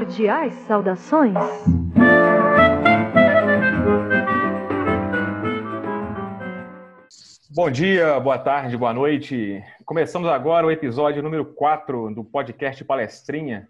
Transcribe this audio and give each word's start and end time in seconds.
Cordiais 0.00 0.54
saudações. 0.66 1.34
Bom 7.50 7.70
dia, 7.70 8.18
boa 8.18 8.38
tarde, 8.38 8.78
boa 8.78 8.94
noite. 8.94 9.62
Começamos 9.84 10.26
agora 10.30 10.66
o 10.66 10.70
episódio 10.70 11.22
número 11.22 11.44
4 11.44 12.14
do 12.14 12.24
podcast 12.24 12.82
Palestrinha, 12.82 13.68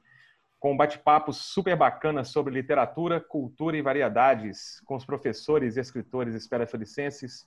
com 0.60 0.72
um 0.72 0.76
bate-papo 0.76 1.32
super 1.32 1.74
bacana 1.74 2.22
sobre 2.22 2.54
literatura, 2.54 3.20
cultura 3.20 3.76
e 3.76 3.82
variedades, 3.82 4.80
com 4.84 4.94
os 4.94 5.04
professores 5.04 5.76
e 5.76 5.80
escritores 5.80 6.36
esperafelicenses 6.36 7.44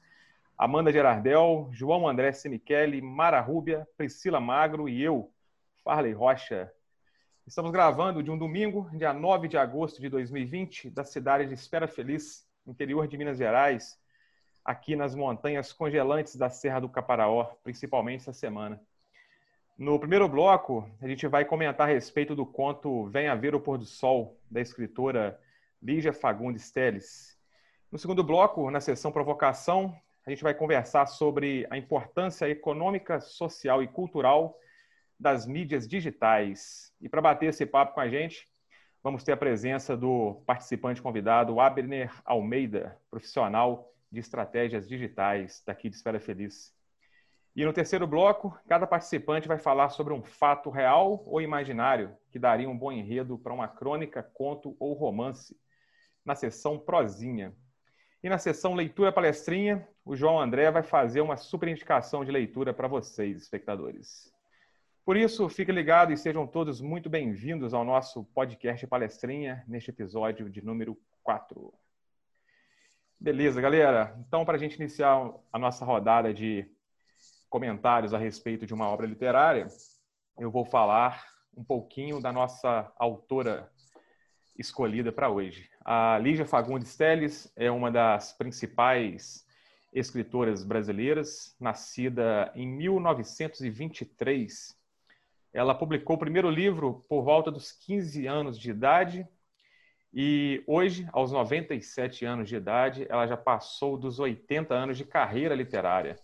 Amanda 0.58 0.92
Gerardel, 0.92 1.70
João 1.72 2.06
André 2.06 2.34
Semichele, 2.34 3.02
Mara 3.02 3.40
Rúbia, 3.40 3.88
Priscila 3.96 4.42
Magro 4.42 4.90
e 4.90 5.02
eu, 5.02 5.32
Farley 5.86 6.12
Rocha. 6.12 6.70
Estamos 7.46 7.74
gravando 7.74 8.24
de 8.24 8.32
um 8.32 8.38
domingo, 8.38 8.90
dia 8.94 9.12
9 9.12 9.50
de 9.50 9.58
agosto 9.58 10.00
de 10.00 10.08
2020, 10.08 10.90
da 10.90 11.04
cidade 11.04 11.46
de 11.46 11.54
Espera 11.54 11.90
Feliz, 11.90 12.48
interior 12.66 13.06
de 13.06 13.18
Minas 13.18 13.38
Gerais, 13.38 14.00
aqui 14.64 14.96
nas 14.96 15.14
montanhas 15.14 15.74
congelantes 15.74 16.38
da 16.38 16.50
Serra 16.50 16.80
do 16.80 16.88
Caparaó, 16.88 17.44
principalmente 17.62 18.22
essa 18.22 18.32
semana. 18.32 18.82
No 19.78 20.00
primeiro 20.00 20.26
bloco, 20.30 20.90
a 21.02 21.08
gente 21.08 21.28
vai 21.28 21.44
comentar 21.44 21.90
a 21.90 21.92
respeito 21.92 22.34
do 22.34 22.46
conto 22.46 23.08
Venha 23.08 23.36
Ver 23.36 23.54
o 23.54 23.60
Pôr 23.60 23.78
do 23.78 23.86
Sol, 23.86 24.40
da 24.50 24.62
escritora 24.62 25.38
Lígia 25.82 26.14
Fagundes 26.14 26.72
Teles. 26.72 27.38
No 27.92 28.00
segundo 28.00 28.24
bloco, 28.24 28.72
na 28.72 28.80
sessão 28.80 29.12
Provocação, 29.12 29.94
a 30.26 30.30
gente 30.30 30.44
vai 30.44 30.54
conversar 30.54 31.08
sobre 31.08 31.68
a 31.70 31.78
importância 31.78 32.48
econômica, 32.48 33.20
social 33.20 33.84
e 33.84 33.88
cultural 33.88 34.58
das 35.20 35.46
mídias 35.46 35.88
digitais. 35.88 36.92
E 37.00 37.08
para 37.08 37.22
bater 37.22 37.48
esse 37.48 37.66
papo 37.66 37.94
com 37.94 38.00
a 38.00 38.10
gente, 38.10 38.48
vamos 39.02 39.24
ter 39.24 39.34
a 39.34 39.38
presença 39.38 39.96
do 39.96 40.42
participante 40.46 41.02
convidado, 41.02 41.60
Abner 41.60 42.12
Almeida, 42.26 42.98
profissional 43.10 43.94
de 44.12 44.20
estratégias 44.20 44.88
digitais 44.88 45.64
daqui 45.66 45.90
de 45.90 45.96
Esfera 45.96 46.20
Feliz. 46.20 46.74
E 47.56 47.64
no 47.64 47.74
terceiro 47.74 48.08
bloco, 48.08 48.58
cada 48.68 48.88
participante 48.88 49.48
vai 49.48 49.60
falar 49.60 49.90
sobre 49.90 50.12
um 50.12 50.24
fato 50.24 50.72
real 50.72 51.24
ou 51.28 51.40
imaginário 51.40 52.16
que 52.32 52.40
daria 52.40 52.68
um 52.68 52.78
bom 52.78 52.92
enredo 52.92 53.38
para 53.38 53.54
uma 53.54 53.68
crônica, 53.68 54.24
conto 54.24 54.76
ou 54.80 54.94
romance, 54.94 55.56
na 56.26 56.34
sessão 56.34 56.80
prosinha. 56.80 57.54
E 58.24 58.30
na 58.30 58.40
sessão 58.40 58.74
Leitura 58.74 59.12
Palestrinha, 59.12 59.88
o 60.04 60.16
João 60.16 60.40
André 60.40 60.72
vai 60.72 60.82
fazer 60.82 61.22
uma 61.22 61.38
super 61.38 61.70
indicação 61.70 62.26
de 62.26 62.32
leitura 62.32 62.74
para 62.74 62.88
vocês, 62.88 63.44
espectadores. 63.44 64.33
Por 65.06 65.18
isso, 65.18 65.50
fique 65.50 65.70
ligado 65.70 66.14
e 66.14 66.18
sejam 66.18 66.48
todos 66.48 66.80
muito 66.80 67.10
bem-vindos 67.10 67.74
ao 67.74 67.84
nosso 67.84 68.24
podcast 68.24 68.88
Palestrinha, 68.88 69.62
neste 69.68 69.90
episódio 69.90 70.50
de 70.50 70.64
número 70.64 70.98
4. 71.24 71.74
Beleza, 73.20 73.60
galera? 73.60 74.18
Então, 74.26 74.46
para 74.46 74.56
a 74.56 74.58
gente 74.58 74.78
iniciar 74.78 75.30
a 75.52 75.60
nossa 75.60 75.84
rodada 75.84 76.34
de 76.34 76.66
comentários 77.50 78.14
a 78.14 78.18
respeito 78.18 78.66
de 78.66 78.74
uma 78.74 78.88
obra 78.88 79.06
literária, 79.06 79.68
eu 80.40 80.50
vou 80.50 80.64
falar 80.64 81.28
um 81.54 81.66
pouquinho 81.66 82.22
da 82.22 82.32
nossa 82.32 82.90
autora 82.98 83.70
escolhida 84.58 85.12
para 85.12 85.30
hoje. 85.30 85.70
A 85.84 86.18
Lígia 86.18 86.46
Fagundes 86.46 86.96
Teles 86.96 87.52
é 87.58 87.70
uma 87.70 87.92
das 87.92 88.32
principais 88.32 89.46
escritoras 89.92 90.64
brasileiras, 90.64 91.58
nascida 91.60 92.50
em 92.56 92.66
1923. 92.66 94.82
Ela 95.54 95.76
publicou 95.76 96.16
o 96.16 96.20
primeiro 96.20 96.50
livro 96.50 97.06
por 97.08 97.22
volta 97.22 97.52
dos 97.52 97.72
15 97.72 98.26
anos 98.26 98.60
de 98.60 98.72
idade 98.72 99.28
e 100.14 100.64
hoje, 100.68 101.08
aos 101.12 101.32
97 101.32 102.24
anos 102.24 102.48
de 102.48 102.56
idade, 102.56 103.06
ela 103.10 103.26
já 103.26 103.36
passou 103.36 103.98
dos 103.98 104.20
80 104.20 104.74
anos 104.74 104.98
de 104.98 105.04
carreira 105.06 105.56
literária. 105.56 106.20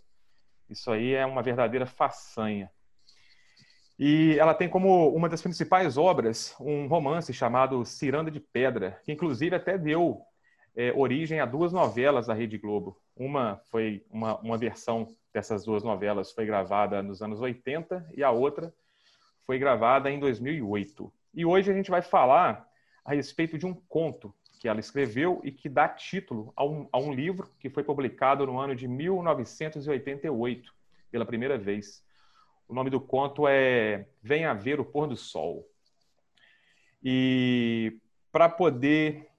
Isso 0.69 0.91
aí 0.91 1.13
é 1.13 1.25
uma 1.25 1.41
verdadeira 1.41 1.88
façanha. 1.88 2.72
E 3.97 4.38
ela 4.39 4.53
tem 4.53 4.69
como 4.69 5.09
uma 5.09 5.28
das 5.28 5.41
principais 5.41 5.97
obras 5.97 6.56
um 6.59 6.88
romance 6.88 7.34
chamado 7.34 7.84
Ciranda 7.84 8.29
de 8.29 8.39
Pedra, 8.39 9.01
que 9.03 9.12
inclusive 9.12 9.56
até 9.56 9.78
deu 9.78 10.22
é, 10.75 10.94
origem 10.95 11.39
a 11.39 11.45
duas 11.45 11.73
novelas 11.73 12.28
da 12.28 12.34
Rede 12.34 12.59
Globo. 12.59 12.95
Uma 13.16 13.59
foi 13.72 14.06
uma, 14.09 14.38
uma 14.39 14.57
versão 14.57 15.07
dessas 15.34 15.66
duas 15.66 15.84
novelas 15.84 16.31
foi 16.31 16.45
gravada 16.45 17.01
nos 17.01 17.22
anos 17.22 17.41
80 17.41 18.07
e 18.16 18.23
a 18.23 18.31
outra 18.31 18.72
foi 19.49 19.57
gravada 19.57 20.11
em 20.11 20.19
2008. 20.19 21.11
E 21.33 21.43
hoje 21.43 21.71
a 21.71 21.73
gente 21.73 21.89
vai 21.89 22.03
falar 22.03 22.69
a 23.03 23.15
respeito 23.15 23.57
de 23.57 23.65
um 23.65 23.73
conto 23.73 24.31
que 24.59 24.67
ela 24.67 24.79
escreveu 24.79 25.41
e 25.43 25.51
que 25.51 25.67
dá 25.67 25.89
título 25.89 26.53
a 26.55 26.63
um, 26.63 26.87
a 26.91 26.99
um 26.99 27.11
livro 27.11 27.49
que 27.57 27.67
foi 27.67 27.83
publicado 27.83 28.45
no 28.45 28.59
ano 28.59 28.75
de 28.75 28.88
1988, 28.88 30.71
pela 31.09 31.25
primeira 31.25 31.57
vez. 31.57 32.05
O 32.67 32.75
nome 32.75 32.91
do 32.91 33.01
conto 33.01 33.47
é 33.47 34.07
Venha 34.21 34.53
Ver 34.53 34.79
o 34.79 34.85
Pôr 34.85 35.07
do 35.07 35.17
Sol. 35.17 35.67
E 37.03 37.99
para 38.31 38.47
poder 38.49 39.31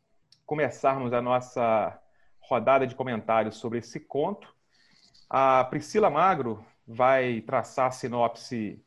começarmos 0.45 1.13
a 1.13 1.23
nossa 1.23 1.97
rodada 2.41 2.85
de 2.85 2.97
comentários 2.97 3.59
sobre 3.59 3.79
esse 3.79 4.01
conto, 4.01 4.53
a 5.29 5.63
Priscila 5.63 6.11
Magro 6.11 6.67
vai 6.85 7.43
traçar 7.43 7.87
a 7.87 7.93
sinopse 7.93 8.85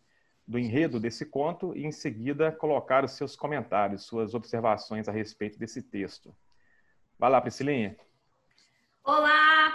do 0.48 0.59
enredo 0.59 1.00
desse 1.00 1.26
conto 1.26 1.76
e, 1.76 1.86
em 1.86 1.92
seguida, 1.92 2.52
colocar 2.52 3.04
os 3.04 3.12
seus 3.12 3.36
comentários, 3.36 4.04
suas 4.06 4.34
observações 4.34 5.08
a 5.08 5.12
respeito 5.12 5.58
desse 5.58 5.81
texto. 5.81 6.36
Vai 7.18 7.30
lá, 7.30 7.40
Priscilinha. 7.42 7.96
Olá! 9.04 9.74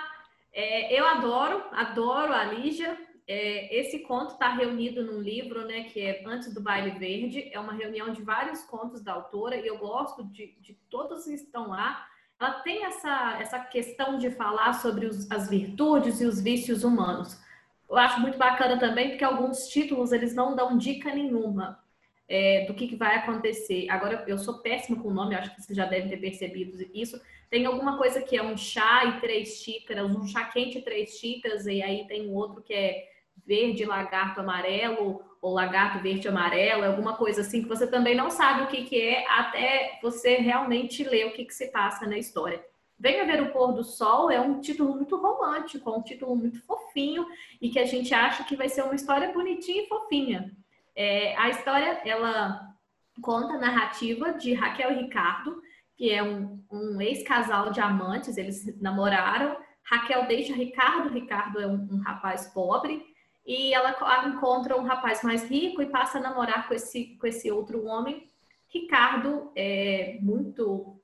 É, 0.53 0.99
eu 0.99 1.07
adoro, 1.07 1.63
adoro 1.73 2.33
a 2.33 2.45
Lígia, 2.45 2.99
é, 3.29 3.79
esse 3.79 3.99
conto 3.99 4.33
está 4.33 4.49
reunido 4.49 5.05
num 5.05 5.21
livro, 5.21 5.67
né, 5.67 5.85
que 5.85 6.01
é 6.01 6.23
Antes 6.25 6.55
do 6.55 6.63
Baile 6.63 6.99
Verde. 6.99 7.51
É 7.53 7.61
uma 7.61 7.75
reunião 7.75 8.11
de 8.11 8.23
vários 8.23 8.63
contos 8.63 9.03
da 9.03 9.13
autora 9.13 9.55
e 9.55 9.67
eu 9.67 9.77
gosto 9.77 10.25
de, 10.25 10.57
de 10.63 10.73
todos 10.89 11.25
que 11.25 11.35
estão 11.35 11.69
lá. 11.69 12.07
Ela 12.41 12.61
tem 12.61 12.87
essa, 12.87 13.39
essa 13.39 13.59
questão 13.61 14.17
de 14.17 14.31
falar 14.31 14.73
sobre 14.75 15.05
os, 15.05 15.31
as 15.31 15.51
virtudes 15.51 16.23
e 16.23 16.25
os 16.25 16.41
vícios 16.41 16.85
humanos. 16.85 17.39
Eu 17.89 17.97
acho 17.97 18.21
muito 18.21 18.37
bacana 18.37 18.79
também 18.79 19.11
porque 19.11 19.25
alguns 19.25 19.69
títulos 19.69 20.13
eles 20.13 20.35
não 20.35 20.55
dão 20.55 20.77
dica 20.77 21.15
nenhuma 21.15 21.83
é, 22.29 22.67
do 22.67 22.75
que, 22.75 22.87
que 22.87 22.97
vai 22.97 23.17
acontecer. 23.17 23.89
Agora, 23.89 24.25
eu 24.27 24.39
sou 24.39 24.59
péssima 24.59 25.03
com 25.03 25.09
o 25.09 25.15
nome, 25.15 25.35
acho 25.35 25.55
que 25.55 25.63
vocês 25.63 25.77
já 25.77 25.87
devem 25.87 26.11
ter 26.11 26.19
percebido 26.19 26.79
isso. 26.93 27.21
Tem 27.49 27.65
alguma 27.65 27.97
coisa 27.97 28.21
que 28.21 28.37
é 28.37 28.43
um 28.43 28.57
chá 28.57 29.07
e 29.07 29.21
três 29.21 29.63
xícaras, 29.63 30.15
um 30.15 30.27
chá 30.27 30.45
quente 30.45 30.79
e 30.79 30.83
três 30.83 31.19
xícaras, 31.19 31.67
e 31.67 31.83
aí 31.83 32.07
tem 32.07 32.29
um 32.29 32.35
outro 32.35 32.63
que 32.63 32.75
é 32.75 33.09
verde, 33.47 33.87
lagarto 33.87 34.41
amarelo, 34.41 35.23
ou 35.41 35.55
lagarto 35.55 36.03
verde 36.03 36.29
amarelo, 36.29 36.85
alguma 36.85 37.17
coisa 37.17 37.41
assim 37.41 37.63
que 37.63 37.69
você 37.69 37.87
também 37.87 38.15
não 38.15 38.29
sabe 38.29 38.65
o 38.65 38.67
que, 38.67 38.85
que 38.85 39.01
é 39.01 39.27
até 39.29 39.99
você 40.03 40.37
realmente 40.37 41.03
ler 41.05 41.27
o 41.27 41.33
que, 41.33 41.47
que 41.47 41.55
se 41.55 41.69
passa 41.69 42.07
na 42.07 42.19
história. 42.19 42.63
Venha 42.99 43.25
ver 43.25 43.43
o 43.43 43.53
pôr 43.53 43.73
do 43.73 43.85
sol 43.85 44.31
é 44.31 44.41
um 44.41 44.61
título 44.61 44.95
muito 44.95 45.17
romântico, 45.17 45.89
é 45.89 45.93
um 45.93 46.03
título 46.03 46.35
muito 46.35 46.61
fofinho 46.63 47.27
e 47.61 47.71
que 47.71 47.79
a 47.79 47.85
gente 47.85 48.13
acha 48.13 48.43
que 48.43 48.57
vai 48.57 48.69
ser 48.69 48.83
uma 48.83 48.95
história 48.95 49.33
bonitinha 49.33 49.83
e 49.83 49.87
fofinha. 49.87 50.51
É, 50.97 51.37
a 51.37 51.49
história 51.49 52.01
ela 52.05 52.75
conta 53.23 53.55
a 53.55 53.59
narrativa 53.59 54.33
de 54.33 54.53
Raquel 54.53 54.93
e 54.93 55.03
Ricardo, 55.03 55.63
que 55.97 56.11
é 56.11 56.23
um, 56.23 56.61
um 56.71 57.01
ex-casal 57.01 57.71
de 57.71 57.81
amantes, 57.81 58.37
eles 58.37 58.81
namoraram. 58.81 59.57
Raquel 59.85 60.27
deixa 60.27 60.55
Ricardo, 60.55 61.09
Ricardo 61.09 61.61
é 61.61 61.67
um, 61.67 61.89
um 61.93 61.99
rapaz 61.99 62.49
pobre, 62.49 63.03
e 63.47 63.73
ela 63.73 63.97
encontra 64.27 64.77
um 64.77 64.85
rapaz 64.85 65.23
mais 65.23 65.49
rico 65.49 65.81
e 65.81 65.87
passa 65.87 66.19
a 66.19 66.21
namorar 66.21 66.69
com 66.69 66.75
esse, 66.75 67.17
com 67.17 67.27
esse 67.27 67.51
outro 67.51 67.87
homem. 67.87 68.29
Ricardo 68.69 69.51
é 69.57 70.19
muito 70.21 70.98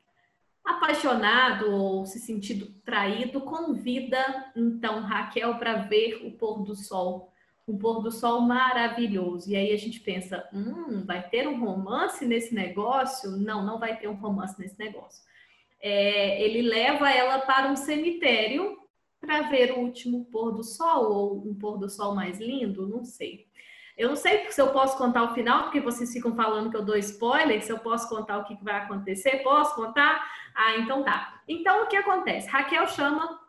apaixonado 0.65 1.71
ou 1.71 2.07
se 2.07 2.19
sentindo 2.19 2.67
traído, 2.85 3.41
convida 3.43 4.53
então 4.57 5.01
Raquel 5.01 5.57
para 5.59 5.75
ver 5.83 6.27
o 6.27 6.33
pôr 6.33 6.63
do 6.63 6.75
sol, 6.75 7.31
um 7.69 7.77
pôr 7.77 8.03
do 8.03 8.11
sol 8.11 8.41
maravilhoso. 8.41 9.51
E 9.51 9.57
aí 9.57 9.73
a 9.73 9.77
gente 9.77 10.01
pensa, 10.01 10.49
hum, 10.53 11.05
vai 11.05 11.29
ter 11.29 11.47
um 11.47 11.63
romance 11.63 12.25
nesse 12.25 12.55
negócio? 12.55 13.33
Não, 13.33 13.65
não 13.65 13.79
vai 13.79 13.99
ter 13.99 14.09
um 14.09 14.15
romance 14.15 14.59
nesse 14.59 14.79
negócio. 14.79 15.23
É, 15.81 16.43
ele 16.43 16.63
leva 16.63 17.11
ela 17.11 17.41
para 17.41 17.71
um 17.71 17.77
cemitério 17.77 18.79
para 19.21 19.43
ver 19.43 19.73
o 19.73 19.81
último 19.81 20.25
pôr 20.27 20.53
do 20.53 20.63
sol 20.63 21.13
ou 21.13 21.49
um 21.49 21.55
pôr 21.55 21.79
do 21.79 21.91
sol 21.91 22.15
mais 22.15 22.39
lindo, 22.39 22.89
não 22.89 23.05
sei. 23.05 23.47
Eu 23.97 24.09
não 24.09 24.17
sei 24.17 24.51
se 24.51 24.61
eu 24.61 24.69
posso 24.69 24.99
contar 24.99 25.23
o 25.23 25.35
final, 25.35 25.65
porque 25.65 25.81
vocês 25.81 26.13
ficam 26.13 26.35
falando 26.35 26.71
que 26.71 26.77
eu 26.77 26.85
dou 26.85 26.97
spoiler, 26.97 27.63
se 27.63 27.71
eu 27.71 27.79
posso 27.79 28.09
contar 28.09 28.39
o 28.39 28.45
que 28.45 28.57
vai 28.63 28.75
acontecer. 28.75 29.43
Posso 29.43 29.75
contar? 29.77 30.27
Ah, 30.55 30.77
então 30.77 31.05
tá. 31.05 31.41
Então 31.47 31.85
o 31.85 31.87
que 31.87 31.97
acontece? 31.97 32.49
Raquel 32.49 32.87
chama, 32.89 33.41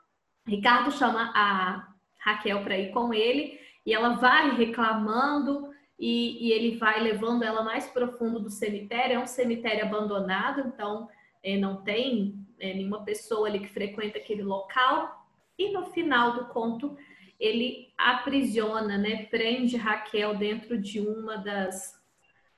Ricardo 0.47 0.91
chama 0.91 1.31
a 1.35 1.87
Raquel 2.19 2.63
para 2.63 2.77
ir 2.77 2.91
com 2.91 3.13
ele 3.13 3.59
e 3.85 3.93
ela 3.93 4.09
vai 4.09 4.55
reclamando 4.55 5.73
e, 5.97 6.47
e, 6.47 6.51
ele 6.51 6.77
vai 6.77 6.99
levando 7.01 7.43
ela 7.43 7.63
mais 7.63 7.87
profundo 7.87 8.39
do 8.39 8.49
cemitério. 8.49 9.15
É 9.15 9.19
um 9.19 9.27
cemitério 9.27 9.85
abandonado, 9.85 10.67
então 10.67 11.07
é, 11.41 11.57
não 11.57 11.81
tem 11.83 12.35
é, 12.59 12.73
nenhuma 12.73 13.03
pessoa 13.03 13.47
ali 13.47 13.59
que 13.59 13.69
frequenta 13.69 14.17
aquele 14.17 14.43
local. 14.43 15.25
E 15.57 15.71
no 15.71 15.85
final 15.85 16.33
do 16.33 16.45
conto, 16.45 16.97
ele 17.39 17.93
aprisiona, 17.97 18.97
né, 18.97 19.25
prende 19.25 19.77
Raquel 19.77 20.35
dentro 20.35 20.77
de 20.77 20.99
uma 20.99 21.37
das 21.37 21.95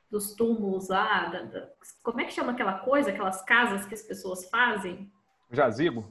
dos 0.09 0.33
túmulos 0.35 0.87
lá, 0.87 1.25
da, 1.25 1.41
da, 1.43 1.69
como 2.01 2.21
é 2.21 2.23
que 2.23 2.31
chama 2.31 2.53
aquela 2.53 2.79
coisa, 2.79 3.09
aquelas 3.09 3.41
casas 3.43 3.85
que 3.85 3.93
as 3.93 4.01
pessoas 4.01 4.49
fazem? 4.49 5.11
Jazigo. 5.51 6.05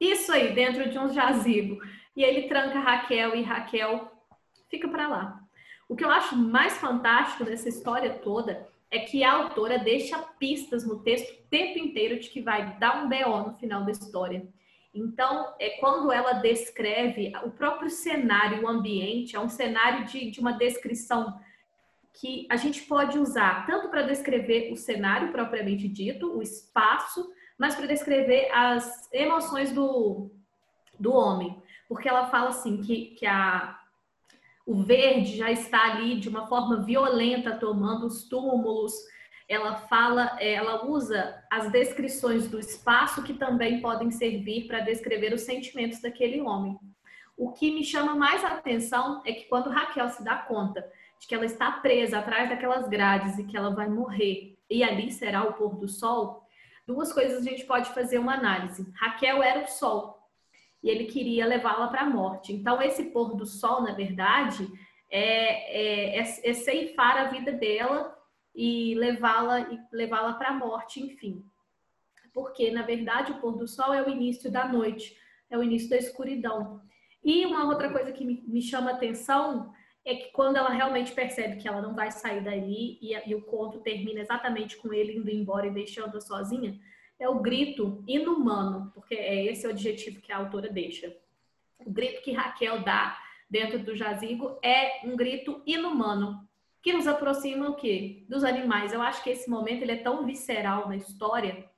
Isso 0.00 0.32
aí, 0.32 0.52
dentro 0.54 0.90
de 0.90 0.98
um 0.98 1.08
jazigo. 1.08 1.80
E 2.16 2.22
ele 2.22 2.48
tranca 2.48 2.80
Raquel 2.80 3.36
e 3.36 3.42
Raquel 3.42 4.10
fica 4.68 4.88
para 4.88 5.08
lá. 5.08 5.40
O 5.88 5.96
que 5.96 6.04
eu 6.04 6.10
acho 6.10 6.36
mais 6.36 6.76
fantástico 6.78 7.44
dessa 7.44 7.68
história 7.68 8.18
toda 8.18 8.68
é 8.90 9.00
que 9.00 9.22
a 9.22 9.32
autora 9.32 9.78
deixa 9.78 10.18
pistas 10.38 10.86
no 10.86 11.02
texto 11.02 11.30
o 11.32 11.48
tempo 11.48 11.78
inteiro 11.78 12.18
de 12.18 12.28
que 12.28 12.40
vai 12.40 12.78
dar 12.78 13.04
um 13.04 13.08
BO 13.08 13.50
no 13.50 13.54
final 13.54 13.84
da 13.84 13.92
história. 13.92 14.46
Então, 14.94 15.54
é 15.60 15.70
quando 15.80 16.10
ela 16.10 16.34
descreve 16.34 17.32
o 17.44 17.50
próprio 17.50 17.90
cenário, 17.90 18.64
o 18.64 18.68
ambiente, 18.68 19.36
é 19.36 19.40
um 19.40 19.48
cenário 19.48 20.06
de, 20.06 20.30
de 20.30 20.40
uma 20.40 20.52
descrição 20.52 21.38
que 22.20 22.46
a 22.50 22.56
gente 22.56 22.82
pode 22.82 23.18
usar 23.18 23.64
tanto 23.66 23.88
para 23.90 24.02
descrever 24.02 24.72
o 24.72 24.76
cenário 24.76 25.30
propriamente 25.30 25.86
dito, 25.88 26.36
o 26.36 26.42
espaço, 26.42 27.30
mas 27.56 27.74
para 27.74 27.86
descrever 27.86 28.50
as 28.52 29.12
emoções 29.12 29.72
do, 29.72 30.30
do 30.98 31.12
homem. 31.12 31.62
Porque 31.88 32.08
ela 32.08 32.26
fala 32.26 32.48
assim 32.48 32.80
que, 32.82 33.14
que 33.14 33.26
a, 33.26 33.78
o 34.66 34.82
verde 34.82 35.36
já 35.36 35.50
está 35.50 35.92
ali 35.92 36.18
de 36.18 36.28
uma 36.28 36.46
forma 36.46 36.82
violenta 36.82 37.56
tomando 37.56 38.06
os 38.06 38.24
túmulos. 38.24 38.92
Ela 39.48 39.76
fala, 39.76 40.36
é, 40.38 40.54
ela 40.54 40.84
usa 40.84 41.42
as 41.50 41.70
descrições 41.72 42.48
do 42.48 42.58
espaço 42.58 43.22
que 43.22 43.34
também 43.34 43.80
podem 43.80 44.10
servir 44.10 44.66
para 44.66 44.80
descrever 44.80 45.32
os 45.32 45.42
sentimentos 45.42 46.00
daquele 46.00 46.40
homem. 46.40 46.78
O 47.36 47.52
que 47.52 47.70
me 47.70 47.84
chama 47.84 48.14
mais 48.14 48.44
a 48.44 48.48
atenção 48.48 49.22
é 49.24 49.32
que 49.32 49.44
quando 49.44 49.70
Raquel 49.70 50.08
se 50.10 50.22
dá 50.22 50.36
conta 50.36 50.86
de 51.18 51.26
que 51.26 51.34
ela 51.34 51.46
está 51.46 51.72
presa 51.72 52.18
atrás 52.18 52.48
daquelas 52.48 52.88
grades 52.88 53.38
e 53.38 53.44
que 53.44 53.56
ela 53.56 53.74
vai 53.74 53.88
morrer 53.88 54.58
e 54.68 54.82
ali 54.82 55.10
será 55.10 55.44
o 55.44 55.54
pôr 55.54 55.76
do 55.76 55.88
sol, 55.88 56.46
duas 56.86 57.12
coisas 57.12 57.38
a 57.38 57.50
gente 57.50 57.64
pode 57.64 57.90
fazer 57.90 58.18
uma 58.18 58.34
análise. 58.34 58.86
Raquel 58.94 59.42
era 59.42 59.64
o 59.64 59.66
sol, 59.66 60.18
e 60.82 60.90
ele 60.90 61.06
queria 61.06 61.46
levá-la 61.46 61.88
para 61.88 62.02
a 62.02 62.10
morte. 62.10 62.52
Então, 62.52 62.80
esse 62.80 63.04
pôr 63.04 63.34
do 63.34 63.46
sol, 63.46 63.82
na 63.82 63.92
verdade, 63.92 64.68
é, 65.10 66.16
é, 66.16 66.18
é, 66.18 66.50
é 66.50 66.52
ceifar 66.52 67.16
a 67.16 67.24
vida 67.24 67.52
dela 67.52 68.16
e 68.58 68.92
levá-la 68.96 69.60
e 69.60 69.78
levá-la 69.92 70.32
para 70.32 70.48
a 70.48 70.52
morte, 70.52 71.00
enfim. 71.00 71.44
Porque, 72.34 72.72
na 72.72 72.82
verdade, 72.82 73.30
o 73.30 73.38
pôr 73.38 73.56
do 73.56 73.68
sol 73.68 73.94
é 73.94 74.02
o 74.02 74.10
início 74.10 74.50
da 74.50 74.66
noite, 74.66 75.16
é 75.48 75.56
o 75.56 75.62
início 75.62 75.88
da 75.88 75.96
escuridão. 75.96 76.82
E 77.22 77.46
uma 77.46 77.64
outra 77.66 77.88
coisa 77.88 78.10
que 78.10 78.24
me, 78.24 78.60
chama 78.60 78.90
atenção 78.90 79.72
é 80.04 80.16
que 80.16 80.32
quando 80.32 80.56
ela 80.56 80.70
realmente 80.70 81.12
percebe 81.12 81.56
que 81.56 81.68
ela 81.68 81.80
não 81.80 81.94
vai 81.94 82.10
sair 82.10 82.42
dali 82.42 82.98
e, 83.00 83.14
e 83.30 83.34
o 83.36 83.42
conto 83.42 83.78
termina 83.78 84.20
exatamente 84.20 84.76
com 84.76 84.92
ele 84.92 85.16
indo 85.16 85.30
embora 85.30 85.68
e 85.68 85.70
deixando-a 85.70 86.20
sozinha, 86.20 86.80
é 87.16 87.28
o 87.28 87.40
grito 87.40 88.02
inumano, 88.08 88.90
porque 88.92 89.14
é 89.14 89.44
esse 89.44 89.68
o 89.68 89.70
objetivo 89.70 90.20
que 90.20 90.32
a 90.32 90.36
autora 90.36 90.68
deixa. 90.68 91.16
O 91.78 91.92
grito 91.92 92.22
que 92.22 92.32
Raquel 92.32 92.82
dá 92.82 93.16
dentro 93.48 93.78
do 93.78 93.94
jazigo 93.94 94.58
é 94.64 95.06
um 95.06 95.14
grito 95.14 95.62
inumano, 95.64 96.47
que 96.88 96.92
nos 96.94 97.06
aproxima 97.06 97.68
o 97.68 97.74
quê? 97.74 98.24
Dos 98.30 98.42
animais. 98.42 98.94
Eu 98.94 99.02
acho 99.02 99.22
que 99.22 99.28
esse 99.28 99.50
momento 99.50 99.82
ele 99.82 99.92
é 99.92 100.02
tão 100.02 100.24
visceral 100.24 100.88
na 100.88 100.96
história, 100.96 101.68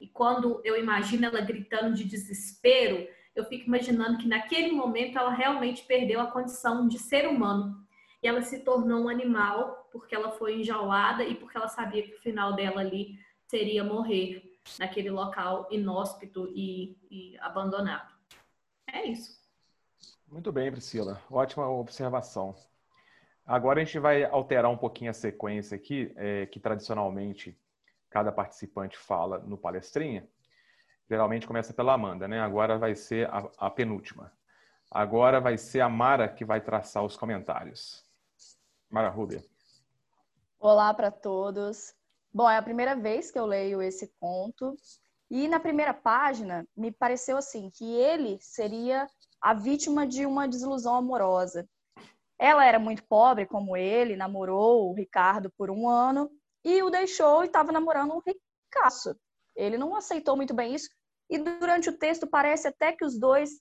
e 0.00 0.06
quando 0.06 0.60
eu 0.64 0.78
imagino 0.80 1.26
ela 1.26 1.40
gritando 1.40 1.96
de 1.96 2.04
desespero, 2.04 3.08
eu 3.34 3.44
fico 3.44 3.66
imaginando 3.66 4.18
que 4.18 4.28
naquele 4.28 4.70
momento 4.70 5.18
ela 5.18 5.32
realmente 5.32 5.84
perdeu 5.84 6.20
a 6.20 6.30
condição 6.30 6.86
de 6.86 6.96
ser 6.96 7.26
humano. 7.26 7.84
E 8.22 8.28
ela 8.28 8.40
se 8.42 8.60
tornou 8.60 9.04
um 9.04 9.08
animal 9.08 9.88
porque 9.90 10.14
ela 10.14 10.30
foi 10.30 10.60
enjaulada 10.60 11.24
e 11.24 11.34
porque 11.34 11.56
ela 11.56 11.68
sabia 11.68 12.04
que 12.04 12.14
o 12.14 12.20
final 12.20 12.54
dela 12.54 12.80
ali 12.80 13.18
seria 13.48 13.82
morrer 13.82 14.60
naquele 14.78 15.10
local 15.10 15.66
inóspito 15.72 16.48
e, 16.54 16.96
e 17.10 17.36
abandonado. 17.40 18.14
É 18.86 19.06
isso. 19.06 19.40
Muito 20.28 20.52
bem, 20.52 20.70
Priscila. 20.70 21.20
Ótima 21.28 21.68
observação. 21.68 22.54
Agora 23.52 23.82
a 23.82 23.84
gente 23.84 23.98
vai 23.98 24.24
alterar 24.24 24.70
um 24.70 24.78
pouquinho 24.78 25.10
a 25.10 25.12
sequência 25.12 25.76
aqui, 25.76 26.10
é, 26.16 26.46
que 26.46 26.58
tradicionalmente 26.58 27.54
cada 28.08 28.32
participante 28.32 28.96
fala 28.96 29.40
no 29.40 29.58
palestrinha. 29.58 30.26
Geralmente 31.06 31.46
começa 31.46 31.74
pela 31.74 31.92
Amanda, 31.92 32.26
né? 32.26 32.40
Agora 32.40 32.78
vai 32.78 32.94
ser 32.94 33.28
a, 33.28 33.46
a 33.58 33.68
penúltima. 33.68 34.32
Agora 34.90 35.38
vai 35.38 35.58
ser 35.58 35.82
a 35.82 35.88
Mara 35.90 36.30
que 36.30 36.46
vai 36.46 36.62
traçar 36.62 37.04
os 37.04 37.14
comentários. 37.14 38.02
Mara 38.88 39.10
Ruber. 39.10 39.44
Olá 40.58 40.94
para 40.94 41.10
todos. 41.10 41.94
Bom, 42.32 42.48
é 42.48 42.56
a 42.56 42.62
primeira 42.62 42.96
vez 42.96 43.30
que 43.30 43.38
eu 43.38 43.44
leio 43.44 43.82
esse 43.82 44.10
conto. 44.18 44.74
E 45.30 45.46
na 45.46 45.60
primeira 45.60 45.92
página, 45.92 46.66
me 46.74 46.90
pareceu 46.90 47.36
assim, 47.36 47.68
que 47.68 47.84
ele 47.84 48.38
seria 48.40 49.06
a 49.42 49.52
vítima 49.52 50.06
de 50.06 50.24
uma 50.24 50.48
desilusão 50.48 50.94
amorosa. 50.94 51.68
Ela 52.42 52.66
era 52.66 52.80
muito 52.80 53.04
pobre, 53.04 53.46
como 53.46 53.76
ele, 53.76 54.16
namorou 54.16 54.90
o 54.90 54.94
Ricardo 54.94 55.48
por 55.56 55.70
um 55.70 55.88
ano 55.88 56.28
e 56.64 56.82
o 56.82 56.90
deixou 56.90 57.44
e 57.44 57.46
estava 57.46 57.70
namorando 57.70 58.14
um 58.14 58.20
ricaço. 58.26 59.14
Ele 59.54 59.78
não 59.78 59.94
aceitou 59.94 60.34
muito 60.34 60.52
bem 60.52 60.74
isso. 60.74 60.88
E 61.30 61.38
durante 61.38 61.88
o 61.88 61.96
texto 61.96 62.26
parece 62.26 62.66
até 62.66 62.92
que 62.92 63.04
os 63.04 63.16
dois 63.16 63.60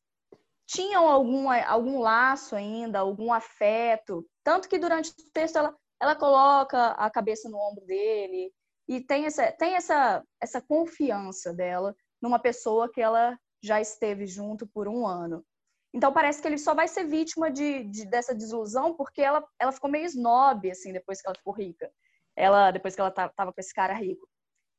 tinham 0.66 1.08
algum, 1.08 1.48
algum 1.52 2.00
laço 2.00 2.56
ainda, 2.56 2.98
algum 2.98 3.32
afeto. 3.32 4.26
Tanto 4.44 4.68
que 4.68 4.80
durante 4.80 5.12
o 5.12 5.32
texto 5.32 5.58
ela, 5.58 5.76
ela 6.02 6.16
coloca 6.16 6.88
a 6.94 7.08
cabeça 7.12 7.48
no 7.48 7.60
ombro 7.60 7.86
dele, 7.86 8.52
e 8.88 9.00
tem 9.00 9.26
essa, 9.26 9.52
tem 9.52 9.76
essa, 9.76 10.24
essa 10.42 10.60
confiança 10.60 11.54
dela 11.54 11.96
numa 12.20 12.40
pessoa 12.40 12.92
que 12.92 13.00
ela 13.00 13.38
já 13.64 13.80
esteve 13.80 14.26
junto 14.26 14.66
por 14.66 14.88
um 14.88 15.06
ano. 15.06 15.46
Então 15.94 16.14
parece 16.14 16.42
que 16.42 16.48
ele 16.48 16.58
só 16.58 16.74
vai 16.74 16.88
ser 16.88 17.06
vítima 17.06 17.52
de, 17.52 17.84
de, 17.84 18.06
dessa 18.06 18.34
desilusão 18.34 18.96
porque 18.96 19.22
ela, 19.22 19.46
ela 19.60 19.72
ficou 19.72 19.90
meio 19.90 20.06
snob 20.06 20.70
assim 20.72 20.94
depois 20.94 21.22
que 21.22 21.28
ela 21.28 21.36
ficou 21.36 21.54
rica. 21.54 21.92
Ela 22.36 22.72
depois 22.72 22.96
que 22.96 23.02
ela 23.02 23.10
estava 23.10 23.52
com 23.52 23.60
esse 23.60 23.74
cara 23.74 23.94
rico. 23.94 24.28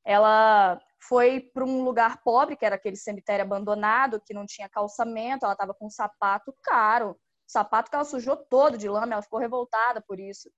Ela 0.04 0.80
foi 1.06 1.40
para 1.40 1.64
um 1.64 1.82
lugar 1.82 2.22
pobre, 2.22 2.56
que 2.56 2.64
era 2.64 2.76
aquele 2.76 2.96
cemitério 2.96 3.44
abandonado, 3.44 4.20
que 4.20 4.34
não 4.34 4.46
tinha 4.46 4.68
calçamento, 4.68 5.44
ela 5.44 5.52
estava 5.52 5.74
com 5.74 5.86
um 5.86 5.90
sapato 5.90 6.54
caro, 6.62 7.16
sapato 7.46 7.90
que 7.90 7.94
ela 7.94 8.04
sujou 8.04 8.36
todo 8.36 8.78
de 8.78 8.88
lama, 8.88 9.12
ela 9.12 9.22
ficou 9.22 9.38
revoltada 9.38 10.00
por 10.00 10.18
isso. 10.18 10.50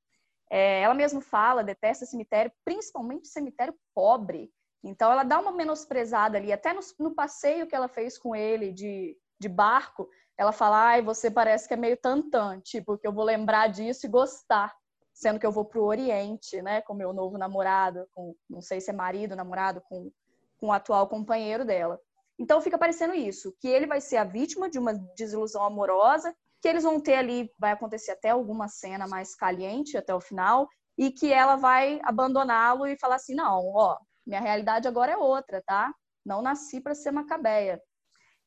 É, 0.50 0.83
ela 0.83 0.95
mesma 0.95 1.21
fala, 1.21 1.64
detesta 1.64 2.07
cemitério, 2.07 2.52
principalmente 2.64 3.29
cemitério 3.29 3.75
pobre. 3.95 4.50
Então, 4.83 5.11
ela 5.11 5.25
dá 5.25 5.40
uma 5.40 5.50
menosprezada 5.50 6.37
ali. 6.37 6.52
Até 6.52 6.73
no, 6.73 6.81
no 6.99 7.14
passeio 7.14 7.67
que 7.67 7.75
ela 7.75 7.88
fez 7.88 8.19
com 8.19 8.37
ele 8.37 8.71
de, 8.71 9.17
de 9.40 9.49
barco, 9.49 10.09
ela 10.38 10.53
fala: 10.53 10.88
ai, 10.88 11.03
você 11.03 11.31
parece 11.31 11.69
que 11.69 11.75
é 11.75 11.76
meio 11.76 11.97
tantã, 11.97 12.61
tipo, 12.61 12.99
que 12.99 13.07
eu 13.07 13.12
vou 13.12 13.25
lembrar 13.25 13.69
disso 13.69 14.07
e 14.07 14.11
gostar. 14.11 14.75
Sendo 15.12 15.38
que 15.38 15.47
eu 15.47 15.53
vou 15.53 15.64
para 15.64 15.81
o 15.81 15.85
Oriente, 15.85 16.61
né, 16.61 16.83
com 16.83 16.93
meu 16.93 17.12
novo 17.12 17.38
namorado, 17.38 18.05
com, 18.12 18.35
não 18.50 18.61
sei 18.61 18.81
se 18.81 18.91
é 18.91 18.93
marido, 18.93 19.37
namorado, 19.37 19.81
com, 19.88 20.11
com 20.59 20.67
o 20.67 20.73
atual 20.73 21.07
companheiro 21.09 21.64
dela. 21.64 22.00
Então 22.37 22.61
fica 22.61 22.76
parecendo 22.76 23.14
isso, 23.14 23.55
que 23.61 23.69
ele 23.69 23.87
vai 23.87 24.00
ser 24.00 24.17
a 24.17 24.25
vítima 24.25 24.69
de 24.69 24.76
uma 24.76 24.93
desilusão 25.17 25.62
amorosa 25.62 26.35
que 26.61 26.69
eles 26.69 26.83
vão 26.83 26.99
ter 26.99 27.17
ali, 27.17 27.53
vai 27.59 27.73
acontecer 27.73 28.12
até 28.12 28.31
alguma 28.31 28.69
cena 28.69 29.07
mais 29.07 29.35
caliente 29.35 29.99
até 29.99 30.14
o 30.14 30.21
final, 30.21 30.67
e 30.97 31.11
que 31.11 31.31
ela 31.31 31.57
vai 31.57 32.00
abandoná-lo 32.03 32.87
e 32.87 32.99
falar 32.99 33.17
assim: 33.17 33.35
não, 33.35 33.69
ó, 33.75 33.99
minha 34.26 34.41
realidade 34.41 34.88
agora 34.88 35.12
é 35.12 35.17
outra, 35.17 35.62
tá? 35.62 35.93
Não 36.25 36.41
nasci 36.41 36.81
para 36.81 36.95
ser 36.95 37.11
macabeia. 37.11 37.79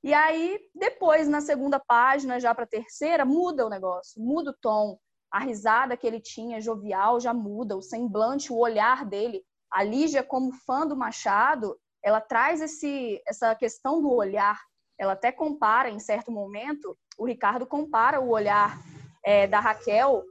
E 0.04 0.13
aí, 0.13 0.60
depois, 0.75 1.27
na 1.27 1.42
segunda 1.42 1.80
página, 1.80 2.39
já 2.39 2.54
para 2.54 2.63
a 2.63 2.68
terceira, 2.68 3.25
muda 3.25 3.66
o 3.66 3.70
negócio, 3.70 4.22
muda 4.22 4.51
o 4.51 4.58
tom. 4.62 4.98
A 5.32 5.39
risada 5.39 5.98
que 5.98 6.08
ele 6.08 6.22
tinha, 6.22 6.62
jovial, 6.62 7.20
já 7.20 7.34
muda, 7.34 7.75
o 7.75 7.82
semblante, 7.82 8.54
o 8.54 8.58
olhar 8.58 9.06
dele. 9.06 9.44
A 9.72 9.84
Lígia, 9.84 10.24
como 10.24 10.54
fã 10.54 10.88
do 10.88 10.96
Machado, 10.96 11.77
ela 12.04 12.22
traz 12.22 12.62
esse, 12.62 13.22
essa 13.27 13.54
questão 13.56 14.01
do 14.01 14.12
olhar. 14.12 14.58
Ela 14.98 15.13
até 15.13 15.32
compara, 15.32 15.89
em 15.89 16.00
certo 16.00 16.32
momento, 16.32 16.98
o 17.18 17.25
Ricardo 17.25 17.66
compara 17.66 18.22
o 18.22 18.30
olhar 18.30 18.80
é, 19.24 19.46
da 19.48 19.60
Raquel 19.60 20.24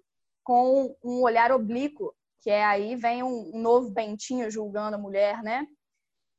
com 0.42 0.96
um 1.04 1.22
olhar 1.22 1.52
oblíquo, 1.52 2.14
que 2.40 2.50
é 2.50 2.64
aí 2.64 2.96
vem 2.96 3.22
um, 3.22 3.50
um 3.52 3.60
novo 3.60 3.90
Bentinho 3.90 4.50
julgando 4.50 4.96
a 4.96 4.98
mulher, 4.98 5.42
né? 5.42 5.66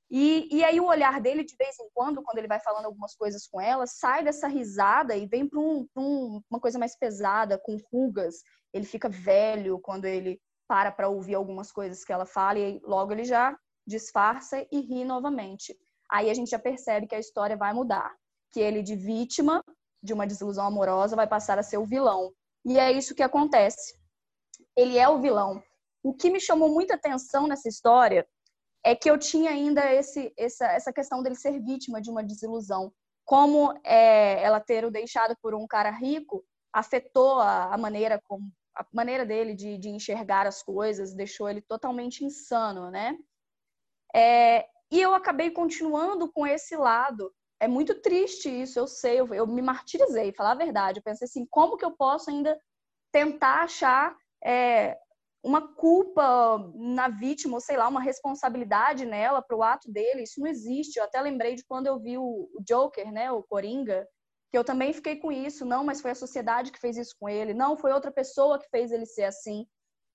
E, 0.10 0.48
e 0.56 0.64
aí 0.64 0.80
o 0.80 0.88
olhar 0.88 1.20
dele, 1.20 1.44
de 1.44 1.56
vez 1.58 1.78
em 1.80 1.90
quando, 1.94 2.24
quando 2.24 2.38
ele 2.38 2.48
vai 2.48 2.60
falando 2.60 2.86
algumas 2.86 3.14
coisas 3.16 3.46
com 3.48 3.60
ela, 3.60 3.86
sai 3.86 4.24
dessa 4.24 4.48
risada 4.48 5.16
e 5.16 5.26
vem 5.26 5.48
para 5.48 5.60
um, 5.60 5.86
um, 5.98 6.42
uma 6.50 6.60
coisa 6.60 6.80
mais 6.80 6.98
pesada, 6.98 7.58
com 7.58 7.78
rugas. 7.92 8.36
Ele 8.74 8.86
fica 8.86 9.10
velho 9.10 9.80
quando 9.80 10.06
ele 10.06 10.40
para 10.68 10.92
para 10.92 11.10
ouvir 11.10 11.36
algumas 11.36 11.72
coisas 11.72 12.04
que 12.04 12.12
ela 12.12 12.26
fala 12.26 12.60
e 12.60 12.80
logo 12.84 13.12
ele 13.14 13.24
já 13.24 13.58
disfarça 13.86 14.66
e 14.72 14.80
ri 14.82 15.06
novamente. 15.06 15.78
Aí 16.10 16.30
a 16.30 16.34
gente 16.34 16.50
já 16.50 16.60
percebe 16.60 17.08
que 17.08 17.16
a 17.16 17.20
história 17.20 17.56
vai 17.56 17.74
mudar, 17.74 18.14
que 18.52 18.60
ele 18.60 18.82
de 18.82 18.96
vítima 18.96 19.64
de 20.02 20.14
uma 20.14 20.28
desilusão 20.28 20.66
amorosa 20.66 21.16
vai 21.16 21.28
passar 21.28 21.58
a 21.60 21.64
ser 21.64 21.78
o 21.78 21.86
vilão. 21.86 22.32
E 22.66 22.78
é 22.78 22.92
isso 22.92 23.16
que 23.16 23.24
acontece. 23.24 23.98
Ele 24.76 24.98
é 24.98 25.08
o 25.08 25.20
vilão. 25.20 25.62
O 26.04 26.14
que 26.14 26.30
me 26.30 26.40
chamou 26.40 26.70
muita 26.70 26.96
atenção 26.96 27.48
nessa 27.48 27.68
história 27.68 28.28
é 28.88 28.96
que 28.96 29.12
eu 29.12 29.18
tinha 29.18 29.52
ainda 29.52 29.94
esse, 29.94 30.34
essa, 30.38 30.66
essa 30.68 30.94
questão 30.94 31.22
dele 31.22 31.36
ser 31.36 31.60
vítima 31.60 32.02
de 32.02 32.10
uma 32.10 32.24
desilusão. 32.24 32.94
Como 33.26 33.78
é, 33.84 34.42
ela 34.42 34.62
ter 34.62 34.86
o 34.86 34.92
deixado 34.92 35.36
por 35.42 35.54
um 35.54 35.68
cara 35.68 35.92
rico 35.92 36.42
afetou 36.72 37.42
a, 37.42 37.74
a 37.74 37.78
maneira 37.78 38.22
como 38.24 38.50
a 38.74 38.86
maneira 38.94 39.26
dele 39.26 39.54
de, 39.54 39.78
de, 39.78 39.90
enxergar 39.90 40.48
as 40.48 40.64
coisas, 40.64 41.14
deixou 41.14 41.50
ele 41.50 41.62
totalmente 41.62 42.24
insano, 42.24 42.90
né? 42.90 43.18
É, 44.16 44.66
e 44.90 45.02
eu 45.02 45.14
acabei 45.14 45.52
continuando 45.52 46.32
com 46.32 46.48
esse 46.48 46.78
lado. 46.78 47.34
É 47.60 47.68
muito 47.68 48.02
triste 48.02 48.48
isso, 48.48 48.80
eu 48.80 48.88
sei, 48.88 49.20
eu, 49.20 49.34
eu 49.34 49.46
me 49.46 49.62
martirizei, 49.62 50.32
falar 50.32 50.52
a 50.52 50.64
verdade. 50.64 51.00
Eu 51.00 51.04
pensei 51.04 51.26
assim, 51.26 51.46
como 51.50 51.76
que 51.76 51.84
eu 51.84 51.92
posso 51.92 52.30
ainda 52.30 52.58
tentar 53.12 53.64
achar 53.64 54.16
é, 54.42 54.98
uma 55.44 55.74
culpa 55.76 56.72
na 56.76 57.08
vítima, 57.08 57.56
ou 57.56 57.62
sei 57.62 57.78
lá, 57.78 57.88
uma 57.88 58.02
responsabilidade 58.02 59.06
nela 59.06 59.42
para 59.42 59.56
o 59.56 59.64
ato 59.64 59.92
dele. 59.92 60.24
Isso 60.24 60.40
não 60.40 60.48
existe. 60.48 60.98
Eu 60.98 61.06
até 61.06 61.22
lembrei 61.22 61.56
de 61.56 61.64
quando 61.66 61.88
eu 61.88 62.00
vi 62.00 62.18
o 62.18 62.50
Joker, 62.68 63.12
né, 63.12 63.32
o 63.32 63.44
Coringa, 63.44 64.08
que 64.52 64.58
eu 64.58 64.64
também 64.64 64.94
fiquei 64.94 65.16
com 65.18 65.32
isso. 65.32 65.66
Não, 65.66 65.84
mas 65.84 66.02
foi 66.02 66.12
a 66.12 66.16
sociedade 66.16 66.72
que 66.72 66.80
fez 66.80 66.98
isso 66.98 67.16
com 67.20 67.30
ele. 67.30 67.54
Não, 67.54 67.78
foi 67.78 67.94
outra 67.94 68.12
pessoa 68.12 68.60
que 68.60 68.70
fez 68.70 68.92
ele 68.92 69.06
ser 69.06 69.24
assim. 69.24 69.66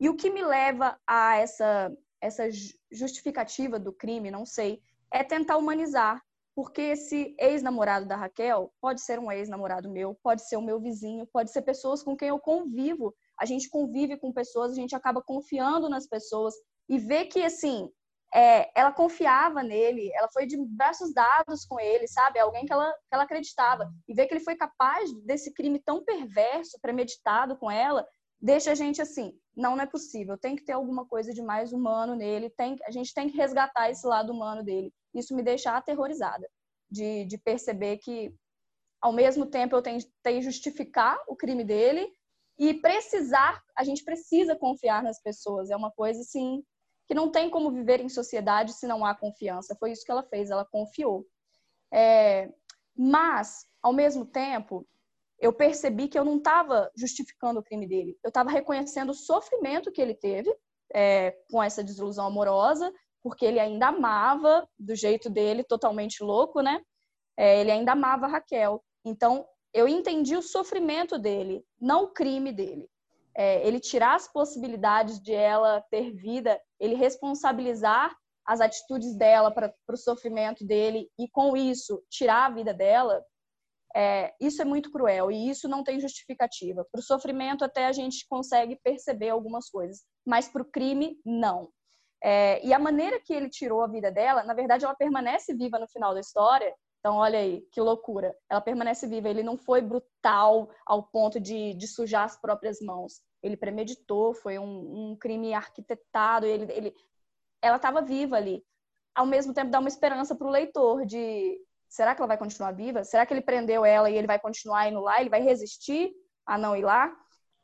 E 0.00 0.08
o 0.08 0.16
que 0.16 0.30
me 0.30 0.42
leva 0.42 0.98
a 1.06 1.36
essa 1.36 1.92
essa 2.22 2.44
justificativa 2.90 3.80
do 3.80 3.92
crime, 3.92 4.30
não 4.30 4.46
sei, 4.46 4.80
é 5.12 5.24
tentar 5.24 5.56
humanizar. 5.56 6.22
Porque 6.54 6.82
esse 6.82 7.34
ex-namorado 7.38 8.06
da 8.06 8.14
Raquel 8.14 8.72
pode 8.80 9.00
ser 9.00 9.18
um 9.18 9.32
ex-namorado 9.32 9.90
meu, 9.90 10.14
pode 10.22 10.46
ser 10.46 10.56
o 10.56 10.62
meu 10.62 10.78
vizinho, 10.78 11.26
pode 11.32 11.50
ser 11.50 11.62
pessoas 11.62 12.02
com 12.02 12.16
quem 12.16 12.28
eu 12.28 12.38
convivo 12.38 13.14
a 13.38 13.44
gente 13.44 13.68
convive 13.68 14.16
com 14.16 14.32
pessoas, 14.32 14.72
a 14.72 14.74
gente 14.74 14.94
acaba 14.94 15.22
confiando 15.22 15.88
nas 15.88 16.06
pessoas 16.06 16.54
e 16.88 16.98
vê 16.98 17.24
que, 17.24 17.42
assim, 17.42 17.88
é, 18.34 18.70
ela 18.74 18.92
confiava 18.92 19.62
nele, 19.62 20.10
ela 20.14 20.28
foi 20.32 20.46
de 20.46 20.56
braços 20.56 21.12
dados 21.12 21.66
com 21.66 21.78
ele, 21.78 22.08
sabe? 22.08 22.38
Alguém 22.38 22.64
que 22.64 22.72
ela, 22.72 22.90
que 22.92 23.14
ela 23.14 23.24
acreditava. 23.24 23.92
E 24.08 24.14
ver 24.14 24.26
que 24.26 24.34
ele 24.34 24.44
foi 24.44 24.56
capaz 24.56 25.12
desse 25.24 25.52
crime 25.52 25.78
tão 25.78 26.02
perverso, 26.02 26.78
premeditado 26.80 27.56
com 27.56 27.70
ela, 27.70 28.06
deixa 28.40 28.72
a 28.72 28.74
gente 28.74 29.02
assim, 29.02 29.38
não, 29.54 29.76
não 29.76 29.84
é 29.84 29.86
possível, 29.86 30.38
tem 30.38 30.56
que 30.56 30.64
ter 30.64 30.72
alguma 30.72 31.06
coisa 31.06 31.32
de 31.32 31.42
mais 31.42 31.72
humano 31.72 32.14
nele, 32.14 32.50
tem, 32.50 32.76
a 32.84 32.90
gente 32.90 33.12
tem 33.12 33.28
que 33.28 33.36
resgatar 33.36 33.90
esse 33.90 34.06
lado 34.06 34.32
humano 34.32 34.64
dele. 34.64 34.92
Isso 35.14 35.36
me 35.36 35.42
deixa 35.42 35.76
aterrorizada, 35.76 36.48
de, 36.90 37.26
de 37.26 37.36
perceber 37.36 37.98
que, 37.98 38.34
ao 39.00 39.12
mesmo 39.12 39.44
tempo, 39.46 39.76
eu 39.76 39.82
tentei 39.82 40.40
justificar 40.40 41.18
o 41.28 41.36
crime 41.36 41.64
dele, 41.64 42.10
e 42.68 42.74
precisar, 42.74 43.60
a 43.76 43.82
gente 43.82 44.04
precisa 44.04 44.54
confiar 44.54 45.02
nas 45.02 45.20
pessoas. 45.20 45.68
É 45.68 45.76
uma 45.76 45.90
coisa 45.90 46.20
assim 46.20 46.62
que 47.08 47.14
não 47.14 47.28
tem 47.28 47.50
como 47.50 47.72
viver 47.72 48.00
em 48.00 48.08
sociedade 48.08 48.72
se 48.72 48.86
não 48.86 49.04
há 49.04 49.16
confiança. 49.16 49.76
Foi 49.80 49.90
isso 49.90 50.04
que 50.04 50.12
ela 50.12 50.22
fez, 50.22 50.48
ela 50.48 50.64
confiou. 50.64 51.26
É, 51.92 52.48
mas, 52.96 53.66
ao 53.82 53.92
mesmo 53.92 54.24
tempo, 54.24 54.86
eu 55.40 55.52
percebi 55.52 56.06
que 56.06 56.16
eu 56.16 56.24
não 56.24 56.36
estava 56.36 56.88
justificando 56.96 57.58
o 57.58 57.64
crime 57.64 57.84
dele. 57.84 58.16
Eu 58.22 58.28
estava 58.28 58.48
reconhecendo 58.48 59.10
o 59.10 59.14
sofrimento 59.14 59.90
que 59.90 60.00
ele 60.00 60.14
teve 60.14 60.54
é, 60.94 61.32
com 61.50 61.60
essa 61.60 61.82
desilusão 61.82 62.26
amorosa, 62.26 62.92
porque 63.24 63.44
ele 63.44 63.58
ainda 63.58 63.88
amava 63.88 64.68
do 64.78 64.94
jeito 64.94 65.28
dele, 65.28 65.64
totalmente 65.64 66.22
louco, 66.22 66.60
né? 66.60 66.80
É, 67.36 67.60
ele 67.60 67.72
ainda 67.72 67.90
amava 67.90 68.26
a 68.26 68.28
Raquel. 68.28 68.84
Então, 69.04 69.44
eu 69.72 69.88
entendi 69.88 70.36
o 70.36 70.42
sofrimento 70.42 71.18
dele, 71.18 71.64
não 71.80 72.04
o 72.04 72.08
crime 72.08 72.52
dele. 72.52 72.88
É, 73.34 73.66
ele 73.66 73.80
tirar 73.80 74.14
as 74.14 74.28
possibilidades 74.28 75.20
de 75.20 75.32
ela 75.32 75.80
ter 75.90 76.12
vida, 76.12 76.60
ele 76.78 76.94
responsabilizar 76.94 78.14
as 78.44 78.60
atitudes 78.60 79.16
dela 79.16 79.50
para 79.50 79.72
o 79.88 79.96
sofrimento 79.96 80.66
dele 80.66 81.08
e, 81.18 81.28
com 81.28 81.56
isso, 81.56 82.02
tirar 82.10 82.46
a 82.46 82.50
vida 82.50 82.74
dela, 82.74 83.24
é, 83.94 84.34
isso 84.40 84.60
é 84.60 84.64
muito 84.64 84.90
cruel 84.90 85.30
e 85.30 85.48
isso 85.48 85.68
não 85.68 85.84
tem 85.84 86.00
justificativa. 86.00 86.86
Para 86.90 86.98
o 86.98 87.02
sofrimento, 87.02 87.64
até 87.64 87.86
a 87.86 87.92
gente 87.92 88.26
consegue 88.28 88.78
perceber 88.82 89.30
algumas 89.30 89.70
coisas, 89.70 90.02
mas 90.26 90.48
para 90.48 90.62
o 90.62 90.70
crime, 90.70 91.18
não. 91.24 91.70
É, 92.22 92.64
e 92.64 92.72
a 92.72 92.78
maneira 92.78 93.20
que 93.20 93.32
ele 93.32 93.50
tirou 93.50 93.82
a 93.82 93.88
vida 93.88 94.10
dela, 94.10 94.44
na 94.44 94.54
verdade, 94.54 94.84
ela 94.84 94.94
permanece 94.94 95.54
viva 95.54 95.78
no 95.78 95.88
final 95.88 96.14
da 96.14 96.20
história, 96.20 96.72
então, 97.02 97.16
olha 97.16 97.40
aí, 97.40 97.66
que 97.72 97.80
loucura. 97.80 98.32
Ela 98.48 98.60
permanece 98.60 99.08
viva. 99.08 99.28
Ele 99.28 99.42
não 99.42 99.56
foi 99.56 99.80
brutal 99.80 100.70
ao 100.86 101.02
ponto 101.02 101.40
de, 101.40 101.74
de 101.74 101.88
sujar 101.88 102.22
as 102.22 102.36
próprias 102.36 102.80
mãos. 102.80 103.20
Ele 103.42 103.56
premeditou, 103.56 104.32
foi 104.32 104.56
um, 104.56 105.10
um 105.10 105.16
crime 105.16 105.52
arquitetado. 105.52 106.46
Ele, 106.46 106.72
ele, 106.72 106.94
ela 107.60 107.74
estava 107.74 108.00
viva 108.00 108.36
ali. 108.36 108.64
Ao 109.12 109.26
mesmo 109.26 109.52
tempo, 109.52 109.68
dá 109.68 109.80
uma 109.80 109.88
esperança 109.88 110.36
para 110.36 110.46
o 110.46 110.50
leitor 110.50 111.04
de 111.04 111.58
será 111.88 112.14
que 112.14 112.20
ela 112.20 112.28
vai 112.28 112.38
continuar 112.38 112.70
viva? 112.70 113.02
Será 113.02 113.26
que 113.26 113.34
ele 113.34 113.40
prendeu 113.40 113.84
ela 113.84 114.08
e 114.08 114.16
ele 114.16 114.28
vai 114.28 114.38
continuar 114.38 114.88
indo 114.88 115.00
lá? 115.00 115.20
Ele 115.20 115.28
vai 115.28 115.42
resistir 115.42 116.12
a 116.46 116.56
não 116.56 116.76
ir 116.76 116.84
lá? 116.84 117.12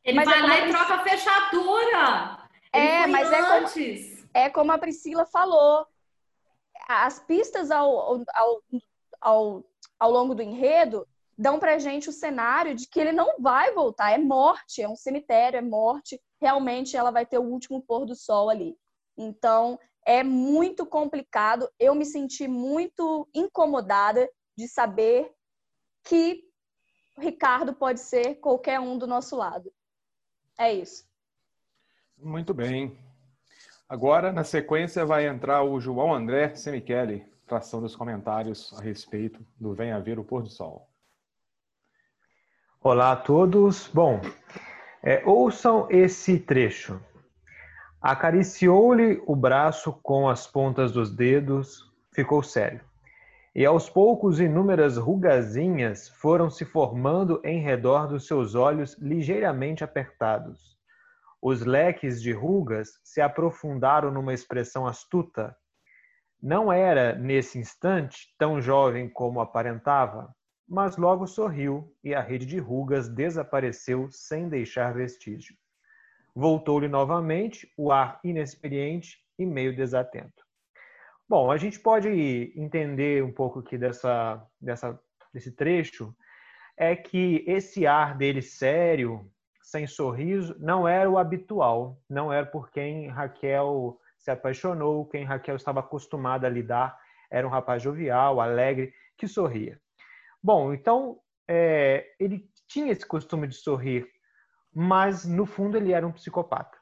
Ele 0.03 0.17
mas 0.17 0.29
vai 0.29 0.41
é 0.41 0.43
lá 0.43 0.59
e 0.59 0.69
troca 0.69 0.95
a 0.95 1.05
fechadura. 1.05 2.49
Ele 2.75 2.87
é, 2.89 3.07
mas 3.07 3.29
antes. 3.29 3.77
é 3.87 4.17
como, 4.17 4.29
é 4.35 4.51
como 4.51 4.73
a 4.73 4.79
Priscila 4.79 5.25
falou. 5.27 5.87
As 6.89 7.21
pistas 7.21 7.71
ao, 7.71 7.89
ao, 7.99 8.25
ao, 8.35 8.63
ao 9.21 9.65
longo 10.03 10.35
do 10.35 10.43
enredo 10.43 11.07
dão 11.37 11.61
pra 11.61 11.79
gente 11.79 12.09
o 12.09 12.13
cenário 12.13 12.75
de 12.75 12.89
que 12.89 12.99
ele 12.99 13.13
não 13.13 13.41
vai 13.41 13.73
voltar, 13.73 14.13
é 14.13 14.19
morte, 14.19 14.83
é 14.83 14.89
um 14.89 14.97
cemitério, 14.97 15.59
é 15.59 15.63
morte, 15.63 16.21
realmente 16.41 16.97
ela 16.97 17.13
vai 17.13 17.25
ter 17.25 17.39
o 17.39 17.45
último 17.45 17.81
pôr 17.81 18.05
do 18.05 18.17
sol 18.17 18.51
ali. 18.51 18.77
Então, 19.17 19.79
é 20.05 20.25
muito 20.25 20.85
complicado, 20.85 21.69
eu 21.79 21.95
me 21.95 22.05
senti 22.05 22.49
muito 22.49 23.29
incomodada 23.33 24.29
de 24.57 24.67
saber 24.67 25.33
que 26.03 26.43
Ricardo 27.19 27.75
pode 27.75 28.01
ser 28.01 28.37
qualquer 28.37 28.81
um 28.81 28.99
do 28.99 29.07
nosso 29.07 29.37
lado. 29.37 29.73
É 30.59 30.73
isso. 30.73 31.07
Muito 32.17 32.53
bem. 32.53 32.99
Agora, 33.89 34.33
na 34.33 34.43
sequência, 34.43 35.07
vai 35.07 35.27
entrar 35.27 35.63
o 35.63 35.79
João 35.79 36.13
André 36.13 36.55
Semichele 36.57 37.25
tração 37.49 37.81
dos 37.81 37.97
comentários 37.97 38.73
a 38.79 38.83
respeito 38.83 39.45
do 39.59 39.75
Venha 39.75 39.99
Ver 39.99 40.19
o 40.19 40.25
Pôr 40.25 40.43
do 40.43 40.51
Sol. 40.51 40.87
Olá 42.81 43.13
a 43.13 43.17
todos. 43.17 43.89
Bom, 43.89 44.21
é, 45.03 45.23
ouçam 45.25 45.89
esse 45.91 46.39
trecho. 46.39 47.01
Acariciou-lhe 48.01 49.21
o 49.27 49.35
braço 49.35 49.93
com 50.03 50.29
as 50.29 50.47
pontas 50.47 50.93
dos 50.93 51.11
dedos, 51.11 51.91
ficou 52.15 52.43
sério. 52.43 52.83
E 53.55 53.65
aos 53.65 53.89
poucos 53.89 54.39
inúmeras 54.39 54.97
rugazinhas 54.99 56.09
foram 56.09 56.51
se 56.51 56.65
formando 56.65 57.41
em 57.43 57.61
redor 57.61 58.07
dos 58.07 58.27
seus 58.27 58.55
olhos 58.55 58.97
ligeiramente 59.01 59.83
apertados. 59.83 60.79
Os 61.41 61.65
leques 61.65 62.21
de 62.21 62.31
rugas 62.31 63.01
se 63.03 63.21
aprofundaram 63.21 64.13
numa 64.13 64.35
expressão 64.35 64.87
astuta, 64.87 65.57
não 66.43 66.73
era, 66.73 67.15
nesse 67.15 67.59
instante, 67.59 68.35
tão 68.39 68.61
jovem 68.61 69.09
como 69.09 69.41
aparentava, 69.41 70.35
mas 70.69 70.97
logo 70.97 71.27
sorriu 71.27 71.93
e 72.05 72.15
a 72.15 72.21
rede 72.21 72.47
de 72.47 72.59
rugas 72.59 73.09
desapareceu 73.09 74.09
sem 74.11 74.49
deixar 74.49 74.95
vestígio. 74.95 75.57
Voltou-lhe 76.35 76.87
novamente 76.87 77.73
o 77.77 77.91
ar 77.91 78.21
inexperiente 78.23 79.19
e 79.39 79.47
meio 79.47 79.75
desatento. 79.75 80.47
Bom, 81.29 81.51
a 81.51 81.57
gente 81.57 81.81
pode 81.81 82.09
entender 82.57 83.23
um 83.25 83.33
pouco 83.33 83.59
aqui 83.59 83.77
dessa, 83.77 84.43
dessa, 84.61 84.99
desse 85.33 85.53
trecho, 85.53 86.15
é 86.77 86.95
que 86.95 87.45
esse 87.47 87.87
ar 87.87 88.17
dele 88.17 88.41
sério, 88.41 89.31
sem 89.61 89.87
sorriso, 89.87 90.57
não 90.59 90.87
era 90.87 91.11
o 91.11 91.19
habitual, 91.19 92.01
não 92.09 92.33
era 92.33 92.47
por 92.47 92.71
quem 92.71 93.09
Raquel 93.09 93.99
se 94.19 94.31
apaixonou, 94.31 95.07
quem 95.07 95.25
Raquel 95.25 95.57
estava 95.57 95.81
acostumada 95.81 96.47
a 96.47 96.51
lidar 96.51 96.99
era 97.31 97.47
um 97.47 97.51
rapaz 97.51 97.83
jovial, 97.83 98.41
alegre, 98.41 98.93
que 99.17 99.29
sorria. 99.29 99.81
Bom, 100.43 100.73
então 100.73 101.19
é, 101.47 102.07
ele 102.19 102.49
tinha 102.67 102.93
esse 102.93 103.07
costume 103.07 103.47
de 103.47 103.55
sorrir, 103.55 104.07
mas 104.75 105.25
no 105.25 105.47
fundo 105.47 105.77
ele 105.77 105.93
era 105.93 106.07
um 106.07 106.13
psicopata. 106.13 106.77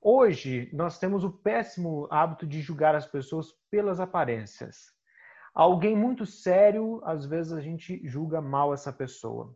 Hoje, 0.00 0.68
nós 0.72 0.98
temos 0.98 1.22
o 1.22 1.30
péssimo 1.30 2.08
hábito 2.10 2.46
de 2.46 2.60
julgar 2.60 2.94
as 2.94 3.06
pessoas 3.06 3.52
pelas 3.70 4.00
aparências. 4.00 4.92
Alguém 5.54 5.96
muito 5.96 6.26
sério, 6.26 7.00
às 7.04 7.24
vezes 7.24 7.52
a 7.52 7.60
gente 7.60 8.00
julga 8.08 8.40
mal 8.40 8.74
essa 8.74 8.92
pessoa. 8.92 9.54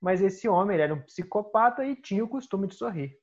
Mas 0.00 0.20
esse 0.20 0.48
homem 0.48 0.78
era 0.78 0.94
um 0.94 1.02
psicopata 1.02 1.84
e 1.84 1.96
tinha 1.96 2.22
o 2.22 2.28
costume 2.28 2.68
de 2.68 2.74
sorrir. 2.74 3.18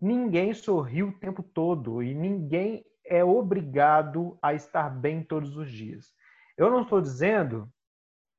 Ninguém 0.00 0.54
sorriu 0.54 1.08
o 1.08 1.18
tempo 1.18 1.42
todo 1.42 2.02
e 2.02 2.14
ninguém 2.14 2.84
é 3.04 3.24
obrigado 3.24 4.38
a 4.40 4.54
estar 4.54 4.88
bem 4.90 5.22
todos 5.22 5.56
os 5.56 5.70
dias. 5.70 6.12
Eu 6.56 6.70
não 6.70 6.82
estou 6.82 7.00
dizendo 7.00 7.68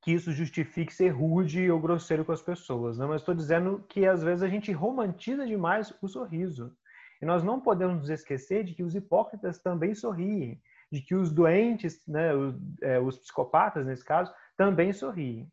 que 0.01 0.11
isso 0.11 0.31
justifique 0.31 0.93
ser 0.93 1.09
rude 1.09 1.69
ou 1.69 1.79
grosseiro 1.79 2.23
com 2.23 2.31
as 2.31 2.41
pessoas, 2.41 2.97
não, 2.97 3.09
mas 3.09 3.21
estou 3.21 3.35
dizendo 3.35 3.83
que 3.89 4.05
às 4.05 4.23
vezes 4.23 4.41
a 4.43 4.47
gente 4.47 4.71
romantiza 4.71 5.45
demais 5.45 5.93
o 6.01 6.07
sorriso. 6.07 6.73
E 7.21 7.25
nós 7.25 7.43
não 7.43 7.59
podemos 7.59 7.97
nos 7.97 8.09
esquecer 8.09 8.63
de 8.63 8.73
que 8.73 8.83
os 8.83 8.95
hipócritas 8.95 9.59
também 9.59 9.93
sorriem, 9.93 10.61
de 10.89 11.01
que 11.01 11.13
os 11.13 11.31
doentes, 11.31 12.01
né, 12.07 12.33
os, 12.33 12.55
é, 12.81 12.97
os 12.99 13.17
psicopatas, 13.17 13.85
nesse 13.85 14.05
caso, 14.05 14.33
também 14.55 14.93
sorriem. 14.93 15.51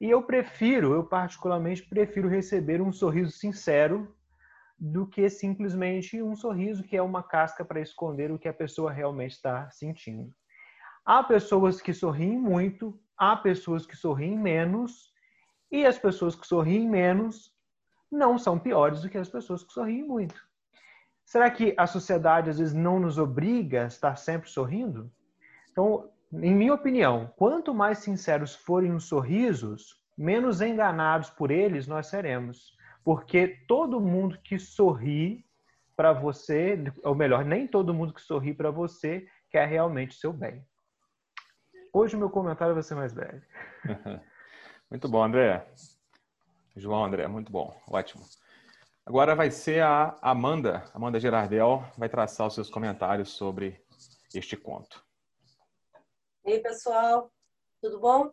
E 0.00 0.08
eu 0.08 0.22
prefiro, 0.22 0.94
eu 0.94 1.04
particularmente 1.04 1.82
prefiro 1.82 2.28
receber 2.28 2.80
um 2.80 2.92
sorriso 2.92 3.32
sincero 3.32 4.14
do 4.80 5.06
que 5.06 5.28
simplesmente 5.28 6.22
um 6.22 6.34
sorriso 6.34 6.82
que 6.82 6.96
é 6.96 7.02
uma 7.02 7.22
casca 7.22 7.62
para 7.62 7.80
esconder 7.80 8.32
o 8.32 8.38
que 8.38 8.48
a 8.48 8.54
pessoa 8.54 8.90
realmente 8.90 9.32
está 9.32 9.70
sentindo. 9.70 10.32
Há 11.04 11.22
pessoas 11.22 11.82
que 11.82 11.92
sorriem 11.92 12.38
muito, 12.38 12.98
há 13.16 13.36
pessoas 13.36 13.84
que 13.84 13.94
sorriem 13.94 14.38
menos, 14.38 15.12
e 15.70 15.84
as 15.84 15.98
pessoas 15.98 16.34
que 16.34 16.46
sorriem 16.46 16.88
menos 16.88 17.54
não 18.10 18.38
são 18.38 18.58
piores 18.58 19.02
do 19.02 19.10
que 19.10 19.18
as 19.18 19.28
pessoas 19.28 19.62
que 19.62 19.72
sorriem 19.72 20.02
muito. 20.02 20.40
Será 21.24 21.50
que 21.50 21.74
a 21.76 21.86
sociedade 21.86 22.50
às 22.50 22.58
vezes 22.58 22.74
não 22.74 22.98
nos 22.98 23.18
obriga 23.18 23.84
a 23.84 23.86
estar 23.86 24.16
sempre 24.16 24.48
sorrindo? 24.48 25.12
Então, 25.70 26.10
em 26.32 26.54
minha 26.54 26.74
opinião, 26.74 27.32
quanto 27.36 27.74
mais 27.74 27.98
sinceros 27.98 28.54
forem 28.54 28.92
os 28.92 29.04
sorrisos, 29.04 30.00
menos 30.16 30.60
enganados 30.60 31.30
por 31.30 31.50
eles 31.50 31.86
nós 31.86 32.08
seremos. 32.08 32.76
Porque 33.04 33.48
todo 33.66 34.00
mundo 34.00 34.38
que 34.42 34.58
sorri 34.58 35.44
para 35.96 36.12
você, 36.12 36.76
ou 37.04 37.14
melhor, 37.14 37.44
nem 37.44 37.66
todo 37.66 37.94
mundo 37.94 38.14
que 38.14 38.22
sorri 38.22 38.54
para 38.54 38.70
você 38.70 39.26
quer 39.50 39.66
realmente 39.66 40.16
o 40.16 40.20
seu 40.20 40.32
bem. 40.32 40.64
Hoje 41.92 42.16
o 42.16 42.18
meu 42.18 42.30
comentário 42.30 42.74
vai 42.74 42.82
ser 42.82 42.94
mais 42.94 43.12
breve. 43.12 43.44
Muito 44.90 45.08
bom, 45.08 45.22
André. 45.22 45.66
João 46.76 47.04
André, 47.04 47.26
muito 47.26 47.50
bom, 47.50 47.76
ótimo. 47.86 48.24
Agora 49.04 49.34
vai 49.34 49.50
ser 49.50 49.82
a 49.82 50.16
Amanda, 50.22 50.84
Amanda 50.94 51.18
Gerardel, 51.18 51.84
vai 51.98 52.08
traçar 52.08 52.46
os 52.46 52.54
seus 52.54 52.70
comentários 52.70 53.30
sobre 53.30 53.84
este 54.34 54.56
conto. 54.56 55.04
E 56.44 56.52
aí, 56.52 56.60
pessoal, 56.60 57.30
tudo 57.82 58.00
bom? 58.00 58.30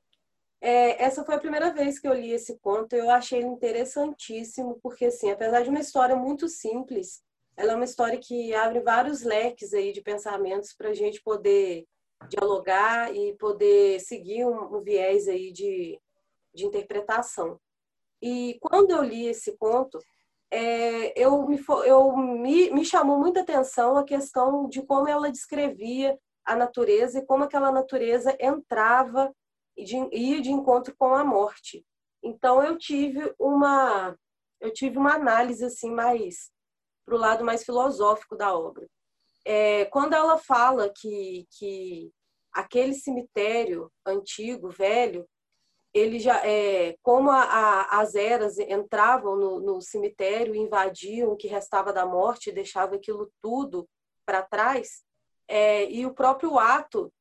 É, 0.67 1.01
essa 1.01 1.23
foi 1.23 1.35
a 1.35 1.39
primeira 1.39 1.71
vez 1.71 1.97
que 1.97 2.05
eu 2.05 2.13
li 2.13 2.33
esse 2.33 2.59
conto. 2.59 2.93
Eu 2.93 3.09
achei 3.09 3.39
ele 3.39 3.47
interessantíssimo, 3.47 4.77
porque, 4.83 5.05
assim, 5.05 5.31
apesar 5.31 5.61
de 5.61 5.69
uma 5.69 5.79
história 5.79 6.13
muito 6.13 6.49
simples, 6.49 7.23
ela 7.55 7.71
é 7.71 7.75
uma 7.75 7.85
história 7.85 8.19
que 8.19 8.53
abre 8.53 8.81
vários 8.81 9.23
leques 9.23 9.73
aí 9.73 9.93
de 9.93 10.01
pensamentos 10.01 10.73
para 10.73 10.89
a 10.89 10.93
gente 10.93 11.23
poder 11.23 11.85
dialogar 12.27 13.15
e 13.15 13.33
poder 13.37 14.01
seguir 14.01 14.43
um, 14.43 14.75
um 14.75 14.81
viés 14.81 15.29
aí 15.29 15.53
de, 15.53 15.97
de 16.53 16.65
interpretação. 16.65 17.57
E 18.21 18.57
quando 18.59 18.91
eu 18.91 19.01
li 19.01 19.25
esse 19.25 19.55
conto, 19.55 19.97
é, 20.51 21.17
eu, 21.17 21.47
me, 21.47 21.63
eu 21.85 22.17
me, 22.17 22.71
me 22.71 22.83
chamou 22.83 23.17
muita 23.17 23.39
atenção 23.39 23.95
a 23.95 24.03
questão 24.03 24.67
de 24.67 24.81
como 24.81 25.07
ela 25.07 25.31
descrevia 25.31 26.19
a 26.43 26.57
natureza 26.57 27.19
e 27.19 27.25
como 27.25 27.45
aquela 27.45 27.71
natureza 27.71 28.35
entrava 28.37 29.33
e 29.77 30.31
ia 30.31 30.41
de 30.41 30.51
encontro 30.51 30.95
com 30.97 31.13
a 31.13 31.23
morte. 31.23 31.85
Então 32.23 32.63
eu 32.63 32.77
tive 32.77 33.33
uma 33.39 34.17
eu 34.59 34.73
tive 34.73 34.97
uma 34.97 35.13
análise 35.13 35.63
assim 35.63 35.91
mais 35.91 36.51
para 37.05 37.15
o 37.15 37.19
lado 37.19 37.45
mais 37.45 37.63
filosófico 37.63 38.35
da 38.35 38.57
obra. 38.57 38.87
É, 39.45 39.85
quando 39.85 40.13
ela 40.13 40.37
fala 40.37 40.89
que, 40.89 41.47
que 41.51 42.11
aquele 42.51 42.93
cemitério 42.95 43.91
antigo, 44.05 44.69
velho, 44.69 45.27
ele 45.93 46.19
já 46.19 46.45
é, 46.45 46.97
como 47.01 47.29
a, 47.31 47.43
a, 47.43 48.01
as 48.01 48.15
eras 48.15 48.57
entravam 48.57 49.35
no, 49.35 49.59
no, 49.59 49.81
cemitério 49.81 50.55
invadiam 50.55 51.31
o 51.31 51.37
que 51.37 51.47
restava 51.47 51.93
da 51.93 52.05
morte 52.05 52.51
deixava 52.51 52.95
aquilo 52.95 53.31
tudo 53.41 53.87
para 54.25 54.43
trás 54.43 55.03
é, 55.47 55.89
e 55.89 56.05
o 56.05 56.13
próprio 56.13 56.59
ato 56.59 57.11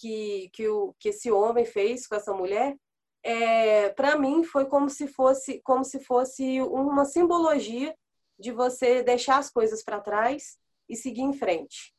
que, 0.00 0.50
que, 0.52 0.68
o, 0.68 0.94
que 0.98 1.10
esse 1.10 1.30
homem 1.30 1.64
fez 1.64 2.06
com 2.06 2.14
essa 2.14 2.32
mulher 2.32 2.76
é, 3.22 3.90
para 3.90 4.18
mim 4.18 4.42
foi 4.42 4.64
como 4.64 4.88
se 4.88 5.06
fosse 5.06 5.60
como 5.62 5.84
se 5.84 6.00
fosse 6.00 6.60
uma 6.62 7.04
simbologia 7.04 7.94
de 8.38 8.50
você 8.50 9.02
deixar 9.02 9.38
as 9.38 9.50
coisas 9.50 9.84
para 9.84 10.00
trás 10.00 10.58
e 10.88 10.96
seguir 10.96 11.22
em 11.22 11.34
frente 11.34 11.94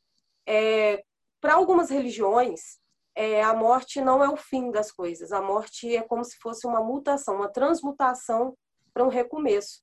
é, 0.46 1.04
para 1.40 1.54
algumas 1.54 1.90
religiões 1.90 2.82
é, 3.14 3.42
a 3.42 3.54
morte 3.54 4.00
não 4.00 4.24
é 4.24 4.28
o 4.28 4.36
fim 4.36 4.70
das 4.70 4.90
coisas. 4.90 5.32
A 5.32 5.42
morte 5.42 5.94
é 5.94 6.02
como 6.02 6.24
se 6.24 6.36
fosse 6.38 6.66
uma 6.66 6.82
mutação, 6.82 7.36
uma 7.36 7.48
transmutação 7.48 8.56
para 8.92 9.04
um 9.04 9.08
recomeço. 9.08 9.82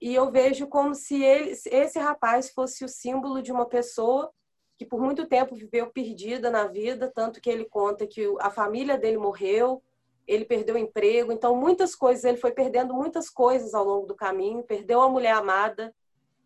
E 0.00 0.14
eu 0.14 0.30
vejo 0.30 0.68
como 0.68 0.94
se 0.94 1.22
ele, 1.22 1.50
esse 1.50 1.98
rapaz 1.98 2.50
fosse 2.50 2.84
o 2.84 2.88
símbolo 2.88 3.42
de 3.42 3.50
uma 3.50 3.66
pessoa 3.66 4.32
que 4.78 4.86
por 4.86 5.00
muito 5.00 5.26
tempo 5.26 5.56
viveu 5.56 5.90
perdida 5.90 6.50
na 6.50 6.66
vida, 6.66 7.10
tanto 7.12 7.40
que 7.40 7.50
ele 7.50 7.64
conta 7.64 8.06
que 8.06 8.24
a 8.38 8.48
família 8.48 8.96
dele 8.96 9.18
morreu, 9.18 9.82
ele 10.26 10.44
perdeu 10.44 10.76
o 10.76 10.78
emprego, 10.78 11.32
então 11.32 11.56
muitas 11.56 11.94
coisas, 11.94 12.24
ele 12.24 12.36
foi 12.36 12.52
perdendo 12.52 12.94
muitas 12.94 13.28
coisas 13.28 13.74
ao 13.74 13.84
longo 13.84 14.06
do 14.06 14.14
caminho, 14.14 14.62
perdeu 14.62 15.00
a 15.00 15.08
mulher 15.08 15.32
amada 15.32 15.92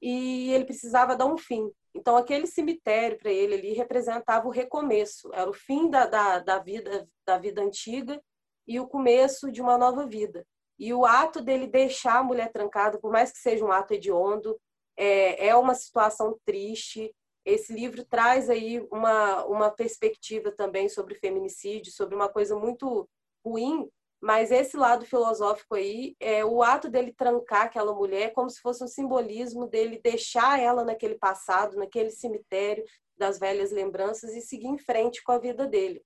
e 0.01 0.53
ele 0.53 0.65
precisava 0.65 1.15
dar 1.15 1.27
um 1.27 1.37
fim. 1.37 1.71
Então, 1.95 2.17
aquele 2.17 2.47
cemitério 2.47 3.19
para 3.19 3.31
ele 3.31 3.55
ali 3.55 3.73
representava 3.75 4.49
o 4.49 4.51
recomeço, 4.51 5.31
era 5.35 5.51
o 5.51 5.53
fim 5.53 5.91
da, 5.91 6.07
da, 6.07 6.39
da, 6.39 6.59
vida, 6.59 7.07
da 7.27 7.37
vida 7.37 7.61
antiga 7.61 8.23
e 8.67 8.81
o 8.81 8.87
começo 8.87 9.53
de 9.53 9.61
uma 9.61 9.77
nova 9.77 10.07
vida. 10.07 10.47
E 10.79 10.95
o 10.95 11.05
ato 11.05 11.43
dele 11.43 11.67
deixar 11.67 12.19
a 12.19 12.23
mulher 12.23 12.51
trancada, 12.51 12.99
por 12.99 13.13
mais 13.13 13.31
que 13.31 13.39
seja 13.39 13.65
um 13.65 13.71
ato 13.71 13.93
hediondo, 13.93 14.59
é, 14.97 15.49
é 15.49 15.55
uma 15.55 15.75
situação 15.75 16.39
triste. 16.45 17.15
Esse 17.45 17.73
livro 17.73 18.05
traz 18.05 18.49
aí 18.49 18.81
uma, 18.91 19.45
uma 19.47 19.71
perspectiva 19.71 20.53
também 20.53 20.89
sobre 20.89 21.15
feminicídio, 21.17 21.93
sobre 21.93 22.15
uma 22.15 22.29
coisa 22.29 22.57
muito 22.57 23.09
ruim 23.45 23.91
mas 24.23 24.53
esse 24.53 24.77
lado 24.77 25.05
filosófico 25.05 25.75
aí, 25.75 26.15
é 26.21 26.45
o 26.45 26.63
ato 26.63 26.89
dele 26.89 27.13
trancar 27.13 27.63
aquela 27.63 27.93
mulher 27.93 28.33
como 28.33 28.49
se 28.49 28.61
fosse 28.61 28.85
um 28.85 28.87
simbolismo 28.87 29.67
dele 29.67 30.01
deixar 30.01 30.61
ela 30.61 30.85
naquele 30.85 31.17
passado, 31.17 31.77
naquele 31.77 32.11
cemitério 32.11 32.85
das 33.19 33.41
velhas 33.41 33.73
lembranças 33.73 34.31
e 34.37 34.41
seguir 34.41 34.69
em 34.69 34.79
frente 34.79 35.25
com 35.25 35.33
a 35.33 35.41
vida 35.41 35.67
dele. 35.67 36.05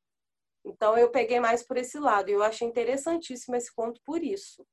Então 0.65 0.97
eu 0.97 1.11
peguei 1.11 1.39
mais 1.39 1.63
por 1.63 1.77
esse 1.77 1.99
lado 1.99 2.31
eu 2.31 2.43
achei 2.43 2.67
interessantíssimo 2.67 3.55
esse 3.55 3.73
conto 3.75 4.01
por 4.03 4.25
isso. 4.25 4.67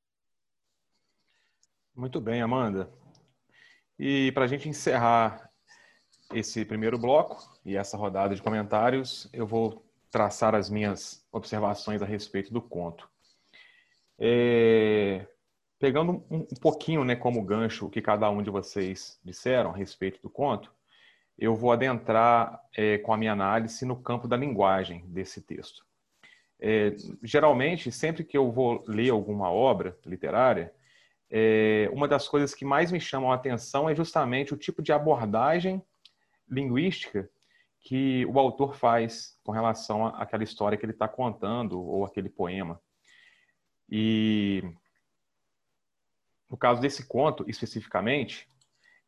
Muito 1.94 2.22
bem, 2.22 2.42
Amanda. 2.42 2.90
E 4.00 4.32
para 4.32 4.46
a 4.46 4.48
gente 4.48 4.70
encerrar 4.70 5.52
esse 6.34 6.66
primeiro 6.66 6.98
bloco 6.98 7.38
e 7.66 7.76
essa 7.78 7.98
rodada 7.98 8.36
de 8.36 8.42
comentários, 8.42 9.30
eu 9.34 9.46
vou 9.46 9.86
traçar 10.12 10.54
as 10.54 10.70
minhas 10.70 11.26
observações 11.32 12.02
a 12.02 12.06
respeito 12.06 12.54
do 12.54 12.62
conto. 12.62 13.10
É, 14.20 15.26
pegando 15.80 16.24
um, 16.30 16.46
pouquinho 16.62 17.04
né, 17.04 17.16
como 17.16 17.44
gancho 17.44 17.88
o 17.88 17.90
que 17.90 18.02
cada 18.02 18.30
um 18.30 18.42
de 18.42 18.50
vocês 18.50 19.20
disseram 19.24 19.72
a 19.72 19.76
respeito 19.76 20.22
do 20.22 20.30
conto, 20.30 20.72
eu 21.38 21.56
vou 21.56 21.72
adentrar 21.72 22.62
é, 22.78 23.00
com 23.00 23.12
a 23.12 23.18
minha 23.18 23.32
análise 23.32 23.86
no 23.86 23.96
campo 24.02 24.28
da 24.28 24.38
linguagem 24.38 25.04
desse 25.08 25.42
texto. 25.42 25.84
É, 26.60 26.96
geralmente, 27.24 27.92
sempre 27.92 28.24
que 28.24 28.38
eu 28.38 28.52
vou 28.52 28.84
ler 28.88 29.10
alguma 29.10 29.52
obra 29.52 29.98
literária, 30.06 30.74
é, 31.30 31.90
uma 31.92 32.08
das 32.08 32.28
coisas 32.28 32.54
que 32.54 32.64
mais 32.64 32.92
me 32.92 33.00
chamam 33.00 33.32
a 33.32 33.36
atenção 33.36 33.90
é 33.90 33.96
justamente 33.96 34.54
o 34.54 34.58
tipo 34.58 34.82
de 34.82 34.94
abordagem 34.94 35.84
linguística 36.50 37.30
que 37.80 38.26
o 38.28 38.40
autor 38.40 38.76
faz 38.76 39.38
com 39.44 39.52
relação 39.52 40.08
àquela 40.08 40.44
história 40.44 40.78
que 40.78 40.86
ele 40.86 40.94
está 40.94 41.08
contando 41.08 41.82
ou 41.82 42.06
aquele 42.06 42.30
poema. 42.30 42.82
E 43.90 44.64
no 46.50 46.58
caso 46.58 46.80
desse 46.80 47.06
conto, 47.06 47.44
especificamente, 47.48 48.48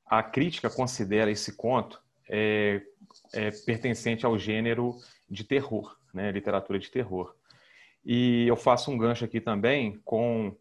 a 0.06 0.22
crítica 0.22 0.70
considera 0.70 1.32
esse 1.32 1.56
conto 1.56 2.02
é, 2.30 2.82
é, 3.34 3.52
pertencente 3.52 4.26
ao 4.26 4.38
gênero 4.38 4.96
de 5.30 5.44
terror, 5.44 5.98
né, 6.14 6.32
literatura 6.32 6.78
de 6.78 6.90
terror. 6.90 7.36
E 8.04 8.48
eu 8.48 8.56
faço 8.56 8.92
um 8.92 8.98
gancho 8.98 9.26
aqui 9.26 9.40
também 9.40 10.00
com 10.04 10.56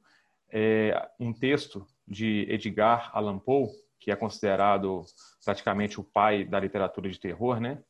é, 0.51 1.11
um 1.19 1.33
texto 1.33 1.87
de 2.07 2.47
Edgar 2.49 3.11
Allan 3.13 3.39
Poe, 3.39 3.69
que 4.05 4.11
é 4.11 4.17
considerado 4.17 5.03
praticamente 5.43 5.99
o 5.99 6.05
pai 6.05 6.45
da 6.45 6.61
literatura 6.61 7.09
de 7.09 7.19
terror, 7.19 7.59
né? 7.59 7.83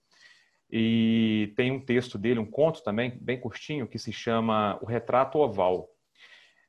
E 0.70 1.52
tem 1.56 1.72
um 1.72 1.80
texto 1.80 2.16
dele, 2.16 2.38
um 2.38 2.48
conto 2.48 2.84
também, 2.84 3.18
bem 3.20 3.38
curtinho, 3.38 3.88
que 3.88 3.98
se 3.98 4.12
chama 4.12 4.78
O 4.80 4.86
Retrato 4.86 5.38
Oval. 5.38 5.88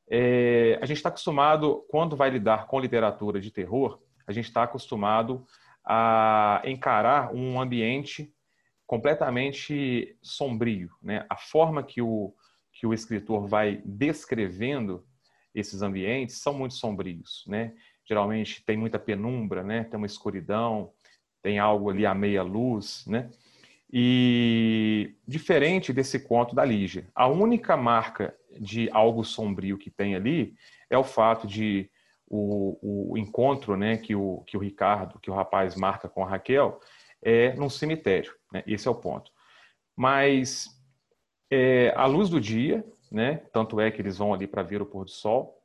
É, 0.09 0.79
a 0.81 0.85
gente 0.87 0.97
está 0.97 1.09
acostumado, 1.09 1.85
quando 1.89 2.15
vai 2.15 2.31
lidar 2.31 2.65
com 2.65 2.79
literatura 2.79 3.39
de 3.39 3.51
terror, 3.51 4.01
a 4.25 4.31
gente 4.31 4.45
está 4.45 4.63
acostumado 4.63 5.45
a 5.85 6.63
encarar 6.65 7.31
um 7.31 7.61
ambiente 7.61 8.33
completamente 8.87 10.17
sombrio. 10.23 10.89
Né? 11.03 11.23
A 11.29 11.37
forma 11.37 11.83
que 11.83 12.01
o, 12.01 12.33
que 12.73 12.87
o 12.87 12.95
escritor 12.95 13.47
vai 13.47 13.79
descrevendo 13.85 15.05
esses 15.53 15.83
ambientes 15.83 16.41
são 16.41 16.53
muito 16.53 16.73
sombrios. 16.73 17.43
Né? 17.47 17.75
Geralmente 18.07 18.63
tem 18.63 18.77
muita 18.77 18.99
penumbra, 18.99 19.63
né? 19.63 19.83
tem 19.83 19.97
uma 19.97 20.05
escuridão, 20.05 20.91
tem 21.41 21.59
algo 21.59 21.89
ali 21.89 22.05
à 22.05 22.13
meia 22.13 22.43
luz. 22.43 23.05
Né? 23.07 23.29
E 23.91 25.15
diferente 25.27 25.91
desse 25.91 26.19
conto 26.19 26.55
da 26.55 26.63
Lígia, 26.63 27.07
a 27.15 27.27
única 27.27 27.75
marca 27.75 28.35
de 28.59 28.89
algo 28.91 29.23
sombrio 29.23 29.77
que 29.77 29.89
tem 29.89 30.15
ali 30.15 30.55
é 30.89 30.97
o 30.97 31.03
fato 31.03 31.47
de 31.47 31.89
o, 32.27 33.11
o 33.11 33.17
encontro 33.17 33.75
né, 33.75 33.97
que, 33.97 34.15
o, 34.15 34.43
que 34.47 34.57
o 34.57 34.59
Ricardo, 34.59 35.19
que 35.19 35.29
o 35.29 35.33
rapaz 35.33 35.75
marca 35.75 36.09
com 36.09 36.23
a 36.23 36.27
Raquel, 36.27 36.79
é 37.21 37.53
num 37.53 37.69
cemitério. 37.69 38.33
Né? 38.51 38.63
Esse 38.67 38.87
é 38.87 38.91
o 38.91 38.95
ponto. 38.95 39.31
Mas 39.95 40.67
é, 41.49 41.93
a 41.95 42.05
luz 42.05 42.29
do 42.29 42.39
dia, 42.39 42.85
né? 43.11 43.41
tanto 43.53 43.79
é 43.79 43.89
que 43.91 44.01
eles 44.01 44.17
vão 44.17 44.33
ali 44.33 44.47
para 44.47 44.63
ver 44.63 44.81
o 44.81 44.85
pôr 44.85 45.05
do 45.05 45.11
sol, 45.11 45.61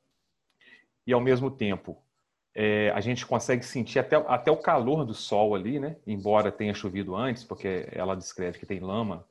e 1.07 1.13
ao 1.13 1.21
mesmo 1.21 1.51
tempo 1.51 2.03
é, 2.63 2.91
a 2.91 3.01
gente 3.01 3.25
consegue 3.25 3.65
sentir 3.65 3.99
até, 3.99 4.17
até 4.17 4.51
o 4.51 4.57
calor 4.59 5.07
do 5.07 5.15
sol 5.15 5.55
ali, 5.55 5.81
né? 5.81 5.97
embora 6.07 6.53
tenha 6.53 6.75
chovido 6.75 7.17
antes, 7.17 7.43
porque 7.43 7.89
ela 7.91 8.15
descreve 8.15 8.59
que 8.59 8.67
tem 8.67 8.81
lama 8.81 9.27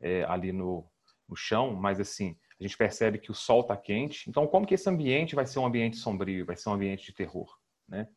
é, 0.00 0.24
ali 0.24 0.50
no, 0.50 0.84
no 1.28 1.36
chão, 1.36 1.72
mas 1.72 2.00
assim, 2.00 2.36
a 2.58 2.64
gente 2.64 2.76
percebe 2.76 3.18
que 3.18 3.30
o 3.30 3.34
sol 3.34 3.60
está 3.60 3.76
quente. 3.76 4.28
Então, 4.28 4.44
como 4.48 4.66
que 4.66 4.74
esse 4.74 4.90
ambiente 4.90 5.36
vai 5.36 5.46
ser 5.46 5.60
um 5.60 5.66
ambiente 5.66 5.98
sombrio, 5.98 6.44
vai 6.44 6.56
ser 6.56 6.68
um 6.68 6.72
ambiente 6.72 7.06
de 7.06 7.12
terror? 7.12 7.46
Né? 7.88 8.08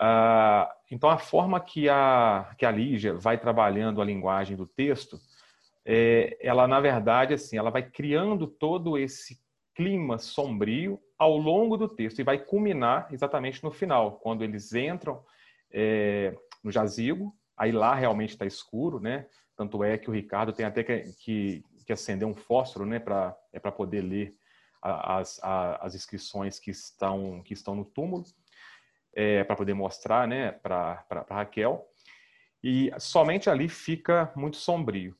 Ah, 0.00 0.68
então, 0.90 1.08
a 1.08 1.18
forma 1.18 1.60
que 1.60 1.88
a, 1.88 2.56
que 2.58 2.66
a 2.66 2.72
Lígia 2.72 3.14
vai 3.14 3.38
trabalhando 3.38 4.02
a 4.02 4.04
linguagem 4.04 4.56
do 4.56 4.66
texto, 4.66 5.16
é, 5.84 6.36
ela, 6.40 6.66
na 6.66 6.80
verdade, 6.80 7.34
assim, 7.34 7.56
ela 7.56 7.70
vai 7.70 7.88
criando 7.88 8.48
todo 8.48 8.98
esse 8.98 9.38
clima 9.76 10.18
sombrio 10.18 10.98
ao 11.18 11.36
longo 11.36 11.76
do 11.76 11.86
texto 11.86 12.18
e 12.18 12.24
vai 12.24 12.38
culminar 12.38 13.08
exatamente 13.12 13.62
no 13.62 13.70
final, 13.70 14.18
quando 14.20 14.42
eles 14.42 14.72
entram 14.72 15.22
é, 15.70 16.34
no 16.64 16.72
jazigo, 16.72 17.36
aí 17.54 17.70
lá 17.70 17.94
realmente 17.94 18.30
está 18.30 18.46
escuro, 18.46 18.98
né? 18.98 19.26
Tanto 19.54 19.84
é 19.84 19.98
que 19.98 20.08
o 20.08 20.12
Ricardo 20.12 20.52
tem 20.52 20.64
até 20.64 20.82
que, 20.82 21.12
que, 21.18 21.64
que 21.84 21.92
acender 21.92 22.26
um 22.26 22.34
fósforo, 22.34 22.86
né, 22.86 22.98
para 22.98 23.36
é 23.52 23.60
para 23.60 23.72
poder 23.72 24.00
ler 24.02 24.34
as, 24.82 25.40
as, 25.42 25.94
inscrições 25.94 26.58
que 26.58 26.70
estão 26.70 27.42
que 27.42 27.52
estão 27.54 27.74
no 27.74 27.84
túmulo, 27.84 28.24
é, 29.14 29.44
para 29.44 29.56
poder 29.56 29.74
mostrar, 29.74 30.26
né, 30.26 30.52
para 30.52 31.04
Raquel. 31.30 31.86
E 32.62 32.90
somente 32.98 33.48
ali 33.48 33.68
fica 33.68 34.32
muito 34.36 34.56
sombrio. 34.56 35.16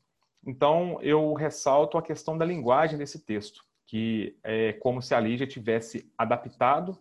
Então 0.47 0.99
eu 1.03 1.33
ressalto 1.35 1.97
a 1.99 2.03
questão 2.03 2.37
da 2.37 2.45
linguagem 2.45 2.99
desse 2.99 3.25
texto 3.25 3.67
que 3.87 4.37
é 4.43 4.73
como 4.75 5.01
se 5.01 5.15
a 5.15 5.21
Lígia 5.21 5.47
tivesse 5.47 6.11
adaptado 6.19 6.99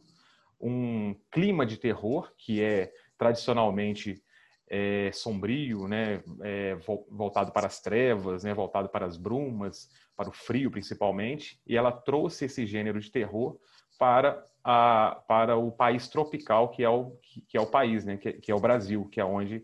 um 0.59 1.15
clima 1.31 1.65
de 1.65 1.77
terror 1.77 2.31
que 2.37 2.61
é 2.61 2.93
tradicionalmente 3.17 4.21
é, 4.69 5.11
sombrio, 5.13 5.87
né, 5.87 6.23
é, 6.41 6.75
voltado 7.09 7.51
para 7.51 7.67
as 7.67 7.81
trevas, 7.81 8.43
né, 8.43 8.53
voltado 8.53 8.89
para 8.89 9.05
as 9.05 9.17
brumas, 9.17 9.89
para 10.15 10.29
o 10.29 10.33
frio 10.33 10.71
principalmente, 10.71 11.59
e 11.67 11.77
ela 11.77 11.91
trouxe 11.91 12.45
esse 12.45 12.65
gênero 12.65 12.99
de 12.99 13.11
terror 13.11 13.59
para, 13.97 14.43
a, 14.63 15.23
para 15.27 15.55
o 15.55 15.71
país 15.71 16.07
tropical 16.07 16.69
que 16.69 16.83
é 16.83 16.89
o, 16.89 17.17
que, 17.47 17.57
é 17.57 17.61
o 17.61 17.67
país, 17.67 18.05
né, 18.05 18.17
que, 18.17 18.33
que, 18.33 18.51
é 18.51 18.55
o 18.55 18.59
Brasil, 18.59 19.07
que 19.09 19.19
é 19.19 19.25
onde 19.25 19.63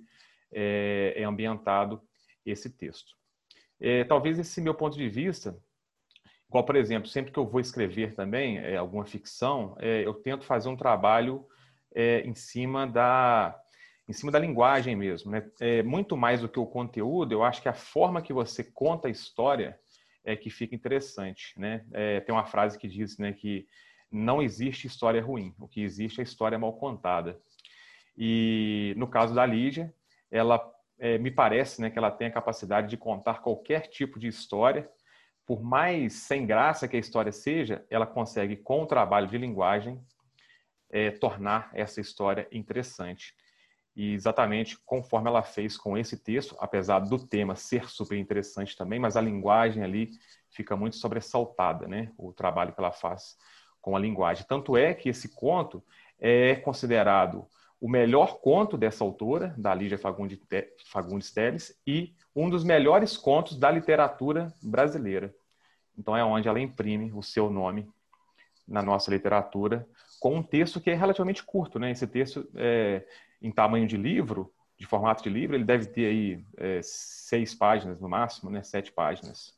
é, 0.51 1.13
é 1.17 1.23
ambientado 1.23 2.01
esse 2.45 2.69
texto. 2.69 3.15
É, 3.79 4.03
talvez 4.03 4.37
esse 4.37 4.61
meu 4.61 4.75
ponto 4.75 4.95
de 4.95 5.09
vista 5.09 5.57
Igual, 6.51 6.65
por 6.65 6.75
exemplo, 6.75 7.07
sempre 7.07 7.31
que 7.31 7.39
eu 7.39 7.47
vou 7.47 7.61
escrever 7.61 8.13
também 8.13 8.57
é, 8.57 8.75
alguma 8.75 9.05
ficção, 9.05 9.73
é, 9.79 10.05
eu 10.05 10.13
tento 10.13 10.43
fazer 10.43 10.67
um 10.67 10.75
trabalho 10.75 11.47
é, 11.95 12.19
em 12.27 12.35
cima 12.35 12.85
da 12.85 13.57
em 14.05 14.11
cima 14.11 14.29
da 14.29 14.37
linguagem 14.37 14.93
mesmo, 14.93 15.31
né? 15.31 15.49
É, 15.61 15.81
muito 15.81 16.17
mais 16.17 16.41
do 16.41 16.49
que 16.49 16.59
o 16.59 16.65
conteúdo, 16.65 17.31
eu 17.31 17.41
acho 17.41 17.61
que 17.61 17.69
a 17.69 17.73
forma 17.73 18.21
que 18.21 18.33
você 18.33 18.65
conta 18.65 19.07
a 19.07 19.11
história 19.11 19.79
é 20.25 20.35
que 20.35 20.49
fica 20.49 20.75
interessante, 20.75 21.57
né? 21.57 21.85
É, 21.93 22.19
tem 22.19 22.35
uma 22.35 22.43
frase 22.43 22.77
que 22.77 22.89
diz, 22.89 23.17
né, 23.17 23.31
que 23.31 23.65
não 24.11 24.41
existe 24.41 24.87
história 24.87 25.23
ruim, 25.23 25.55
o 25.57 25.69
que 25.69 25.81
existe 25.81 26.19
é 26.19 26.23
história 26.23 26.59
mal 26.59 26.73
contada. 26.73 27.39
E 28.17 28.93
no 28.97 29.07
caso 29.07 29.33
da 29.33 29.45
Lígia, 29.45 29.93
ela 30.29 30.61
é, 30.99 31.17
me 31.17 31.31
parece, 31.31 31.79
né, 31.79 31.89
que 31.89 31.97
ela 31.97 32.11
tem 32.11 32.27
a 32.27 32.31
capacidade 32.31 32.89
de 32.89 32.97
contar 32.97 33.39
qualquer 33.39 33.87
tipo 33.87 34.19
de 34.19 34.27
história 34.27 34.89
por 35.51 35.61
mais 35.61 36.13
sem 36.13 36.45
graça 36.45 36.87
que 36.87 36.95
a 36.95 36.99
história 36.99 37.33
seja, 37.33 37.85
ela 37.89 38.07
consegue, 38.07 38.55
com 38.55 38.83
o 38.83 38.85
trabalho 38.85 39.27
de 39.27 39.37
linguagem, 39.37 40.01
é, 40.89 41.11
tornar 41.11 41.69
essa 41.73 41.99
história 41.99 42.47
interessante. 42.53 43.35
E 43.93 44.13
exatamente 44.13 44.79
conforme 44.85 45.27
ela 45.27 45.43
fez 45.43 45.75
com 45.75 45.97
esse 45.97 46.15
texto, 46.23 46.55
apesar 46.57 46.99
do 46.99 47.19
tema 47.27 47.53
ser 47.57 47.89
super 47.89 48.17
interessante 48.17 48.77
também, 48.77 48.97
mas 48.97 49.17
a 49.17 49.21
linguagem 49.21 49.83
ali 49.83 50.11
fica 50.49 50.73
muito 50.77 50.95
sobressaltada, 50.95 51.85
né? 51.85 52.13
O 52.17 52.31
trabalho 52.31 52.71
que 52.71 52.79
ela 52.79 52.93
faz 52.93 53.35
com 53.81 53.93
a 53.93 53.99
linguagem. 53.99 54.45
Tanto 54.47 54.77
é 54.77 54.93
que 54.93 55.09
esse 55.09 55.35
conto 55.35 55.83
é 56.17 56.55
considerado 56.55 57.45
o 57.77 57.89
melhor 57.89 58.39
conto 58.39 58.77
dessa 58.77 59.03
autora, 59.03 59.53
da 59.57 59.75
Lígia 59.75 59.97
Fagundes 59.97 61.33
Teles, 61.33 61.77
e 61.85 62.15
um 62.33 62.49
dos 62.49 62.63
melhores 62.63 63.17
contos 63.17 63.59
da 63.59 63.69
literatura 63.69 64.53
brasileira. 64.63 65.35
Então 66.01 66.17
é 66.17 66.25
onde 66.25 66.47
ela 66.47 66.59
imprime 66.59 67.11
o 67.13 67.21
seu 67.21 67.51
nome 67.51 67.87
na 68.67 68.81
nossa 68.81 69.11
literatura, 69.11 69.87
com 70.19 70.35
um 70.37 70.41
texto 70.41 70.81
que 70.81 70.89
é 70.89 70.95
relativamente 70.95 71.43
curto, 71.43 71.77
né? 71.77 71.91
Esse 71.91 72.07
texto 72.07 72.49
é, 72.55 73.05
em 73.39 73.51
tamanho 73.51 73.87
de 73.87 73.97
livro, 73.97 74.51
de 74.79 74.87
formato 74.87 75.21
de 75.21 75.29
livro, 75.29 75.55
ele 75.55 75.63
deve 75.63 75.85
ter 75.85 76.07
aí 76.07 76.45
é, 76.57 76.79
seis 76.81 77.53
páginas 77.53 78.01
no 78.01 78.09
máximo, 78.09 78.49
né? 78.49 78.63
Sete 78.63 78.91
páginas. 78.91 79.53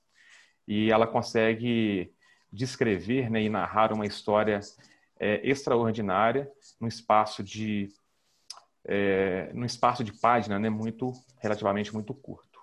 E 0.67 0.91
ela 0.91 1.07
consegue 1.07 2.13
descrever 2.51 3.29
né, 3.29 3.41
e 3.41 3.49
narrar 3.49 3.93
uma 3.93 4.05
história 4.05 4.59
é, 5.17 5.39
extraordinária 5.47 6.51
num 6.79 6.87
espaço 6.87 7.41
de 7.41 7.89
é, 8.85 9.49
num 9.53 9.65
espaço 9.65 10.03
de 10.03 10.11
página 10.11 10.59
né, 10.59 10.69
muito 10.69 11.13
relativamente 11.39 11.93
muito 11.93 12.13
curto. 12.13 12.59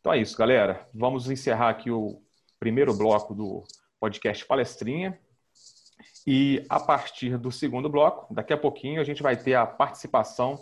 Então 0.00 0.12
é 0.14 0.18
isso, 0.18 0.36
galera. 0.36 0.88
Vamos 0.94 1.30
encerrar 1.30 1.68
aqui 1.68 1.90
o 1.90 2.22
primeiro 2.66 2.92
bloco 2.92 3.32
do 3.32 3.62
podcast 4.00 4.44
Palestrinha. 4.44 5.16
E 6.26 6.66
a 6.68 6.80
partir 6.80 7.38
do 7.38 7.52
segundo 7.52 7.88
bloco, 7.88 8.34
daqui 8.34 8.52
a 8.52 8.58
pouquinho, 8.58 9.00
a 9.00 9.04
gente 9.04 9.22
vai 9.22 9.36
ter 9.36 9.54
a 9.54 9.64
participação 9.64 10.58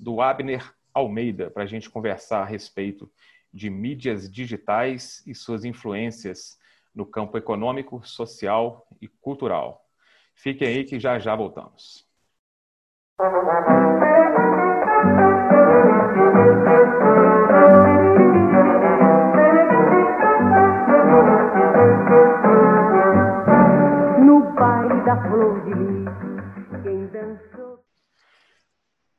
do 0.00 0.20
Abner 0.20 0.74
Almeida 0.92 1.52
para 1.52 1.62
a 1.62 1.66
gente 1.66 1.88
conversar 1.88 2.40
a 2.40 2.44
respeito 2.44 3.08
de 3.52 3.70
mídias 3.70 4.28
digitais 4.28 5.22
e 5.28 5.32
suas 5.32 5.64
influências 5.64 6.58
no 6.92 7.06
campo 7.06 7.38
econômico, 7.38 8.04
social 8.04 8.84
e 9.00 9.06
cultural. 9.06 9.88
Fiquem 10.34 10.66
aí 10.66 10.82
que 10.82 10.98
já 10.98 11.20
já 11.20 11.36
voltamos. 11.36 12.04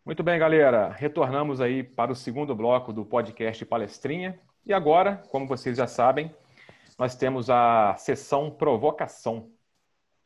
Muito 0.06 0.22
bem, 0.22 0.38
galera. 0.38 0.90
Retornamos 0.90 1.60
aí 1.60 1.84
para 1.84 2.12
o 2.12 2.16
segundo 2.16 2.54
bloco 2.54 2.94
do 2.94 3.04
podcast 3.04 3.66
Palestrinha. 3.66 4.40
E 4.64 4.72
agora, 4.72 5.24
como 5.32 5.48
vocês 5.48 5.78
já 5.78 5.88
sabem, 5.88 6.32
nós 6.96 7.16
temos 7.16 7.50
a 7.50 7.96
sessão 7.98 8.52
provocação. 8.52 9.50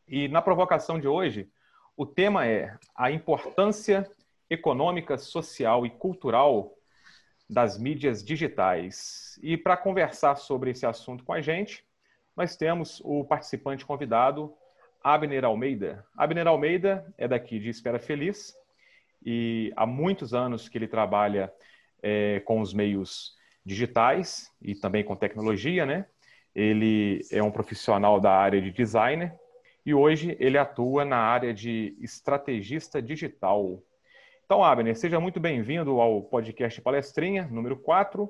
E 0.06 0.28
na 0.28 0.42
provocação 0.42 1.00
de 1.00 1.08
hoje, 1.08 1.50
o 1.96 2.06
tema 2.06 2.46
é 2.46 2.78
a 2.94 3.10
importância 3.10 4.06
econômica, 4.50 5.18
social 5.18 5.86
e 5.86 5.90
cultural 5.90 6.74
das 7.50 7.80
mídias 7.80 8.22
digitais. 8.22 9.40
E 9.42 9.56
para 9.56 9.78
conversar 9.78 10.36
sobre 10.36 10.72
esse 10.72 10.86
assunto 10.86 11.24
com 11.24 11.32
a 11.32 11.40
gente, 11.40 11.86
nós 12.36 12.58
temos 12.58 13.02
o 13.06 13.24
participante 13.24 13.86
convidado, 13.86 14.54
Abner 15.02 15.46
Almeida. 15.46 16.06
Abner 16.18 16.50
Almeida 16.50 17.14
é 17.18 17.30
daqui 17.30 17.58
de 17.60 17.70
Espera 17.70 17.98
Feliz 17.98 18.59
e 19.26 19.72
há 19.76 19.86
muitos 19.86 20.34
anos 20.34 20.70
que 20.70 20.78
ele 20.78 20.88
trabalha 20.88 21.52
é, 22.02 22.40
com 22.42 22.62
os 22.62 22.74
meios 22.74 23.36
digitais 23.66 24.50
e 24.62 24.76
também 24.76 25.04
com 25.04 25.16
tecnologia, 25.16 25.86
né? 25.86 26.06
Ele 26.56 27.22
é 27.32 27.44
um 27.44 27.52
profissional 27.52 28.20
da 28.20 28.32
área 28.32 28.62
de 28.62 28.72
designer 28.72 29.34
e 29.86 29.94
hoje 29.94 30.36
ele 30.40 30.58
atua 30.58 31.06
na 31.06 31.18
área 31.18 31.54
de 31.54 31.96
estrategista 32.00 33.02
digital. 33.02 33.82
Então, 34.46 34.64
Abner, 34.64 34.98
seja 34.98 35.20
muito 35.20 35.40
bem-vindo 35.40 36.02
ao 36.02 36.24
podcast 36.24 36.82
Palestrinha, 36.82 37.48
número 37.52 37.78
4. 37.78 38.30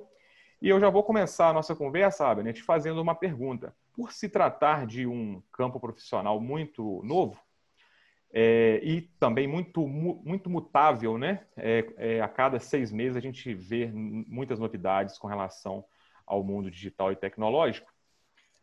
E 0.61 0.67
eu 0.67 0.79
já 0.79 0.89
vou 0.89 1.01
começar 1.03 1.47
a 1.47 1.53
nossa 1.53 1.73
conversa, 1.73 2.27
Abner, 2.27 2.53
te 2.53 2.61
fazendo 2.61 3.01
uma 3.01 3.15
pergunta. 3.15 3.73
Por 3.95 4.11
se 4.11 4.27
tratar 4.27 4.85
de 4.85 5.07
um 5.07 5.41
campo 5.53 5.79
profissional 5.79 6.39
muito 6.41 7.01
novo, 7.05 7.39
é, 8.31 8.79
e 8.83 9.01
também 9.19 9.47
muito, 9.47 9.87
muito 9.87 10.49
mutável, 10.49 11.17
né? 11.17 11.45
É, 11.57 11.85
é, 11.97 12.21
a 12.21 12.27
cada 12.27 12.59
seis 12.59 12.91
meses 12.91 13.17
a 13.17 13.19
gente 13.19 13.53
vê 13.53 13.91
muitas 13.91 14.59
novidades 14.59 15.17
com 15.17 15.27
relação 15.27 15.83
ao 16.25 16.43
mundo 16.43 16.69
digital 16.69 17.11
e 17.11 17.15
tecnológico. 17.15 17.91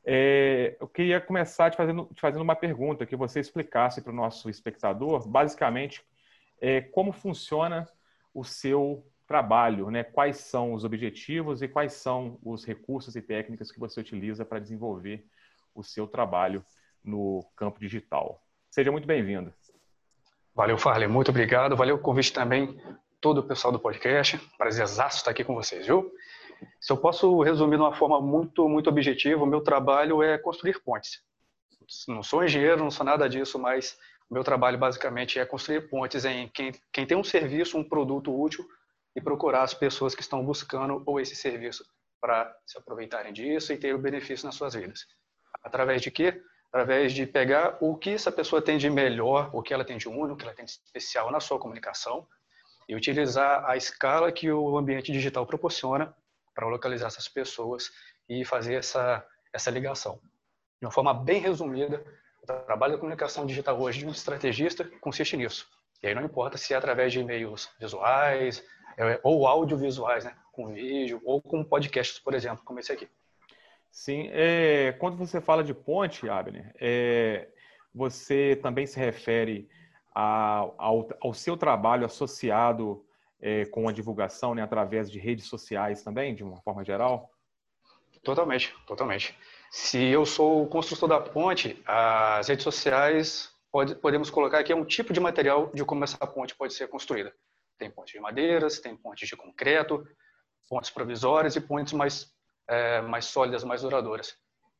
É, 0.04 0.76
eu 0.80 0.86
queria 0.86 1.20
começar 1.20 1.68
te 1.68 1.76
fazendo, 1.76 2.08
te 2.14 2.20
fazendo 2.20 2.42
uma 2.42 2.54
pergunta, 2.54 3.04
que 3.04 3.16
você 3.16 3.40
explicasse 3.40 4.00
para 4.00 4.12
o 4.12 4.16
nosso 4.16 4.48
espectador, 4.48 5.26
basicamente, 5.28 6.04
é, 6.60 6.80
como 6.80 7.12
funciona 7.12 7.88
o 8.32 8.44
seu 8.44 9.04
trabalho, 9.26 9.90
né? 9.90 10.04
quais 10.04 10.36
são 10.36 10.72
os 10.72 10.84
objetivos 10.84 11.60
e 11.60 11.66
quais 11.66 11.94
são 11.94 12.38
os 12.44 12.64
recursos 12.64 13.16
e 13.16 13.22
técnicas 13.22 13.72
que 13.72 13.80
você 13.80 13.98
utiliza 13.98 14.44
para 14.44 14.60
desenvolver 14.60 15.26
o 15.74 15.82
seu 15.82 16.06
trabalho 16.06 16.64
no 17.02 17.44
campo 17.56 17.80
digital. 17.80 18.45
Seja 18.76 18.92
muito 18.92 19.06
bem-vindo. 19.06 19.54
Valeu, 20.54 20.76
Farley. 20.76 21.08
Muito 21.08 21.30
obrigado. 21.30 21.74
Valeu 21.74 21.96
o 21.96 21.98
convite 21.98 22.30
também, 22.30 22.78
todo 23.22 23.38
o 23.38 23.42
pessoal 23.42 23.72
do 23.72 23.80
podcast. 23.80 24.36
Prazerzaço 24.58 25.16
estar 25.16 25.30
aqui 25.30 25.42
com 25.42 25.54
vocês, 25.54 25.86
viu? 25.86 26.12
Se 26.78 26.92
eu 26.92 26.98
posso 26.98 27.40
resumir 27.40 27.76
de 27.76 27.82
uma 27.82 27.94
forma 27.96 28.20
muito, 28.20 28.68
muito 28.68 28.90
objetiva, 28.90 29.42
o 29.42 29.46
meu 29.46 29.62
trabalho 29.62 30.22
é 30.22 30.36
construir 30.36 30.78
pontes. 30.82 31.22
Não 32.06 32.22
sou 32.22 32.44
engenheiro, 32.44 32.84
não 32.84 32.90
sou 32.90 33.06
nada 33.06 33.26
disso, 33.30 33.58
mas 33.58 33.98
o 34.28 34.34
meu 34.34 34.44
trabalho 34.44 34.76
basicamente 34.76 35.38
é 35.38 35.46
construir 35.46 35.88
pontes 35.88 36.26
em 36.26 36.46
quem, 36.48 36.72
quem 36.92 37.06
tem 37.06 37.16
um 37.16 37.24
serviço, 37.24 37.78
um 37.78 37.88
produto 37.88 38.38
útil 38.38 38.62
e 39.16 39.22
procurar 39.22 39.62
as 39.62 39.72
pessoas 39.72 40.14
que 40.14 40.20
estão 40.20 40.44
buscando 40.44 41.02
ou 41.06 41.18
esse 41.18 41.34
serviço 41.34 41.82
para 42.20 42.54
se 42.66 42.76
aproveitarem 42.76 43.32
disso 43.32 43.72
e 43.72 43.78
ter 43.78 43.94
o 43.94 43.98
benefício 43.98 44.44
nas 44.44 44.54
suas 44.54 44.74
vidas. 44.74 45.06
Através 45.64 46.02
de 46.02 46.10
quê? 46.10 46.42
Através 46.76 47.14
de 47.14 47.24
pegar 47.24 47.78
o 47.80 47.96
que 47.96 48.10
essa 48.10 48.30
pessoa 48.30 48.60
tem 48.60 48.76
de 48.76 48.90
melhor, 48.90 49.48
o 49.54 49.62
que 49.62 49.72
ela 49.72 49.82
tem 49.82 49.96
de 49.96 50.10
único, 50.10 50.34
o 50.34 50.36
que 50.36 50.44
ela 50.44 50.52
tem 50.52 50.66
de 50.66 50.72
especial 50.72 51.30
na 51.30 51.40
sua 51.40 51.58
comunicação 51.58 52.28
e 52.86 52.94
utilizar 52.94 53.64
a 53.64 53.78
escala 53.78 54.30
que 54.30 54.52
o 54.52 54.76
ambiente 54.76 55.10
digital 55.10 55.46
proporciona 55.46 56.14
para 56.54 56.68
localizar 56.68 57.06
essas 57.06 57.28
pessoas 57.28 57.90
e 58.28 58.44
fazer 58.44 58.74
essa, 58.74 59.26
essa 59.54 59.70
ligação. 59.70 60.20
De 60.78 60.86
uma 60.86 60.90
forma 60.90 61.14
bem 61.14 61.40
resumida, 61.40 62.04
o 62.42 62.46
trabalho 62.46 62.92
da 62.92 62.98
comunicação 62.98 63.46
digital 63.46 63.80
hoje 63.80 64.00
de 64.00 64.06
um 64.06 64.10
estrategista 64.10 64.84
consiste 65.00 65.34
nisso. 65.34 65.66
E 66.02 66.08
aí 66.08 66.14
não 66.14 66.24
importa 66.24 66.58
se 66.58 66.74
é 66.74 66.76
através 66.76 67.10
de 67.10 67.20
e-mails 67.20 67.70
visuais 67.80 68.62
é, 68.98 69.18
ou 69.22 69.46
audiovisuais, 69.46 70.26
né, 70.26 70.36
com 70.52 70.74
vídeo 70.74 71.22
ou 71.24 71.40
com 71.40 71.64
podcasts, 71.64 72.18
por 72.18 72.34
exemplo, 72.34 72.62
como 72.66 72.78
esse 72.80 72.92
aqui. 72.92 73.08
Sim, 73.96 74.28
é, 74.30 74.92
quando 74.92 75.16
você 75.16 75.40
fala 75.40 75.64
de 75.64 75.72
ponte, 75.72 76.28
Abner, 76.28 76.70
é, 76.78 77.48
você 77.94 78.54
também 78.62 78.86
se 78.86 79.00
refere 79.00 79.70
a, 80.14 80.68
ao, 80.76 81.08
ao, 81.18 81.32
seu 81.32 81.56
trabalho 81.56 82.04
associado 82.04 83.02
é, 83.40 83.64
com 83.64 83.88
a 83.88 83.92
divulgação, 83.92 84.54
né, 84.54 84.60
através 84.60 85.10
de 85.10 85.18
redes 85.18 85.46
sociais 85.46 86.02
também, 86.02 86.34
de 86.34 86.44
uma 86.44 86.60
forma 86.60 86.84
geral? 86.84 87.30
Totalmente, 88.22 88.74
totalmente. 88.86 89.34
Se 89.70 90.04
eu 90.04 90.26
sou 90.26 90.64
o 90.64 90.68
construtor 90.68 91.08
da 91.08 91.18
ponte, 91.18 91.82
as 91.86 92.48
redes 92.48 92.64
sociais 92.64 93.50
pode, 93.72 93.94
podemos 93.94 94.28
colocar 94.28 94.58
aqui 94.58 94.74
é 94.74 94.76
um 94.76 94.84
tipo 94.84 95.10
de 95.14 95.20
material 95.20 95.70
de 95.72 95.82
como 95.86 96.04
essa 96.04 96.18
ponte 96.26 96.54
pode 96.54 96.74
ser 96.74 96.86
construída. 96.88 97.34
Tem 97.78 97.90
pontes 97.90 98.12
de 98.12 98.20
madeiras, 98.20 98.78
tem 98.78 98.94
pontes 98.94 99.26
de 99.26 99.34
concreto, 99.34 100.06
pontes 100.68 100.90
provisórias 100.90 101.56
e 101.56 101.62
pontes 101.62 101.94
mais 101.94 102.35
é, 102.68 103.00
mais 103.00 103.26
sólidas, 103.26 103.64
mais 103.64 103.82
duradouras. 103.82 104.36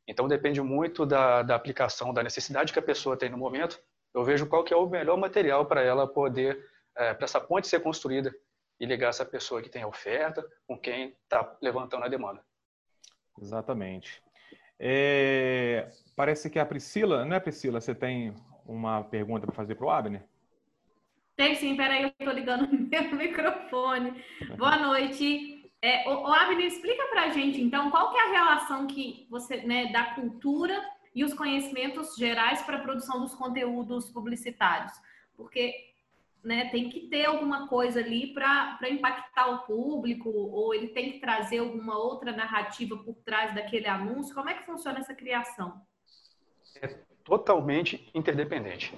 Então 0.07 0.27
depende 0.27 0.61
muito 0.61 1.05
da, 1.05 1.43
da 1.43 1.55
aplicação, 1.55 2.13
da 2.13 2.23
necessidade 2.23 2.71
que 2.71 2.79
a 2.79 2.83
pessoa 2.83 3.17
tem 3.17 3.29
no 3.29 3.37
momento. 3.37 3.79
Eu 4.13 4.23
vejo 4.23 4.47
qual 4.47 4.63
que 4.63 4.73
é 4.73 4.77
o 4.77 4.89
melhor 4.89 5.17
material 5.17 5.65
para 5.65 5.81
ela 5.81 6.07
poder, 6.07 6.65
é, 6.95 7.13
para 7.13 7.25
essa 7.25 7.41
ponte 7.41 7.67
ser 7.67 7.81
construída 7.81 8.33
e 8.79 8.85
ligar 8.85 9.09
essa 9.09 9.25
pessoa 9.25 9.61
que 9.61 9.69
tem 9.69 9.83
a 9.83 9.87
oferta 9.87 10.45
com 10.65 10.77
quem 10.77 11.15
está 11.23 11.57
levantando 11.61 12.05
a 12.05 12.07
demanda. 12.07 12.41
Exatamente. 13.39 14.21
É, 14.79 15.89
parece 16.15 16.49
que 16.49 16.59
a 16.59 16.65
Priscila, 16.65 17.25
não 17.25 17.35
é 17.35 17.39
Priscila, 17.39 17.81
você 17.81 17.93
tem 17.93 18.33
uma 18.65 19.03
pergunta 19.03 19.45
para 19.45 19.55
fazer 19.55 19.75
para 19.75 19.85
o 19.85 19.89
Abner? 19.89 20.23
Tem 21.35 21.53
sim, 21.55 21.75
peraí, 21.75 22.03
eu 22.03 22.09
estou 22.09 22.33
ligando 22.33 22.65
o 22.65 22.73
meu 22.75 23.15
microfone. 23.15 24.23
Boa 24.57 24.77
noite. 24.77 25.56
É, 25.81 26.09
o, 26.09 26.23
o 26.23 26.33
Abner, 26.33 26.65
explica 26.65 27.05
para 27.07 27.23
a 27.23 27.29
gente, 27.29 27.61
então, 27.61 27.91
qual 27.91 28.11
que 28.11 28.17
é 28.17 28.27
a 28.27 28.31
relação 28.31 28.87
que 28.87 29.27
você, 29.29 29.57
né, 29.57 29.91
da 29.91 30.15
cultura 30.15 30.83
e 31.13 31.23
os 31.23 31.33
conhecimentos 31.33 32.15
gerais 32.15 32.61
para 32.63 32.77
a 32.77 32.81
produção 32.81 33.21
dos 33.21 33.35
conteúdos 33.35 34.09
publicitários? 34.09 34.91
Porque 35.35 35.73
né, 36.43 36.69
tem 36.69 36.89
que 36.89 37.01
ter 37.01 37.25
alguma 37.25 37.67
coisa 37.67 37.99
ali 37.99 38.33
para 38.33 38.89
impactar 38.89 39.47
o 39.47 39.59
público, 39.59 40.29
ou 40.29 40.73
ele 40.73 40.87
tem 40.87 41.11
que 41.11 41.19
trazer 41.19 41.59
alguma 41.59 41.97
outra 41.97 42.31
narrativa 42.31 42.97
por 42.97 43.15
trás 43.25 43.53
daquele 43.53 43.87
anúncio. 43.87 44.33
Como 44.33 44.49
é 44.49 44.53
que 44.53 44.65
funciona 44.65 44.99
essa 44.99 45.13
criação? 45.13 45.81
É 46.81 46.87
totalmente 47.23 48.09
interdependente. 48.13 48.93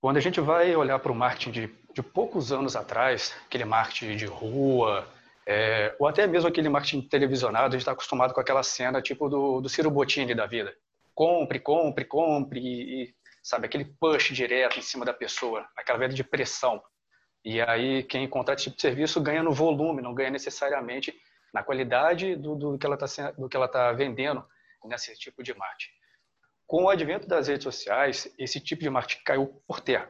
Quando 0.00 0.18
a 0.18 0.20
gente 0.20 0.40
vai 0.40 0.74
olhar 0.76 0.98
para 0.98 1.12
o 1.12 1.14
marketing 1.14 1.50
de, 1.50 1.74
de 1.94 2.02
poucos 2.02 2.52
anos 2.52 2.76
atrás, 2.76 3.34
aquele 3.46 3.64
marketing 3.64 4.16
de 4.16 4.26
rua, 4.26 5.08
é, 5.46 5.94
ou 5.98 6.06
até 6.06 6.26
mesmo 6.26 6.48
aquele 6.48 6.68
marketing 6.68 7.08
televisionado, 7.08 7.68
a 7.68 7.70
gente 7.70 7.80
está 7.80 7.92
acostumado 7.92 8.32
com 8.32 8.40
aquela 8.40 8.62
cena 8.62 9.02
tipo 9.02 9.28
do, 9.28 9.60
do 9.60 9.68
Ciro 9.68 9.90
Bottini 9.90 10.34
da 10.34 10.46
vida. 10.46 10.74
Compre, 11.14 11.58
compre, 11.58 12.04
compre, 12.04 12.60
e, 12.60 13.02
e, 13.02 13.14
sabe, 13.42 13.66
aquele 13.66 13.84
push 13.84 14.32
direto 14.32 14.78
em 14.78 14.82
cima 14.82 15.04
da 15.04 15.12
pessoa, 15.12 15.66
aquela 15.76 15.98
venda 15.98 16.14
de 16.14 16.24
pressão. 16.24 16.82
E 17.44 17.60
aí 17.60 18.04
quem 18.04 18.28
contrata 18.28 18.60
esse 18.60 18.64
tipo 18.64 18.76
de 18.76 18.82
serviço 18.82 19.20
ganha 19.20 19.42
no 19.42 19.52
volume, 19.52 20.00
não 20.00 20.14
ganha 20.14 20.30
necessariamente 20.30 21.12
na 21.52 21.62
qualidade 21.62 22.36
do, 22.36 22.54
do 22.54 22.78
que 22.78 22.86
ela 22.86 22.94
está 22.94 23.68
tá 23.68 23.92
vendendo 23.92 24.44
nesse 24.84 25.14
tipo 25.18 25.42
de 25.42 25.52
marketing. 25.54 25.92
Com 26.66 26.84
o 26.84 26.88
advento 26.88 27.26
das 27.26 27.48
redes 27.48 27.64
sociais, 27.64 28.32
esse 28.38 28.60
tipo 28.60 28.82
de 28.82 28.88
marketing 28.88 29.22
caiu 29.24 29.62
por 29.66 29.80
terra, 29.80 30.08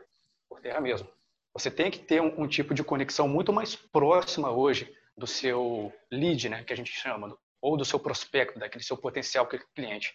por 0.49 0.61
terra 0.61 0.81
mesmo. 0.81 1.09
Você 1.55 1.71
tem 1.71 1.90
que 1.90 1.99
ter 1.99 2.21
um, 2.21 2.42
um 2.42 2.47
tipo 2.47 2.73
de 2.75 2.85
conexão 2.85 3.27
muito 3.27 3.53
mais 3.53 3.75
próxima 3.75 4.51
hoje 4.51 4.92
do 5.16 5.27
seu 5.27 5.92
lead, 6.11 6.48
né, 6.48 6.64
que 6.64 6.72
a 6.72 6.77
gente 6.77 6.92
chama, 6.92 7.37
ou 7.61 7.77
do 7.77 7.85
seu 7.85 7.98
prospecto, 7.98 8.59
daquele 8.59 8.83
seu 8.83 8.96
potencial 8.96 9.46
cliente. 9.75 10.14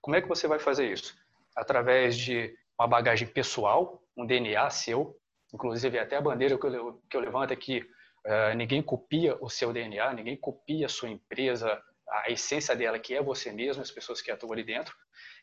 Como 0.00 0.16
é 0.16 0.22
que 0.22 0.28
você 0.28 0.48
vai 0.48 0.58
fazer 0.58 0.90
isso? 0.90 1.14
Através 1.56 2.16
de 2.16 2.54
uma 2.78 2.86
bagagem 2.86 3.28
pessoal, 3.28 4.02
um 4.16 4.26
DNA 4.26 4.68
seu, 4.70 5.16
inclusive 5.52 5.98
até 5.98 6.16
a 6.16 6.20
bandeira 6.20 6.58
que 6.58 6.66
eu, 6.66 7.02
que 7.08 7.16
eu 7.16 7.20
levanto 7.20 7.52
aqui, 7.52 7.80
uh, 8.26 8.54
ninguém 8.56 8.82
copia 8.82 9.36
o 9.40 9.48
seu 9.48 9.72
DNA, 9.72 10.12
ninguém 10.12 10.36
copia 10.36 10.86
a 10.86 10.88
sua 10.88 11.08
empresa, 11.08 11.80
a 12.08 12.30
essência 12.30 12.74
dela, 12.74 12.98
que 12.98 13.14
é 13.14 13.22
você 13.22 13.52
mesmo, 13.52 13.82
as 13.82 13.90
pessoas 13.90 14.20
que 14.20 14.30
atuam 14.30 14.52
ali 14.52 14.64
dentro. 14.64 14.94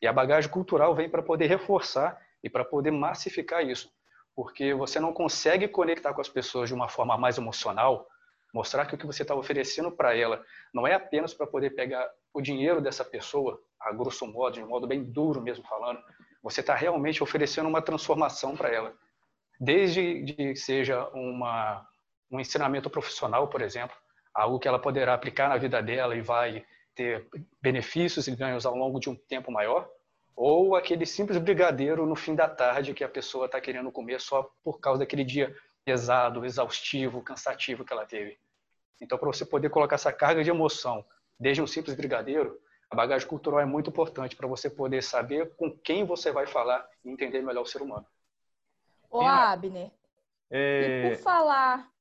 E 0.01 0.07
a 0.07 0.13
bagagem 0.13 0.49
cultural 0.49 0.95
vem 0.95 1.09
para 1.09 1.21
poder 1.21 1.47
reforçar 1.47 2.19
e 2.43 2.49
para 2.49 2.65
poder 2.65 2.91
massificar 2.91 3.65
isso. 3.65 3.89
Porque 4.35 4.73
você 4.73 4.99
não 4.99 5.13
consegue 5.13 5.67
conectar 5.67 6.13
com 6.13 6.21
as 6.21 6.29
pessoas 6.29 6.69
de 6.69 6.75
uma 6.75 6.89
forma 6.89 7.17
mais 7.17 7.37
emocional, 7.37 8.07
Mostrar 8.55 8.85
que 8.85 8.95
o 8.95 8.97
que 8.97 9.05
você 9.05 9.23
está 9.23 9.35
oferecendo 9.35 9.91
para 9.91 10.15
ela 10.15 10.41
não 10.73 10.87
é 10.87 10.93
apenas 10.93 11.33
para 11.33 11.45
poder 11.45 11.71
pegar 11.71 12.09
o 12.33 12.39
dinheiro 12.39 12.79
dessa 12.79 13.03
pessoa, 13.03 13.61
a 13.77 13.91
grosso 13.91 14.25
modo, 14.25 14.53
de 14.53 14.63
um 14.63 14.67
modo 14.69 14.87
bem 14.87 15.03
duro 15.03 15.41
mesmo 15.41 15.65
falando, 15.67 15.99
você 16.41 16.61
está 16.61 16.73
realmente 16.73 17.21
oferecendo 17.21 17.67
uma 17.67 17.81
transformação 17.81 18.55
para 18.55 18.69
ela. 18.69 18.93
Desde 19.59 20.23
que 20.23 20.55
seja 20.55 21.05
uma, 21.09 21.85
um 22.31 22.39
ensinamento 22.39 22.89
profissional, 22.89 23.49
por 23.49 23.61
exemplo, 23.61 23.93
algo 24.33 24.57
que 24.57 24.69
ela 24.69 24.79
poderá 24.79 25.13
aplicar 25.13 25.49
na 25.49 25.57
vida 25.57 25.83
dela 25.83 26.15
e 26.15 26.21
vai 26.21 26.65
ter 26.95 27.27
benefícios 27.61 28.25
e 28.25 28.35
ganhos 28.37 28.65
ao 28.65 28.73
longo 28.73 29.01
de 29.01 29.09
um 29.09 29.15
tempo 29.17 29.51
maior, 29.51 29.85
ou 30.33 30.77
aquele 30.77 31.05
simples 31.05 31.39
brigadeiro 31.39 32.05
no 32.05 32.15
fim 32.15 32.33
da 32.33 32.47
tarde 32.47 32.93
que 32.93 33.03
a 33.03 33.09
pessoa 33.09 33.47
está 33.47 33.59
querendo 33.59 33.91
comer 33.91 34.21
só 34.21 34.49
por 34.63 34.79
causa 34.79 34.99
daquele 34.99 35.25
dia 35.25 35.53
pesado, 35.83 36.45
exaustivo, 36.45 37.21
cansativo 37.21 37.83
que 37.83 37.91
ela 37.91 38.05
teve. 38.05 38.39
Então, 39.01 39.17
para 39.17 39.27
você 39.27 39.45
poder 39.45 39.69
colocar 39.69 39.95
essa 39.95 40.11
carga 40.11 40.43
de 40.43 40.49
emoção, 40.49 41.05
desde 41.39 41.61
um 41.61 41.67
simples 41.67 41.95
brigadeiro, 41.95 42.59
a 42.89 42.95
bagagem 42.95 43.27
cultural 43.27 43.59
é 43.59 43.65
muito 43.65 43.89
importante 43.89 44.35
para 44.35 44.47
você 44.47 44.69
poder 44.69 45.03
saber 45.03 45.55
com 45.55 45.71
quem 45.71 46.05
você 46.05 46.31
vai 46.31 46.47
falar 46.47 46.87
e 47.03 47.09
entender 47.09 47.41
melhor 47.41 47.63
o 47.63 47.65
ser 47.65 47.81
humano. 47.81 48.05
Ô, 49.09 49.21
Abner, 49.21 49.91
É... 50.49 51.07
E 51.07 51.09
por 51.09 51.23
falar. 51.23 51.91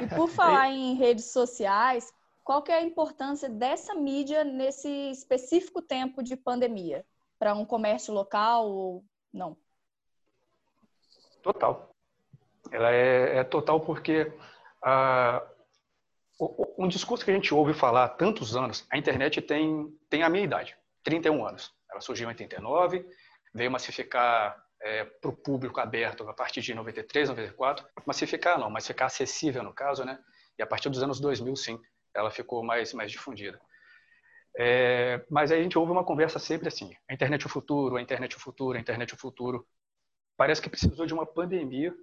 E 0.00 0.06
por 0.14 0.28
falar 0.30 0.70
em 0.70 0.94
redes 0.94 1.26
sociais, 1.26 2.12
qual 2.44 2.62
que 2.62 2.72
é 2.72 2.76
a 2.76 2.82
importância 2.82 3.48
dessa 3.48 3.94
mídia 3.94 4.44
nesse 4.44 4.88
específico 5.10 5.80
tempo 5.80 6.22
de 6.22 6.36
pandemia? 6.36 7.04
Para 7.38 7.54
um 7.54 7.64
comércio 7.64 8.12
local 8.12 8.68
ou 8.68 9.04
não? 9.32 9.56
Total. 11.42 11.94
Ela 12.70 12.92
é, 12.92 13.38
é 13.38 13.44
total 13.44 13.80
porque 13.80 14.32
ah, 14.82 15.42
um 16.78 16.88
discurso 16.88 17.24
que 17.24 17.30
a 17.30 17.34
gente 17.34 17.54
ouve 17.54 17.72
falar 17.72 18.04
há 18.04 18.08
tantos 18.08 18.56
anos, 18.56 18.86
a 18.90 18.98
internet 18.98 19.40
tem, 19.40 19.88
tem 20.10 20.22
a 20.22 20.28
minha 20.28 20.44
idade, 20.44 20.76
31 21.04 21.46
anos. 21.46 21.72
Ela 21.90 22.00
surgiu 22.00 22.24
em 22.24 22.28
89, 22.28 23.06
veio 23.54 23.70
massificar 23.70 24.56
é, 24.80 25.04
para 25.04 25.30
o 25.30 25.36
público 25.36 25.80
aberto 25.80 26.28
a 26.28 26.34
partir 26.34 26.60
de 26.60 26.74
93, 26.74 27.28
94. 27.28 27.86
Massificar 28.04 28.58
não, 28.58 28.70
mas 28.70 28.86
ficar 28.86 29.06
acessível 29.06 29.62
no 29.62 29.72
caso, 29.72 30.04
né? 30.04 30.18
E 30.58 30.62
a 30.62 30.66
partir 30.66 30.88
dos 30.88 31.02
anos 31.02 31.20
2000, 31.20 31.54
sim, 31.56 31.80
ela 32.14 32.30
ficou 32.30 32.64
mais, 32.64 32.92
mais 32.92 33.10
difundida. 33.10 33.60
É, 34.58 35.24
mas 35.30 35.50
aí 35.50 35.60
a 35.60 35.62
gente 35.62 35.78
ouve 35.78 35.92
uma 35.92 36.04
conversa 36.04 36.38
sempre 36.38 36.68
assim: 36.68 36.94
a 37.08 37.14
internet 37.14 37.44
é 37.44 37.46
o 37.46 37.50
futuro, 37.50 37.96
a 37.96 38.02
internet 38.02 38.34
é 38.34 38.36
o 38.36 38.40
futuro, 38.40 38.76
a 38.76 38.80
internet 38.80 39.12
é 39.12 39.14
o 39.14 39.18
futuro. 39.18 39.66
Parece 40.36 40.60
que 40.60 40.68
precisou 40.68 41.06
de 41.06 41.14
uma 41.14 41.24
pandemia 41.24 41.94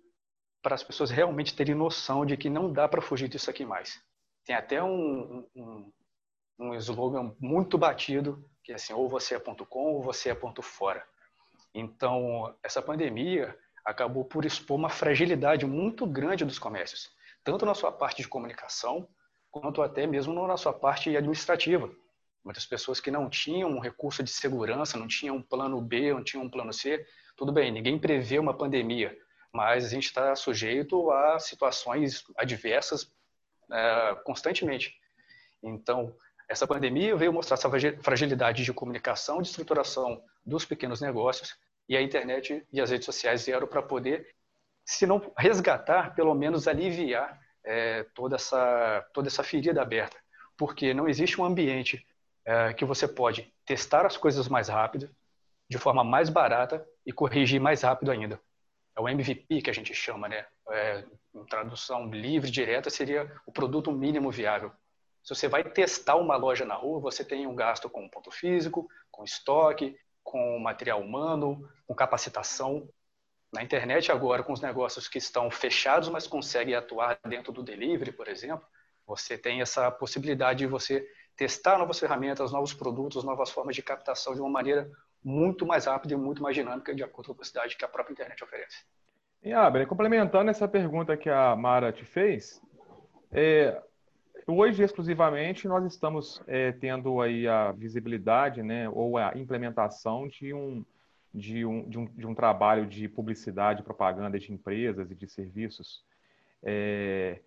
para 0.62 0.76
as 0.76 0.84
pessoas 0.84 1.10
realmente 1.10 1.56
terem 1.56 1.76
noção 1.76 2.26
de 2.26 2.36
que 2.36 2.50
não 2.50 2.72
dá 2.72 2.88
para 2.88 3.02
fugir 3.02 3.28
disso 3.28 3.50
aqui 3.50 3.66
mais. 3.66 4.02
Tem 4.46 4.56
até 4.56 4.84
um, 4.84 5.46
um, 5.56 5.92
um 6.60 6.74
slogan 6.76 7.36
muito 7.40 7.78
batido, 7.78 8.44
que 8.64 8.72
é 8.72 8.76
assim, 8.76 8.94
ou 8.94 9.08
você 9.08 9.36
é 9.36 9.40
ponto 9.40 9.66
com 9.66 9.94
ou 9.94 10.02
você 10.02 10.30
é 10.30 10.36
ponto 10.36 10.62
fora. 10.62 11.06
Então, 11.74 12.56
essa 12.64 12.82
pandemia 12.82 13.58
acabou 13.86 14.26
por 14.26 14.46
expor 14.46 14.78
uma 14.78 14.90
fragilidade 14.90 15.66
muito 15.66 16.06
grande 16.06 16.44
dos 16.44 16.60
comércios, 16.60 17.10
tanto 17.44 17.66
na 17.66 17.74
sua 17.74 17.92
parte 17.92 18.22
de 18.22 18.28
comunicação, 18.28 19.08
quanto 19.52 19.82
até 19.82 20.06
mesmo 20.06 20.48
na 20.48 20.58
sua 20.58 20.74
parte 20.74 21.16
administrativa. 21.16 21.90
Muitas 22.44 22.66
pessoas 22.66 23.00
que 23.00 23.12
não 23.12 23.30
tinham 23.30 23.70
um 23.70 23.80
recurso 23.80 24.24
de 24.24 24.30
segurança, 24.30 24.98
não 24.98 25.08
tinham 25.08 25.36
um 25.36 25.42
plano 25.42 25.82
B, 25.82 26.14
não 26.14 26.24
tinham 26.24 26.46
um 26.46 26.50
plano 26.50 26.72
C. 26.72 27.06
Tudo 27.36 27.52
bem, 27.52 27.72
ninguém 27.72 28.00
prevê 28.00 28.40
uma 28.40 28.54
pandemia, 28.54 29.16
mas 29.54 29.86
a 29.86 29.90
gente 29.90 30.06
está 30.06 30.36
sujeito 30.36 31.12
a 31.12 31.40
situações 31.40 32.24
adversas 32.38 33.12
é, 33.72 34.16
constantemente. 34.24 34.94
Então, 35.62 36.16
essa 36.48 36.66
pandemia 36.66 37.16
veio 37.16 37.34
mostrar 37.34 37.56
essa 37.56 37.70
fragilidade 38.02 38.64
de 38.64 38.74
comunicação, 38.74 39.42
de 39.42 39.50
estruturação 39.50 40.24
dos 40.46 40.66
pequenos 40.66 41.02
negócios 41.02 41.56
e 41.88 41.96
a 41.96 42.02
internet 42.02 42.66
e 42.72 42.82
as 42.82 42.90
redes 42.90 43.06
sociais 43.06 43.46
vieram 43.46 43.68
para 43.68 43.82
poder, 43.82 44.28
se 44.86 45.06
não 45.06 45.32
resgatar, 45.38 46.16
pelo 46.16 46.34
menos 46.34 46.68
aliviar 46.68 47.40
é, 47.64 48.04
toda, 48.16 48.36
essa, 48.36 49.08
toda 49.14 49.28
essa 49.28 49.44
ferida 49.44 49.82
aberta. 49.82 50.18
Porque 50.58 50.94
não 50.94 51.08
existe 51.08 51.40
um 51.40 51.46
ambiente 51.46 52.06
é, 52.46 52.74
que 52.74 52.86
você 52.86 53.08
pode 53.08 53.54
testar 53.66 54.06
as 54.06 54.18
coisas 54.18 54.48
mais 54.48 54.68
rápido, 54.68 55.10
de 55.70 55.78
forma 55.78 56.04
mais 56.04 56.30
barata 56.30 56.84
e 57.06 57.12
corrigir 57.12 57.60
mais 57.60 57.84
rápido 57.84 58.12
ainda. 58.12 58.40
É 59.00 59.02
o 59.02 59.08
MVP 59.08 59.62
que 59.62 59.70
a 59.70 59.74
gente 59.74 59.94
chama, 59.94 60.28
né? 60.28 60.46
É, 60.72 61.06
tradução 61.50 62.10
livre, 62.12 62.52
direta, 62.52 62.90
seria 62.90 63.32
o 63.46 63.52
produto 63.52 63.94
mínimo 63.94 64.30
viável. 64.30 64.74
Se 65.24 65.34
você 65.34 65.48
vai 65.48 65.64
testar 65.64 66.18
uma 66.18 66.36
loja 66.36 66.66
na 66.66 66.76
rua, 66.76 67.00
você 67.00 67.24
tem 67.24 67.48
um 67.48 67.56
gasto 67.56 67.90
com 67.90 68.10
ponto 68.10 68.30
físico, 68.30 68.90
com 69.10 69.24
estoque, 69.24 69.98
com 70.22 70.60
material 70.60 71.02
humano, 71.02 71.66
com 71.88 71.96
capacitação. 71.96 72.90
Na 73.54 73.64
internet 73.64 74.12
agora, 74.12 74.44
com 74.44 74.52
os 74.52 74.60
negócios 74.60 75.08
que 75.08 75.18
estão 75.18 75.50
fechados, 75.50 76.10
mas 76.10 76.28
conseguem 76.28 76.76
atuar 76.76 77.18
dentro 77.26 77.54
do 77.54 77.64
delivery, 77.64 78.12
por 78.12 78.28
exemplo, 78.28 78.68
você 79.08 79.38
tem 79.38 79.62
essa 79.62 79.90
possibilidade 79.90 80.60
de 80.60 80.68
você 80.68 81.08
testar 81.38 81.78
novas 81.78 82.00
ferramentas, 82.00 82.52
novos 82.52 82.74
produtos, 82.74 83.24
novas 83.24 83.50
formas 83.50 83.78
de 83.78 83.82
captação 83.82 84.34
de 84.34 84.42
uma 84.42 84.50
maneira 84.50 84.92
muito 85.24 85.66
mais 85.66 85.86
rápida 85.86 86.14
e 86.14 86.18
muito 86.18 86.42
mais 86.42 86.56
dinâmica 86.56 86.94
de 86.94 87.04
acordo 87.04 87.28
com 87.28 87.32
a 87.34 87.36
velocidade 87.36 87.78
que 87.78 87.86
a 87.86 87.88
própria 87.88 88.14
internet 88.14 88.44
oferece. 88.44 88.86
E 89.44 89.54
Abre, 89.54 89.86
complementando 89.86 90.50
essa 90.50 90.68
pergunta 90.68 91.16
que 91.16 91.30
a 91.30 91.56
Mara 91.56 91.92
te 91.92 92.04
fez, 92.06 92.62
é, 93.32 93.82
Hoje, 94.52 94.82
exclusivamente, 94.82 95.68
nós 95.68 95.86
estamos 95.86 96.42
é, 96.48 96.72
tendo 96.72 97.22
aí 97.22 97.48
a 97.48 97.72
visibilidade, 97.72 98.64
né, 98.64 98.90
ou 98.90 99.16
a 99.16 99.32
implementação 99.36 100.28
de 100.28 100.52
um, 100.56 100.84
de 101.32 101.64
um, 101.64 101.88
de 101.88 102.00
um, 102.00 102.06
de 102.06 102.26
um 102.26 102.34
trabalho 102.34 102.88
de 102.88 103.08
publicidade, 103.08 103.84
propaganda 103.84 104.40
de 104.40 104.52
empresas 104.52 105.12
e 105.12 105.16
de 105.16 105.28
serviços 105.28 106.04
é, 106.64 107.40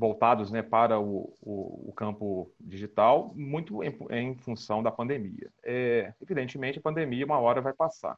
voltados 0.00 0.50
né, 0.50 0.62
para 0.62 0.98
o, 0.98 1.36
o, 1.42 1.90
o, 1.90 1.92
campo 1.92 2.50
digital, 2.58 3.32
muito 3.36 3.84
em, 3.84 3.94
em 4.10 4.34
função 4.34 4.82
da 4.82 4.90
pandemia. 4.90 5.50
É, 5.62 6.14
evidentemente, 6.22 6.78
a 6.78 6.82
pandemia 6.82 7.26
uma 7.26 7.38
hora 7.38 7.60
vai 7.60 7.74
passar. 7.74 8.16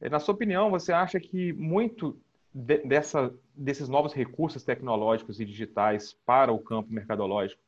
É, 0.00 0.08
na 0.08 0.18
sua 0.18 0.34
opinião, 0.34 0.70
você 0.70 0.94
acha 0.94 1.20
que 1.20 1.52
muito 1.52 2.18
de, 2.54 2.78
dessa, 2.78 3.34
desses 3.54 3.86
novos 3.86 4.14
recursos 4.14 4.64
tecnológicos 4.64 5.38
e 5.38 5.44
digitais 5.44 6.16
para 6.24 6.50
o 6.50 6.58
campo 6.58 6.90
mercadológico 6.90 7.60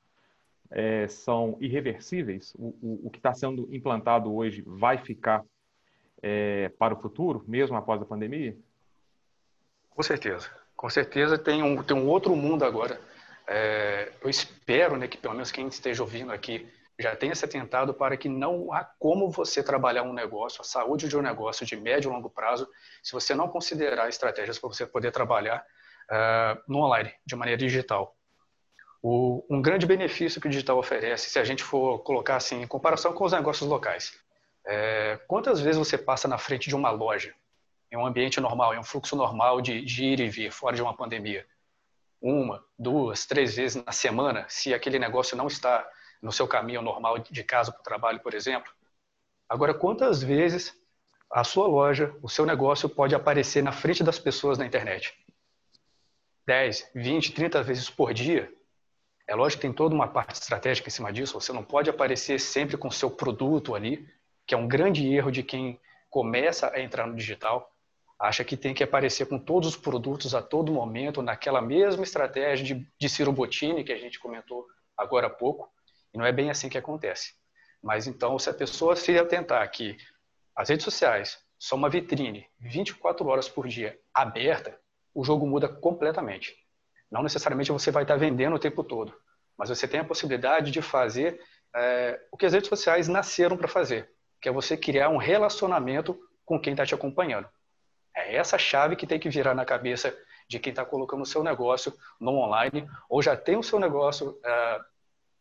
é, 0.70 1.06
são 1.06 1.58
irreversíveis? 1.60 2.54
O, 2.58 3.04
o, 3.04 3.10
que 3.10 3.18
está 3.18 3.34
sendo 3.34 3.68
implantado 3.70 4.34
hoje 4.34 4.62
vai 4.66 4.96
ficar 4.96 5.44
é, 6.22 6.70
para 6.78 6.94
o 6.94 7.00
futuro, 7.00 7.44
mesmo 7.46 7.76
após 7.76 8.00
a 8.00 8.06
pandemia? 8.06 8.56
Com 9.90 10.02
certeza. 10.02 10.48
Com 10.74 10.88
certeza 10.88 11.38
tem 11.38 11.62
um, 11.62 11.82
tem 11.82 11.94
um 11.94 12.08
outro 12.08 12.34
mundo 12.34 12.64
agora. 12.64 12.98
É, 13.48 14.12
eu 14.20 14.28
espero 14.28 14.96
né, 14.96 15.06
que 15.06 15.16
pelo 15.16 15.34
menos 15.34 15.52
quem 15.52 15.68
esteja 15.68 16.02
ouvindo 16.02 16.32
aqui 16.32 16.68
já 16.98 17.14
tenha 17.14 17.34
se 17.34 17.44
atentado 17.44 17.92
para 17.92 18.16
que 18.16 18.28
não 18.28 18.72
há 18.72 18.82
como 18.98 19.30
você 19.30 19.62
trabalhar 19.62 20.02
um 20.02 20.12
negócio, 20.12 20.62
a 20.62 20.64
saúde 20.64 21.08
de 21.08 21.16
um 21.16 21.22
negócio 21.22 21.66
de 21.66 21.76
médio 21.76 22.10
e 22.10 22.12
longo 22.12 22.30
prazo, 22.30 22.68
se 23.02 23.12
você 23.12 23.34
não 23.34 23.48
considerar 23.48 24.08
estratégias 24.08 24.58
para 24.58 24.68
você 24.68 24.86
poder 24.86 25.12
trabalhar 25.12 25.64
uh, 26.10 26.62
no 26.66 26.78
online, 26.78 27.12
de 27.24 27.36
maneira 27.36 27.58
digital. 27.58 28.16
O, 29.02 29.44
um 29.50 29.60
grande 29.60 29.86
benefício 29.86 30.40
que 30.40 30.48
o 30.48 30.50
digital 30.50 30.78
oferece, 30.78 31.28
se 31.28 31.38
a 31.38 31.44
gente 31.44 31.62
for 31.62 31.98
colocar 31.98 32.36
assim, 32.36 32.62
em 32.62 32.66
comparação 32.66 33.12
com 33.12 33.24
os 33.24 33.32
negócios 33.32 33.68
locais, 33.68 34.18
é, 34.66 35.20
quantas 35.28 35.60
vezes 35.60 35.78
você 35.78 35.96
passa 35.96 36.26
na 36.26 36.38
frente 36.38 36.68
de 36.68 36.74
uma 36.74 36.90
loja, 36.90 37.32
em 37.92 37.96
um 37.96 38.06
ambiente 38.06 38.40
normal, 38.40 38.74
em 38.74 38.78
um 38.78 38.82
fluxo 38.82 39.14
normal 39.14 39.60
de, 39.60 39.84
de 39.84 40.04
ir 40.04 40.20
e 40.20 40.28
vir, 40.28 40.50
fora 40.50 40.74
de 40.74 40.82
uma 40.82 40.96
pandemia? 40.96 41.46
Uma, 42.20 42.64
duas, 42.78 43.26
três 43.26 43.56
vezes 43.56 43.82
na 43.84 43.92
semana, 43.92 44.46
se 44.48 44.72
aquele 44.72 44.98
negócio 44.98 45.36
não 45.36 45.46
está 45.46 45.88
no 46.22 46.32
seu 46.32 46.48
caminho 46.48 46.82
normal 46.82 47.18
de 47.18 47.44
casa 47.44 47.70
para 47.70 47.80
o 47.80 47.84
trabalho, 47.84 48.20
por 48.20 48.34
exemplo. 48.34 48.72
Agora, 49.48 49.74
quantas 49.74 50.22
vezes 50.22 50.74
a 51.30 51.44
sua 51.44 51.66
loja, 51.66 52.14
o 52.22 52.28
seu 52.28 52.46
negócio 52.46 52.88
pode 52.88 53.14
aparecer 53.14 53.62
na 53.62 53.72
frente 53.72 54.02
das 54.02 54.18
pessoas 54.18 54.58
na 54.58 54.66
internet? 54.66 55.14
10, 56.46 56.90
20, 56.94 57.32
30 57.32 57.62
vezes 57.62 57.90
por 57.90 58.14
dia? 58.14 58.52
É 59.28 59.34
lógico 59.34 59.60
que 59.60 59.66
tem 59.66 59.74
toda 59.74 59.94
uma 59.94 60.06
parte 60.06 60.40
estratégica 60.40 60.88
em 60.88 60.92
cima 60.92 61.12
disso. 61.12 61.38
Você 61.38 61.52
não 61.52 61.64
pode 61.64 61.90
aparecer 61.90 62.38
sempre 62.38 62.76
com 62.76 62.88
o 62.88 62.92
seu 62.92 63.10
produto 63.10 63.74
ali, 63.74 64.08
que 64.46 64.54
é 64.54 64.58
um 64.58 64.68
grande 64.68 65.06
erro 65.12 65.32
de 65.32 65.42
quem 65.42 65.80
começa 66.08 66.70
a 66.72 66.80
entrar 66.80 67.06
no 67.06 67.16
digital. 67.16 67.75
Acha 68.18 68.44
que 68.44 68.56
tem 68.56 68.72
que 68.72 68.82
aparecer 68.82 69.26
com 69.26 69.38
todos 69.38 69.68
os 69.70 69.76
produtos 69.76 70.34
a 70.34 70.42
todo 70.42 70.72
momento, 70.72 71.22
naquela 71.22 71.60
mesma 71.60 72.02
estratégia 72.02 72.64
de, 72.64 72.88
de 72.98 73.08
Ciro 73.08 73.32
Bottini, 73.32 73.84
que 73.84 73.92
a 73.92 73.98
gente 73.98 74.18
comentou 74.18 74.66
agora 74.96 75.26
há 75.26 75.30
pouco. 75.30 75.70
E 76.14 76.18
não 76.18 76.24
é 76.24 76.32
bem 76.32 76.50
assim 76.50 76.68
que 76.68 76.78
acontece. 76.78 77.34
Mas 77.82 78.06
então, 78.06 78.38
se 78.38 78.48
a 78.48 78.54
pessoa 78.54 78.96
se 78.96 79.18
atentar 79.18 79.70
que 79.70 79.96
as 80.54 80.70
redes 80.70 80.84
sociais 80.84 81.38
são 81.58 81.76
uma 81.76 81.90
vitrine 81.90 82.46
24 82.58 83.26
horas 83.26 83.48
por 83.48 83.68
dia 83.68 83.98
aberta, 84.14 84.78
o 85.14 85.24
jogo 85.24 85.46
muda 85.46 85.68
completamente. 85.68 86.54
Não 87.10 87.22
necessariamente 87.22 87.72
você 87.72 87.90
vai 87.90 88.02
estar 88.02 88.16
vendendo 88.16 88.56
o 88.56 88.58
tempo 88.58 88.82
todo, 88.82 89.14
mas 89.56 89.68
você 89.68 89.86
tem 89.86 90.00
a 90.00 90.04
possibilidade 90.04 90.70
de 90.70 90.82
fazer 90.82 91.40
é, 91.74 92.20
o 92.32 92.36
que 92.36 92.46
as 92.46 92.52
redes 92.52 92.68
sociais 92.68 93.08
nasceram 93.08 93.56
para 93.56 93.68
fazer, 93.68 94.10
que 94.40 94.48
é 94.48 94.52
você 94.52 94.76
criar 94.76 95.08
um 95.08 95.16
relacionamento 95.16 96.18
com 96.44 96.60
quem 96.60 96.72
está 96.72 96.84
te 96.84 96.94
acompanhando. 96.94 97.48
É 98.16 98.34
essa 98.34 98.56
chave 98.56 98.96
que 98.96 99.06
tem 99.06 99.20
que 99.20 99.28
virar 99.28 99.54
na 99.54 99.66
cabeça 99.66 100.16
de 100.48 100.58
quem 100.58 100.70
está 100.70 100.84
colocando 100.84 101.22
o 101.22 101.26
seu 101.26 101.44
negócio 101.44 101.92
no 102.18 102.32
online 102.32 102.88
ou 103.10 103.22
já 103.22 103.36
tem 103.36 103.56
o 103.56 103.62
seu 103.62 103.78
negócio 103.78 104.40
é, 104.42 104.80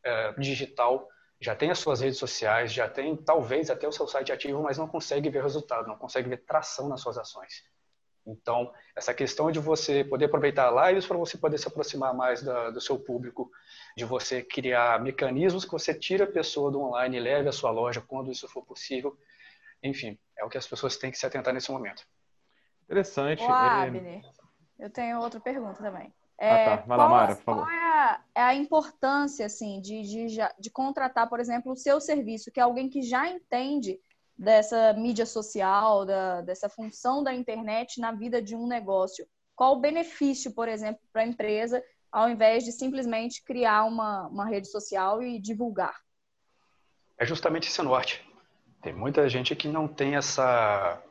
é, 0.03 0.33
digital, 0.33 1.07
já 1.39 1.55
tem 1.55 1.71
as 1.71 1.79
suas 1.79 2.01
redes 2.01 2.17
sociais, 2.17 2.73
já 2.73 2.89
tem 2.89 3.15
talvez 3.15 3.69
até 3.69 3.87
o 3.87 3.91
seu 3.91 4.07
site 4.07 4.31
ativo, 4.31 4.61
mas 4.61 4.77
não 4.77 4.87
consegue 4.87 5.29
ver 5.29 5.41
resultado, 5.41 5.87
não 5.87 5.97
consegue 5.97 6.27
ver 6.27 6.43
tração 6.45 6.89
nas 6.89 7.01
suas 7.01 7.17
ações. 7.17 7.63
Então, 8.27 8.73
essa 8.95 9.13
questão 9.13 9.51
de 9.51 9.59
você 9.59 10.03
poder 10.03 10.25
aproveitar 10.25 10.71
lives 10.87 11.05
para 11.05 11.17
você 11.17 11.37
poder 11.37 11.59
se 11.59 11.67
aproximar 11.67 12.13
mais 12.13 12.41
da, 12.41 12.71
do 12.71 12.81
seu 12.81 12.99
público, 12.99 13.51
de 13.95 14.03
você 14.03 14.41
criar 14.41 14.99
mecanismos 14.99 15.63
que 15.63 15.71
você 15.71 15.93
tire 15.93 16.23
a 16.23 16.27
pessoa 16.27 16.71
do 16.71 16.81
online 16.81 17.17
e 17.17 17.19
leve 17.19 17.47
à 17.47 17.51
sua 17.51 17.69
loja 17.69 18.01
quando 18.01 18.31
isso 18.31 18.47
for 18.47 18.65
possível. 18.65 19.15
Enfim, 19.83 20.17
é 20.35 20.43
o 20.43 20.49
que 20.49 20.57
as 20.57 20.65
pessoas 20.65 20.97
têm 20.97 21.11
que 21.11 21.17
se 21.17 21.25
atentar 21.25 21.53
nesse 21.53 21.71
momento. 21.71 22.03
Interessante. 22.85 23.43
Ô, 23.43 23.51
Abner, 23.51 24.21
eu 24.79 24.89
tenho 24.89 25.19
outra 25.19 25.39
pergunta 25.39 25.81
também. 25.81 26.13
É, 26.37 26.73
ah, 26.73 26.77
tá. 26.77 26.83
Vai 26.85 26.97
lá, 26.97 27.09
Mara, 27.09 27.35
por 27.35 27.43
favor. 27.43 27.65
Qual 27.65 27.71
é 27.71 27.83
a, 27.83 28.21
é 28.35 28.41
a 28.41 28.55
importância, 28.55 29.45
assim, 29.45 29.79
de, 29.81 30.01
de, 30.01 30.37
de 30.59 30.69
contratar, 30.69 31.29
por 31.29 31.39
exemplo, 31.39 31.71
o 31.71 31.77
seu 31.77 31.99
serviço, 31.99 32.51
que 32.51 32.59
é 32.59 32.63
alguém 32.63 32.89
que 32.89 33.01
já 33.01 33.27
entende 33.27 33.99
dessa 34.37 34.93
mídia 34.93 35.25
social, 35.25 36.05
da, 36.05 36.41
dessa 36.41 36.67
função 36.67 37.23
da 37.23 37.33
internet 37.33 37.99
na 37.99 38.11
vida 38.11 38.41
de 38.41 38.55
um 38.55 38.67
negócio? 38.67 39.25
Qual 39.55 39.73
o 39.73 39.79
benefício, 39.79 40.53
por 40.53 40.67
exemplo, 40.67 41.01
para 41.13 41.21
a 41.21 41.27
empresa, 41.27 41.81
ao 42.11 42.29
invés 42.29 42.65
de 42.65 42.73
simplesmente 42.73 43.41
criar 43.43 43.85
uma, 43.85 44.27
uma 44.27 44.45
rede 44.45 44.69
social 44.69 45.23
e 45.23 45.39
divulgar? 45.39 45.95
É 47.17 47.25
justamente 47.25 47.69
esse 47.69 47.81
norte. 47.81 48.21
Tem 48.81 48.93
muita 48.93 49.27
gente 49.29 49.55
que 49.55 49.69
não 49.69 49.87
tem 49.87 50.15
essa, 50.15 51.01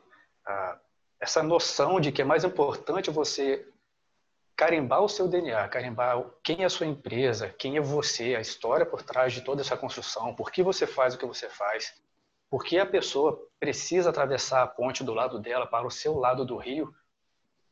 essa 1.19 1.41
noção 1.41 1.99
de 1.99 2.11
que 2.11 2.21
é 2.21 2.25
mais 2.25 2.43
importante 2.43 3.09
você 3.09 3.67
carimbar 4.55 5.01
o 5.01 5.09
seu 5.09 5.27
DNA, 5.27 5.67
carimbar 5.67 6.23
quem 6.41 6.63
é 6.63 6.65
a 6.65 6.69
sua 6.69 6.85
empresa, 6.87 7.49
quem 7.49 7.77
é 7.77 7.81
você, 7.81 8.35
a 8.35 8.41
história 8.41 8.85
por 8.85 9.03
trás 9.03 9.33
de 9.33 9.41
toda 9.41 9.61
essa 9.61 9.75
construção, 9.75 10.33
por 10.33 10.51
que 10.51 10.63
você 10.63 10.87
faz 10.87 11.13
o 11.13 11.17
que 11.17 11.25
você 11.25 11.49
faz, 11.49 11.93
por 12.49 12.63
que 12.63 12.77
a 12.77 12.85
pessoa 12.85 13.37
precisa 13.59 14.09
atravessar 14.09 14.63
a 14.63 14.67
ponte 14.67 15.03
do 15.03 15.13
lado 15.13 15.39
dela 15.39 15.67
para 15.67 15.85
o 15.85 15.91
seu 15.91 16.15
lado 16.17 16.45
do 16.45 16.55
rio, 16.55 16.93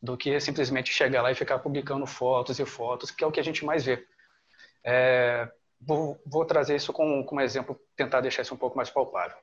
do 0.01 0.17
que 0.17 0.37
simplesmente 0.41 0.91
chegar 0.91 1.21
lá 1.21 1.31
e 1.31 1.35
ficar 1.35 1.59
publicando 1.59 2.05
fotos 2.05 2.59
e 2.59 2.65
fotos, 2.65 3.09
que 3.09 3.23
é 3.23 3.27
o 3.27 3.31
que 3.31 3.39
a 3.39 3.43
gente 3.43 3.63
mais 3.63 3.85
vê. 3.85 4.05
É, 4.83 5.49
vou, 5.79 6.21
vou, 6.25 6.43
trazer 6.43 6.75
isso 6.75 6.91
como, 6.91 7.25
como 7.25 7.39
exemplo, 7.39 7.79
tentar 7.95 8.19
deixar 8.19 8.41
isso 8.41 8.53
um 8.53 8.57
pouco 8.57 8.75
mais 8.75 8.89
palpável. 8.89 9.37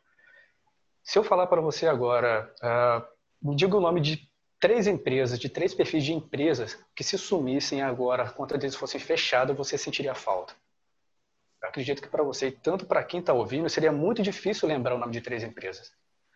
Se 1.02 1.18
eu 1.18 1.24
falar 1.24 1.46
para 1.46 1.62
você 1.62 1.86
agora, 1.86 2.54
uh, 2.62 3.19
me 3.42 3.56
diga 3.56 3.76
o 3.76 3.80
nome 3.80 4.00
de 4.00 4.30
três 4.58 4.86
empresas, 4.86 5.38
de 5.38 5.48
três 5.48 5.74
perfis 5.74 6.04
de 6.04 6.12
empresas 6.12 6.78
que 6.94 7.02
se 7.02 7.16
sumissem 7.16 7.80
agora, 7.80 8.24
a 8.24 8.30
conta 8.30 8.58
deles 8.58 8.76
fossem 8.76 9.00
fechada, 9.00 9.54
você 9.54 9.78
sentiria 9.78 10.14
falta. 10.14 10.54
Eu 11.62 11.68
acredito 11.68 12.02
que 12.02 12.08
para 12.08 12.22
você 12.22 12.48
e 12.48 12.52
tanto 12.52 12.86
para 12.86 13.02
quem 13.02 13.20
está 13.20 13.32
ouvindo, 13.32 13.68
seria 13.68 13.92
muito 13.92 14.22
difícil 14.22 14.68
lembrar 14.68 14.94
o 14.94 14.98
nome 14.98 15.12
de 15.12 15.20
três 15.20 15.42
empresas. 15.42 15.92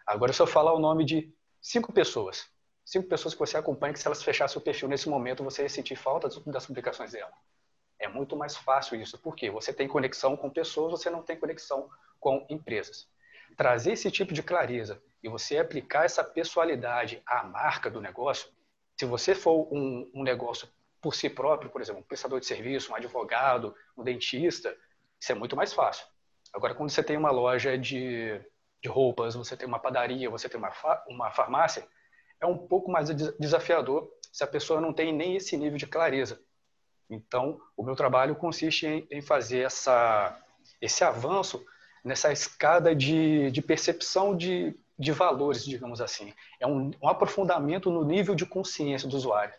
Agora, 0.07 0.33
se 0.33 0.41
eu 0.41 0.47
falar 0.47 0.73
o 0.73 0.79
nome 0.79 1.05
de 1.05 1.33
cinco 1.61 1.93
pessoas, 1.93 2.47
cinco 2.85 3.09
pessoas 3.09 3.35
que 3.35 3.41
você 3.41 3.57
acompanha, 3.57 3.93
que 3.93 3.99
se 3.99 4.07
elas 4.07 4.23
fechassem 4.23 4.59
o 4.59 4.61
perfil 4.61 4.89
nesse 4.89 5.09
momento, 5.09 5.45
você 5.45 5.63
ia 5.63 5.69
sentir 5.69 5.97
falta 5.97 6.29
das 6.47 6.67
publicações 6.67 7.13
dela. 7.13 7.33
É 7.99 8.09
muito 8.09 8.37
mais 8.37 8.57
fácil 8.57 9.01
isso, 9.01 9.19
porque 9.19 9.51
você 9.51 9.73
tem 9.73 9.89
conexão 9.89 10.37
com 10.37 10.51
pessoas, 10.51 10.93
você 10.93 11.09
não 11.09 11.23
tem 11.23 11.39
conexão 11.39 11.89
com 12.21 12.47
empresas. 12.51 13.09
Trazer 13.57 13.93
esse 13.93 14.11
tipo 14.11 14.35
de 14.35 14.43
clareza 14.43 15.01
e 15.25 15.29
você 15.29 15.57
aplicar 15.57 16.05
essa 16.05 16.23
pessoalidade 16.23 17.23
à 17.25 17.43
marca 17.45 17.91
do 17.91 17.99
negócio, 17.99 18.51
se 18.95 19.07
você 19.07 19.35
for 19.35 19.67
um, 19.73 20.11
um 20.15 20.23
negócio 20.23 20.69
por 21.01 21.15
si 21.15 21.31
próprio, 21.31 21.71
por 21.71 21.81
exemplo, 21.81 22.03
um 22.03 22.05
prestador 22.05 22.39
de 22.39 22.45
serviço, 22.47 22.93
um 22.93 22.95
advogado, 22.95 23.75
um 23.97 24.05
dentista, 24.05 24.77
isso 25.19 25.33
é 25.33 25.35
muito 25.35 25.57
mais 25.57 25.73
fácil. 25.73 26.07
Agora, 26.53 26.75
quando 26.75 26.91
você 26.91 27.03
tem 27.03 27.17
uma 27.17 27.31
loja 27.31 27.79
de, 27.79 28.39
de 28.83 28.89
roupas, 28.89 29.35
você 29.35 29.57
tem 29.57 29.67
uma 29.67 29.79
padaria, 29.79 30.29
você 30.29 30.47
tem 30.47 30.59
uma, 30.59 30.71
uma 31.09 31.31
farmácia, 31.31 31.89
é 32.39 32.45
um 32.45 32.59
pouco 32.59 32.93
mais 32.93 33.09
desafiador 33.09 34.13
se 34.31 34.45
a 34.45 34.47
pessoa 34.47 34.79
não 34.79 34.93
tem 34.93 35.11
nem 35.11 35.37
esse 35.37 35.57
nível 35.57 35.79
de 35.79 35.87
clareza. 35.87 36.39
Então, 37.09 37.59
o 37.75 37.83
meu 37.83 37.97
trabalho 37.97 38.37
consiste 38.37 38.87
em, 38.87 39.07
em 39.11 39.23
fazer 39.23 39.61
essa, 39.61 40.39
esse 40.83 41.03
avanço 41.03 41.65
nessa 42.05 42.31
escada 42.31 42.95
de, 42.95 43.51
de 43.51 43.63
percepção 43.63 44.37
de, 44.37 44.77
de 44.99 45.13
valores, 45.13 45.65
digamos 45.65 46.01
assim. 46.01 46.33
É 46.61 46.67
um, 46.67 46.91
um 47.03 47.09
aprofundamento 47.09 47.91
no 47.91 48.05
nível 48.05 48.35
de 48.35 48.47
consciência 48.47 49.09
do 49.09 49.17
usuário. 49.17 49.55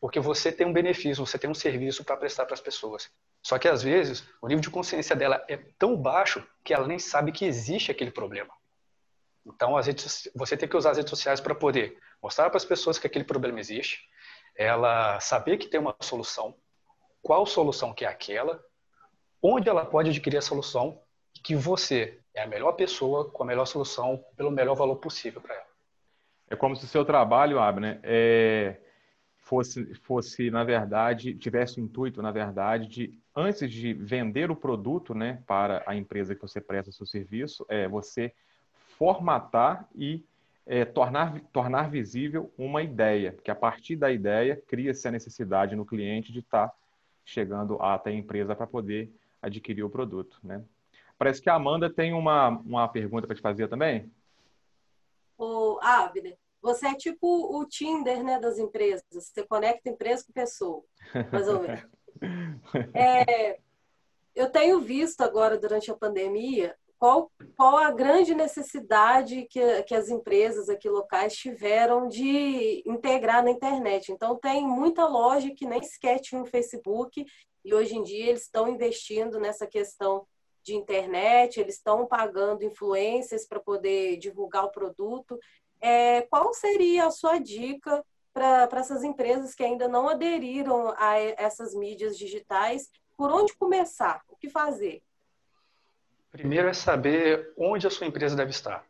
Porque 0.00 0.18
você 0.18 0.50
tem 0.50 0.66
um 0.66 0.72
benefício, 0.72 1.24
você 1.24 1.38
tem 1.38 1.50
um 1.50 1.54
serviço 1.54 2.04
para 2.04 2.16
prestar 2.16 2.46
para 2.46 2.54
as 2.54 2.60
pessoas. 2.60 3.10
Só 3.42 3.58
que 3.58 3.68
às 3.68 3.82
vezes 3.82 4.24
o 4.40 4.48
nível 4.48 4.62
de 4.62 4.70
consciência 4.70 5.14
dela 5.14 5.44
é 5.48 5.56
tão 5.78 5.96
baixo 5.96 6.46
que 6.64 6.72
ela 6.72 6.86
nem 6.86 6.98
sabe 6.98 7.32
que 7.32 7.44
existe 7.44 7.90
aquele 7.90 8.10
problema. 8.10 8.52
Então 9.44 9.74
redes, 9.74 10.28
você 10.34 10.56
tem 10.56 10.68
que 10.68 10.76
usar 10.76 10.92
as 10.92 10.96
redes 10.96 11.10
sociais 11.10 11.40
para 11.40 11.54
poder 11.54 11.98
mostrar 12.22 12.48
para 12.50 12.56
as 12.56 12.64
pessoas 12.64 12.98
que 12.98 13.06
aquele 13.06 13.24
problema 13.24 13.58
existe, 13.58 14.00
ela 14.56 15.18
saber 15.20 15.56
que 15.56 15.68
tem 15.68 15.80
uma 15.80 15.96
solução, 16.00 16.54
qual 17.22 17.46
solução 17.46 17.94
que 17.94 18.04
é 18.04 18.08
aquela, 18.08 18.62
onde 19.42 19.68
ela 19.68 19.86
pode 19.86 20.10
adquirir 20.10 20.36
a 20.36 20.42
solução, 20.42 21.02
que 21.42 21.54
você 21.54 22.19
é 22.34 22.42
a 22.42 22.46
melhor 22.46 22.72
pessoa 22.72 23.30
com 23.30 23.42
a 23.42 23.46
melhor 23.46 23.66
solução 23.66 24.24
pelo 24.36 24.50
melhor 24.50 24.74
valor 24.74 24.96
possível 24.96 25.40
para 25.40 25.54
ela. 25.54 25.70
É 26.48 26.56
como 26.56 26.74
se 26.74 26.84
o 26.84 26.88
seu 26.88 27.04
trabalho, 27.04 27.60
Abner, 27.60 28.00
é, 28.02 28.76
fosse, 29.38 29.94
fosse, 29.96 30.50
na 30.50 30.64
verdade, 30.64 31.34
tivesse 31.34 31.80
o 31.80 31.82
intuito, 31.82 32.22
na 32.22 32.30
verdade, 32.30 32.88
de, 32.88 33.18
antes 33.34 33.70
de 33.70 33.92
vender 33.92 34.50
o 34.50 34.56
produto 34.56 35.14
né, 35.14 35.42
para 35.46 35.82
a 35.86 35.94
empresa 35.94 36.34
que 36.34 36.42
você 36.42 36.60
presta 36.60 36.92
seu 36.92 37.06
serviço, 37.06 37.64
é 37.68 37.88
você 37.88 38.32
formatar 38.98 39.88
e 39.94 40.24
é, 40.66 40.84
tornar, 40.84 41.40
tornar 41.52 41.90
visível 41.90 42.52
uma 42.56 42.82
ideia, 42.82 43.36
que 43.42 43.50
a 43.50 43.54
partir 43.54 43.96
da 43.96 44.10
ideia 44.12 44.60
cria-se 44.68 45.08
a 45.08 45.10
necessidade 45.10 45.74
no 45.74 45.86
cliente 45.86 46.32
de 46.32 46.40
estar 46.40 46.68
tá 46.68 46.74
chegando 47.24 47.80
até 47.82 48.10
a 48.10 48.14
empresa 48.14 48.54
para 48.54 48.66
poder 48.66 49.10
adquirir 49.42 49.82
o 49.82 49.90
produto. 49.90 50.38
Né? 50.44 50.62
Parece 51.20 51.42
que 51.42 51.50
a 51.50 51.54
Amanda 51.54 51.92
tem 51.92 52.14
uma, 52.14 52.48
uma 52.48 52.88
pergunta 52.88 53.26
para 53.26 53.36
te 53.36 53.42
fazer 53.42 53.68
também. 53.68 54.10
O 55.36 55.78
Abner, 55.82 56.38
você 56.62 56.86
é 56.86 56.94
tipo 56.94 57.58
o 57.58 57.62
Tinder 57.66 58.24
né, 58.24 58.40
das 58.40 58.58
empresas. 58.58 59.04
Você 59.12 59.42
conecta 59.42 59.90
empresa 59.90 60.24
com 60.24 60.32
pessoa, 60.32 60.82
mais 61.30 61.46
ou 61.46 61.60
menos. 61.60 61.86
É, 62.92 63.58
eu 64.34 64.50
tenho 64.50 64.78
visto 64.80 65.22
agora, 65.22 65.56
durante 65.56 65.90
a 65.90 65.96
pandemia, 65.96 66.76
qual, 66.98 67.32
qual 67.56 67.78
a 67.78 67.90
grande 67.90 68.34
necessidade 68.34 69.46
que, 69.48 69.82
que 69.84 69.94
as 69.94 70.10
empresas 70.10 70.68
aqui 70.68 70.86
locais 70.86 71.34
tiveram 71.34 72.08
de 72.08 72.82
integrar 72.84 73.42
na 73.42 73.50
internet. 73.50 74.12
Então, 74.12 74.36
tem 74.36 74.66
muita 74.66 75.06
loja 75.06 75.54
que 75.54 75.64
nem 75.64 75.82
sequer 75.82 76.20
tinha 76.20 76.42
um 76.42 76.44
Facebook 76.44 77.24
e 77.64 77.72
hoje 77.72 77.96
em 77.96 78.02
dia 78.02 78.26
eles 78.26 78.42
estão 78.42 78.68
investindo 78.68 79.40
nessa 79.40 79.66
questão 79.66 80.26
de 80.70 80.76
internet, 80.76 81.58
eles 81.58 81.76
estão 81.76 82.06
pagando 82.06 82.64
influências 82.64 83.46
para 83.46 83.58
poder 83.58 84.16
divulgar 84.18 84.64
o 84.64 84.70
produto. 84.70 85.38
É, 85.80 86.22
qual 86.22 86.54
seria 86.54 87.06
a 87.06 87.10
sua 87.10 87.38
dica 87.38 88.04
para 88.32 88.68
essas 88.74 89.02
empresas 89.02 89.54
que 89.54 89.64
ainda 89.64 89.88
não 89.88 90.08
aderiram 90.08 90.94
a 90.96 91.18
essas 91.18 91.74
mídias 91.74 92.16
digitais? 92.16 92.88
Por 93.16 93.32
onde 93.32 93.54
começar? 93.54 94.22
O 94.28 94.36
que 94.36 94.48
fazer? 94.48 95.02
Primeiro 96.30 96.68
é 96.68 96.72
saber 96.72 97.52
onde 97.56 97.86
a 97.86 97.90
sua 97.90 98.06
empresa 98.06 98.36
deve 98.36 98.50
estar. 98.50 98.86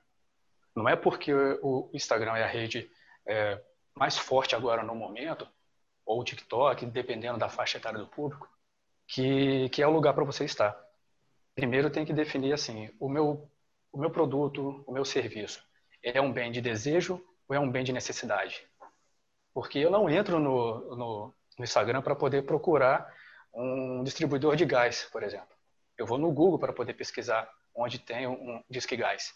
Não 0.76 0.86
é 0.86 0.94
porque 0.94 1.32
o 1.62 1.88
Instagram 1.94 2.36
é 2.36 2.44
a 2.44 2.46
rede 2.46 2.90
é, 3.26 3.60
mais 3.94 4.18
forte 4.18 4.54
agora 4.54 4.82
no 4.82 4.94
momento, 4.94 5.48
ou 6.04 6.20
o 6.20 6.24
TikTok, 6.24 6.84
dependendo 6.86 7.38
da 7.38 7.48
faixa 7.48 7.78
etária 7.78 7.98
do 7.98 8.06
público, 8.06 8.48
que, 9.06 9.68
que 9.70 9.82
é 9.82 9.86
o 9.86 9.92
lugar 9.92 10.12
para 10.12 10.24
você 10.24 10.44
estar 10.44 10.78
primeiro 11.54 11.90
tem 11.90 12.04
que 12.04 12.12
definir 12.12 12.52
assim, 12.52 12.90
o 12.98 13.08
meu, 13.08 13.50
o 13.92 13.98
meu 13.98 14.10
produto, 14.10 14.82
o 14.86 14.92
meu 14.92 15.04
serviço, 15.04 15.62
é 16.02 16.20
um 16.20 16.32
bem 16.32 16.50
de 16.50 16.60
desejo 16.60 17.22
ou 17.48 17.54
é 17.54 17.60
um 17.60 17.70
bem 17.70 17.84
de 17.84 17.92
necessidade? 17.92 18.66
Porque 19.52 19.78
eu 19.78 19.90
não 19.90 20.08
entro 20.08 20.38
no, 20.38 20.96
no, 20.96 21.34
no 21.58 21.64
Instagram 21.64 22.02
para 22.02 22.14
poder 22.14 22.42
procurar 22.42 23.12
um 23.52 24.02
distribuidor 24.04 24.56
de 24.56 24.64
gás, 24.64 25.08
por 25.12 25.22
exemplo. 25.22 25.56
Eu 25.98 26.06
vou 26.06 26.18
no 26.18 26.32
Google 26.32 26.58
para 26.58 26.72
poder 26.72 26.94
pesquisar 26.94 27.50
onde 27.74 27.98
tem 27.98 28.26
um 28.26 28.62
disque 28.70 28.96
gás. 28.96 29.34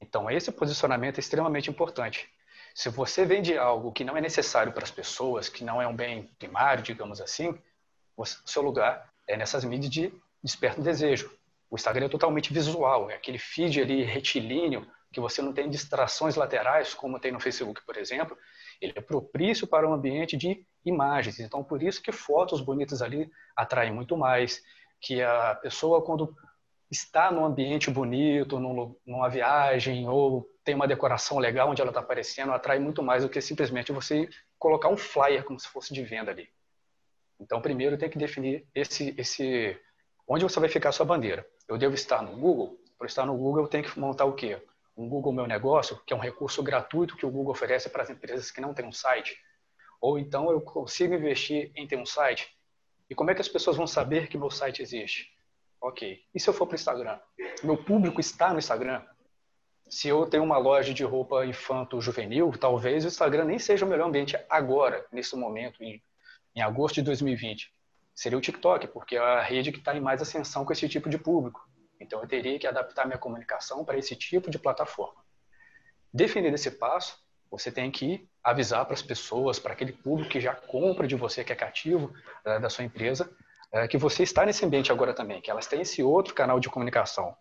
Então, 0.00 0.30
esse 0.30 0.50
posicionamento 0.50 1.18
é 1.18 1.20
extremamente 1.20 1.70
importante. 1.70 2.28
Se 2.74 2.88
você 2.88 3.24
vende 3.24 3.56
algo 3.56 3.92
que 3.92 4.04
não 4.04 4.16
é 4.16 4.20
necessário 4.20 4.72
para 4.72 4.84
as 4.84 4.90
pessoas, 4.90 5.48
que 5.48 5.64
não 5.64 5.80
é 5.80 5.86
um 5.86 5.94
bem 5.94 6.24
primário, 6.38 6.82
digamos 6.82 7.20
assim, 7.20 7.56
o 8.16 8.24
seu 8.24 8.62
lugar 8.62 9.12
é 9.26 9.36
nessas 9.36 9.64
mídias 9.64 9.92
de 9.92 10.12
desperta 10.42 10.80
um 10.80 10.84
desejo. 10.84 11.30
O 11.70 11.76
Instagram 11.76 12.06
é 12.06 12.08
totalmente 12.08 12.52
visual, 12.52 13.10
é 13.10 13.14
aquele 13.14 13.38
feed 13.38 13.80
ali 13.80 14.02
retilíneo 14.02 14.86
que 15.12 15.20
você 15.20 15.42
não 15.42 15.52
tem 15.52 15.68
distrações 15.68 16.36
laterais, 16.36 16.94
como 16.94 17.18
tem 17.18 17.32
no 17.32 17.40
Facebook, 17.40 17.84
por 17.84 17.96
exemplo. 17.96 18.36
Ele 18.80 18.92
é 18.94 19.00
propício 19.00 19.66
para 19.66 19.88
um 19.88 19.92
ambiente 19.92 20.36
de 20.36 20.64
imagens. 20.84 21.40
Então, 21.40 21.64
por 21.64 21.82
isso 21.82 22.00
que 22.02 22.12
fotos 22.12 22.60
bonitas 22.60 23.02
ali 23.02 23.30
atraem 23.56 23.92
muito 23.92 24.16
mais, 24.16 24.62
que 25.00 25.20
a 25.22 25.54
pessoa, 25.56 26.02
quando 26.02 26.34
está 26.90 27.30
num 27.30 27.44
ambiente 27.44 27.90
bonito, 27.90 28.58
numa 29.06 29.28
viagem, 29.28 30.08
ou 30.08 30.48
tem 30.64 30.74
uma 30.74 30.88
decoração 30.88 31.38
legal 31.38 31.70
onde 31.70 31.80
ela 31.80 31.90
está 31.90 32.00
aparecendo, 32.00 32.52
atrai 32.52 32.78
muito 32.78 33.02
mais 33.02 33.22
do 33.22 33.28
que 33.28 33.40
simplesmente 33.40 33.92
você 33.92 34.28
colocar 34.58 34.88
um 34.88 34.96
flyer 34.96 35.44
como 35.44 35.58
se 35.58 35.68
fosse 35.68 35.92
de 35.92 36.02
venda 36.02 36.30
ali. 36.30 36.48
Então, 37.40 37.60
primeiro 37.60 37.96
tem 37.96 38.10
que 38.10 38.18
definir 38.18 38.66
esse, 38.74 39.14
esse 39.16 39.76
Onde 40.32 40.44
você 40.44 40.60
vai 40.60 40.68
ficar 40.68 40.90
a 40.90 40.92
sua 40.92 41.04
bandeira? 41.04 41.44
Eu 41.66 41.76
devo 41.76 41.96
estar 41.96 42.22
no 42.22 42.36
Google? 42.36 42.80
Para 42.96 43.08
estar 43.08 43.26
no 43.26 43.36
Google, 43.36 43.64
eu 43.64 43.68
tenho 43.68 43.82
que 43.82 43.98
montar 43.98 44.26
o 44.26 44.32
quê? 44.32 44.62
Um 44.96 45.08
Google 45.08 45.32
Meu 45.32 45.44
Negócio, 45.44 46.00
que 46.06 46.12
é 46.12 46.16
um 46.16 46.20
recurso 46.20 46.62
gratuito 46.62 47.16
que 47.16 47.26
o 47.26 47.30
Google 47.32 47.50
oferece 47.50 47.90
para 47.90 48.04
as 48.04 48.10
empresas 48.10 48.48
que 48.48 48.60
não 48.60 48.72
têm 48.72 48.86
um 48.86 48.92
site. 48.92 49.36
Ou 50.00 50.20
então 50.20 50.48
eu 50.52 50.60
consigo 50.60 51.14
investir 51.14 51.72
em 51.74 51.84
ter 51.84 51.96
um 51.96 52.06
site? 52.06 52.48
E 53.10 53.14
como 53.16 53.32
é 53.32 53.34
que 53.34 53.40
as 53.40 53.48
pessoas 53.48 53.76
vão 53.76 53.88
saber 53.88 54.28
que 54.28 54.38
meu 54.38 54.52
site 54.52 54.80
existe? 54.80 55.32
Ok. 55.80 56.20
E 56.32 56.38
se 56.38 56.48
eu 56.48 56.54
for 56.54 56.64
para 56.64 56.74
o 56.74 56.78
Instagram? 56.78 57.18
Meu 57.64 57.76
público 57.76 58.20
está 58.20 58.52
no 58.52 58.60
Instagram? 58.60 59.04
Se 59.88 60.06
eu 60.06 60.26
tenho 60.26 60.44
uma 60.44 60.58
loja 60.58 60.94
de 60.94 61.02
roupa 61.02 61.44
infanto-juvenil, 61.44 62.52
talvez 62.52 63.04
o 63.04 63.08
Instagram 63.08 63.46
nem 63.46 63.58
seja 63.58 63.84
o 63.84 63.88
melhor 63.88 64.06
ambiente 64.06 64.38
agora, 64.48 65.04
nesse 65.10 65.34
momento, 65.34 65.82
em, 65.82 66.00
em 66.54 66.62
agosto 66.62 66.94
de 66.94 67.02
2020. 67.02 67.74
Seria 68.20 68.36
o 68.36 68.40
TikTok, 68.42 68.88
porque 68.88 69.16
é 69.16 69.18
a 69.18 69.40
rede 69.40 69.72
que 69.72 69.78
está 69.78 69.96
em 69.96 70.00
mais 70.00 70.20
ascensão 70.20 70.62
com 70.62 70.74
esse 70.74 70.86
tipo 70.86 71.08
de 71.08 71.16
público. 71.16 71.66
Então 71.98 72.20
eu 72.20 72.28
teria 72.28 72.58
que 72.58 72.66
adaptar 72.66 73.06
minha 73.06 73.16
comunicação 73.16 73.82
para 73.82 73.96
esse 73.96 74.14
tipo 74.14 74.50
de 74.50 74.58
plataforma. 74.58 75.24
Definido 76.12 76.54
esse 76.54 76.70
passo, 76.70 77.16
você 77.50 77.72
tem 77.72 77.90
que 77.90 78.28
avisar 78.44 78.84
para 78.84 78.92
as 78.92 79.00
pessoas, 79.00 79.58
para 79.58 79.72
aquele 79.72 79.92
público 79.92 80.28
que 80.28 80.38
já 80.38 80.54
compra 80.54 81.06
de 81.06 81.16
você, 81.16 81.42
que 81.42 81.50
é 81.50 81.56
cativo 81.56 82.12
é, 82.44 82.60
da 82.60 82.68
sua 82.68 82.84
empresa, 82.84 83.34
é, 83.72 83.88
que 83.88 83.96
você 83.96 84.22
está 84.22 84.44
nesse 84.44 84.66
ambiente 84.66 84.92
agora 84.92 85.14
também, 85.14 85.40
que 85.40 85.50
elas 85.50 85.66
têm 85.66 85.80
esse 85.80 86.02
outro 86.02 86.34
canal 86.34 86.60
de 86.60 86.68
comunicação. 86.68 87.34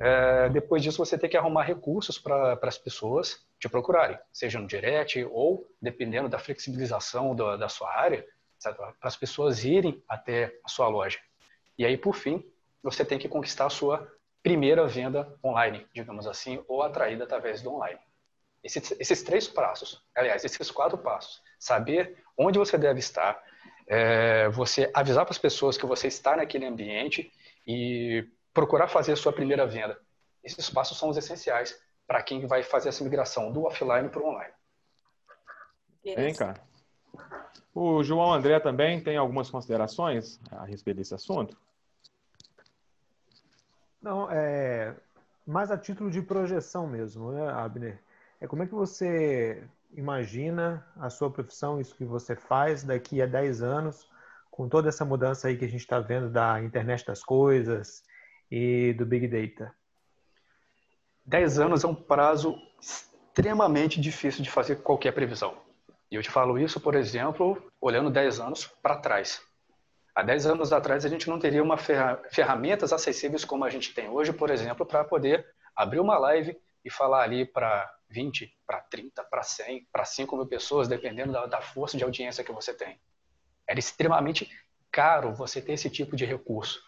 É, 0.00 0.48
depois 0.48 0.82
disso, 0.82 0.98
você 0.98 1.16
tem 1.16 1.30
que 1.30 1.36
arrumar 1.36 1.62
recursos 1.62 2.18
para 2.18 2.58
as 2.60 2.76
pessoas 2.76 3.46
te 3.60 3.68
procurarem, 3.68 4.18
seja 4.32 4.58
no 4.58 4.66
direct 4.66 5.24
ou, 5.30 5.64
dependendo 5.80 6.28
da 6.28 6.40
flexibilização 6.40 7.36
da 7.36 7.68
sua 7.68 7.94
área, 7.94 8.26
para 8.74 8.94
as 9.02 9.16
pessoas 9.16 9.64
irem 9.64 10.02
até 10.08 10.58
a 10.64 10.68
sua 10.68 10.88
loja. 10.88 11.18
E 11.78 11.84
aí, 11.84 11.96
por 11.96 12.14
fim, 12.14 12.44
você 12.82 13.04
tem 13.04 13.18
que 13.18 13.28
conquistar 13.28 13.66
a 13.66 13.70
sua 13.70 14.10
primeira 14.42 14.86
venda 14.86 15.36
online, 15.44 15.86
digamos 15.92 16.26
assim, 16.26 16.62
ou 16.68 16.82
atraída 16.82 17.24
através 17.24 17.62
do 17.62 17.72
online. 17.72 17.98
Esses, 18.62 18.92
esses 18.98 19.22
três 19.22 19.46
passos, 19.46 20.02
aliás, 20.14 20.44
esses 20.44 20.70
quatro 20.70 20.98
passos, 20.98 21.42
saber 21.58 22.16
onde 22.36 22.58
você 22.58 22.76
deve 22.78 23.00
estar, 23.00 23.42
é, 23.86 24.48
você 24.48 24.90
avisar 24.94 25.24
para 25.24 25.32
as 25.32 25.38
pessoas 25.38 25.76
que 25.76 25.86
você 25.86 26.08
está 26.08 26.36
naquele 26.36 26.66
ambiente 26.66 27.32
e 27.66 28.26
procurar 28.52 28.88
fazer 28.88 29.12
a 29.12 29.16
sua 29.16 29.32
primeira 29.32 29.66
venda. 29.66 29.98
Esses 30.42 30.70
passos 30.70 30.98
são 30.98 31.08
os 31.08 31.16
essenciais 31.16 31.78
para 32.06 32.22
quem 32.22 32.46
vai 32.46 32.62
fazer 32.62 32.88
essa 32.88 33.02
migração 33.02 33.52
do 33.52 33.64
offline 33.64 34.08
para 34.08 34.22
o 34.22 34.28
online. 34.28 34.52
Bem, 36.04 36.34
cara. 36.34 36.60
O 37.74 38.02
João 38.02 38.32
André 38.32 38.58
também 38.60 39.00
tem 39.02 39.16
algumas 39.16 39.50
considerações 39.50 40.40
a 40.50 40.64
respeito 40.64 40.96
desse 40.96 41.14
assunto? 41.14 41.56
Não, 44.00 44.30
é 44.30 44.94
mais 45.46 45.70
a 45.70 45.78
título 45.78 46.10
de 46.10 46.20
projeção 46.22 46.86
mesmo, 46.86 47.32
né, 47.32 47.48
Abner? 47.50 48.00
É 48.40 48.46
como 48.46 48.62
é 48.62 48.66
que 48.66 48.74
você 48.74 49.62
imagina 49.92 50.86
a 50.96 51.08
sua 51.08 51.30
profissão, 51.30 51.80
isso 51.80 51.94
que 51.94 52.04
você 52.04 52.34
faz 52.34 52.82
daqui 52.82 53.22
a 53.22 53.26
10 53.26 53.62
anos, 53.62 54.08
com 54.50 54.68
toda 54.68 54.88
essa 54.88 55.04
mudança 55.04 55.48
aí 55.48 55.56
que 55.56 55.64
a 55.64 55.68
gente 55.68 55.80
está 55.80 56.00
vendo 56.00 56.28
da 56.28 56.62
internet 56.62 57.06
das 57.06 57.22
coisas 57.22 58.02
e 58.50 58.92
do 58.94 59.06
Big 59.06 59.28
Data? 59.28 59.74
10 61.24 61.58
anos 61.58 61.84
é 61.84 61.86
um 61.86 61.94
prazo 61.94 62.56
extremamente 62.80 64.00
difícil 64.00 64.42
de 64.42 64.50
fazer 64.50 64.76
qualquer 64.76 65.12
previsão. 65.12 65.65
E 66.10 66.14
eu 66.14 66.22
te 66.22 66.30
falo 66.30 66.58
isso, 66.58 66.80
por 66.80 66.94
exemplo, 66.94 67.70
olhando 67.80 68.10
10 68.10 68.40
anos 68.40 68.66
para 68.82 68.96
trás. 68.96 69.42
Há 70.14 70.22
10 70.22 70.46
anos 70.46 70.72
atrás, 70.72 71.04
a 71.04 71.08
gente 71.08 71.28
não 71.28 71.38
teria 71.38 71.62
uma 71.62 71.76
ferramentas 71.76 72.92
acessíveis 72.92 73.44
como 73.44 73.64
a 73.64 73.70
gente 73.70 73.92
tem 73.92 74.08
hoje, 74.08 74.32
por 74.32 74.50
exemplo, 74.50 74.86
para 74.86 75.04
poder 75.04 75.46
abrir 75.74 76.00
uma 76.00 76.16
live 76.16 76.56
e 76.84 76.90
falar 76.90 77.22
ali 77.22 77.44
para 77.44 77.92
20, 78.08 78.50
para 78.66 78.80
30, 78.80 79.24
para 79.24 79.42
100, 79.42 79.88
para 79.92 80.04
5 80.04 80.36
mil 80.36 80.46
pessoas, 80.46 80.88
dependendo 80.88 81.32
da, 81.32 81.46
da 81.46 81.60
força 81.60 81.98
de 81.98 82.04
audiência 82.04 82.44
que 82.44 82.52
você 82.52 82.72
tem. 82.72 82.98
Era 83.66 83.78
extremamente 83.78 84.48
caro 84.90 85.34
você 85.34 85.60
ter 85.60 85.72
esse 85.72 85.90
tipo 85.90 86.16
de 86.16 86.24
recurso. 86.24 86.80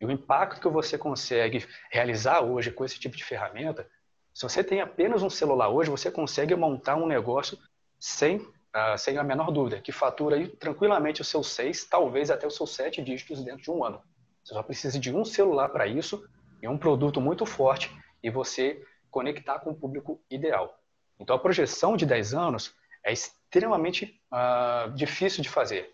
E 0.00 0.06
o 0.06 0.10
impacto 0.10 0.60
que 0.60 0.68
você 0.68 0.98
consegue 0.98 1.64
realizar 1.90 2.40
hoje 2.40 2.72
com 2.72 2.84
esse 2.84 2.98
tipo 2.98 3.16
de 3.16 3.22
ferramenta, 3.22 3.88
se 4.34 4.42
você 4.42 4.64
tem 4.64 4.80
apenas 4.80 5.22
um 5.22 5.30
celular 5.30 5.68
hoje, 5.68 5.90
você 5.90 6.10
consegue 6.10 6.56
montar 6.56 6.96
um 6.96 7.06
negócio 7.06 7.56
sem 8.00 8.44
uh, 8.74 8.98
sem 8.98 9.16
a 9.18 9.22
menor 9.22 9.50
dúvida, 9.50 9.80
que 9.80 9.92
fatura 9.92 10.36
aí 10.36 10.48
tranquilamente 10.48 11.20
os 11.20 11.28
seus 11.28 11.48
seis, 11.48 11.84
talvez 11.84 12.30
até 12.30 12.46
os 12.46 12.56
seus 12.56 12.74
sete 12.74 13.02
dígitos 13.02 13.44
dentro 13.44 13.62
de 13.62 13.70
um 13.70 13.84
ano. 13.84 14.00
Você 14.42 14.54
só 14.54 14.62
precisa 14.62 14.98
de 14.98 15.14
um 15.14 15.24
celular 15.24 15.68
para 15.68 15.86
isso 15.86 16.28
e 16.60 16.68
um 16.68 16.78
produto 16.78 17.20
muito 17.20 17.46
forte 17.46 17.94
e 18.22 18.30
você 18.30 18.82
conectar 19.10 19.58
com 19.60 19.70
o 19.70 19.74
público 19.74 20.20
ideal. 20.30 20.78
Então, 21.18 21.36
a 21.36 21.38
projeção 21.38 21.96
de 21.96 22.06
10 22.06 22.34
anos 22.34 22.74
é 23.04 23.12
extremamente 23.12 24.20
uh, 24.32 24.90
difícil 24.92 25.42
de 25.42 25.48
fazer, 25.48 25.90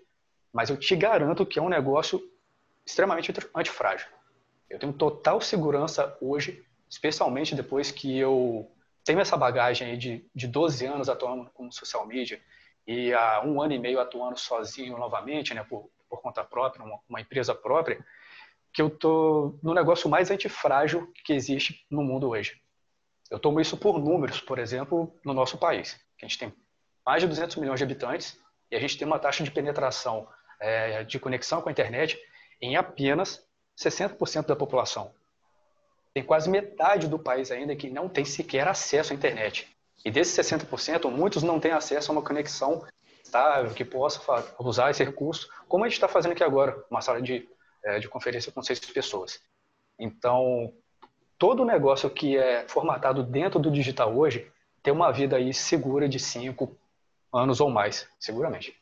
mas 0.52 0.70
eu 0.70 0.76
te 0.76 0.94
garanto 0.94 1.44
que 1.44 1.58
é 1.58 1.62
um 1.62 1.68
negócio 1.68 2.22
extremamente 2.86 3.32
antifrágil. 3.54 4.08
Eu 4.70 4.78
tenho 4.78 4.92
total 4.92 5.40
segurança 5.40 6.16
hoje, 6.20 6.64
especialmente 6.88 7.54
depois 7.54 7.90
que 7.90 8.16
eu 8.18 8.70
tenho 9.04 9.20
essa 9.20 9.36
bagagem 9.36 9.96
de, 9.98 10.24
de 10.34 10.46
12 10.46 10.86
anos 10.86 11.08
atuando 11.08 11.50
como 11.54 11.72
social 11.72 12.06
media 12.06 12.40
e 12.88 13.12
há 13.12 13.42
um 13.44 13.60
ano 13.60 13.74
e 13.74 13.78
meio 13.78 14.00
atuando 14.00 14.38
sozinho 14.38 14.96
novamente, 14.96 15.52
né, 15.52 15.62
por, 15.62 15.90
por 16.08 16.22
conta 16.22 16.42
própria, 16.42 16.82
uma, 16.82 16.98
uma 17.06 17.20
empresa 17.20 17.54
própria, 17.54 18.02
que 18.72 18.80
eu 18.80 18.88
estou 18.88 19.58
no 19.62 19.74
negócio 19.74 20.08
mais 20.08 20.30
antifrágil 20.30 21.12
que 21.22 21.34
existe 21.34 21.84
no 21.90 22.02
mundo 22.02 22.30
hoje. 22.30 22.58
Eu 23.30 23.38
tomo 23.38 23.60
isso 23.60 23.76
por 23.76 23.98
números, 23.98 24.40
por 24.40 24.58
exemplo, 24.58 25.14
no 25.22 25.34
nosso 25.34 25.58
país. 25.58 26.00
A 26.18 26.24
gente 26.24 26.38
tem 26.38 26.54
mais 27.04 27.20
de 27.20 27.28
200 27.28 27.56
milhões 27.56 27.78
de 27.78 27.84
habitantes 27.84 28.40
e 28.70 28.76
a 28.76 28.80
gente 28.80 28.96
tem 28.96 29.06
uma 29.06 29.18
taxa 29.18 29.44
de 29.44 29.50
penetração 29.50 30.26
é, 30.58 31.04
de 31.04 31.18
conexão 31.18 31.60
com 31.60 31.68
a 31.68 31.72
internet 31.72 32.18
em 32.58 32.74
apenas 32.74 33.46
60% 33.78 34.46
da 34.46 34.56
população. 34.56 35.12
Tem 36.14 36.22
quase 36.22 36.48
metade 36.48 37.06
do 37.06 37.18
país 37.18 37.50
ainda 37.50 37.76
que 37.76 37.90
não 37.90 38.08
tem 38.08 38.24
sequer 38.24 38.66
acesso 38.66 39.12
à 39.12 39.16
internet. 39.16 39.68
E 40.04 40.10
desses 40.10 40.34
60%, 40.46 41.10
muitos 41.10 41.42
não 41.42 41.58
têm 41.58 41.72
acesso 41.72 42.10
a 42.10 42.14
uma 42.14 42.22
conexão 42.22 42.84
estável 43.22 43.74
que 43.74 43.84
possa 43.84 44.20
usar 44.58 44.90
esse 44.90 45.04
recurso, 45.04 45.48
como 45.68 45.84
a 45.84 45.88
gente 45.88 45.96
está 45.96 46.08
fazendo 46.08 46.32
aqui 46.32 46.42
agora, 46.42 46.82
uma 46.90 47.00
sala 47.00 47.20
de, 47.20 47.46
é, 47.84 47.98
de 47.98 48.08
conferência 48.08 48.50
com 48.50 48.62
seis 48.62 48.80
pessoas. 48.80 49.40
Então, 49.98 50.72
todo 51.38 51.64
negócio 51.64 52.08
que 52.08 52.36
é 52.36 52.66
formatado 52.68 53.22
dentro 53.22 53.58
do 53.60 53.70
digital 53.70 54.16
hoje 54.16 54.50
tem 54.82 54.92
uma 54.92 55.12
vida 55.12 55.36
aí 55.36 55.52
segura 55.52 56.08
de 56.08 56.18
cinco 56.18 56.76
anos 57.32 57.60
ou 57.60 57.68
mais, 57.70 58.08
seguramente. 58.18 58.74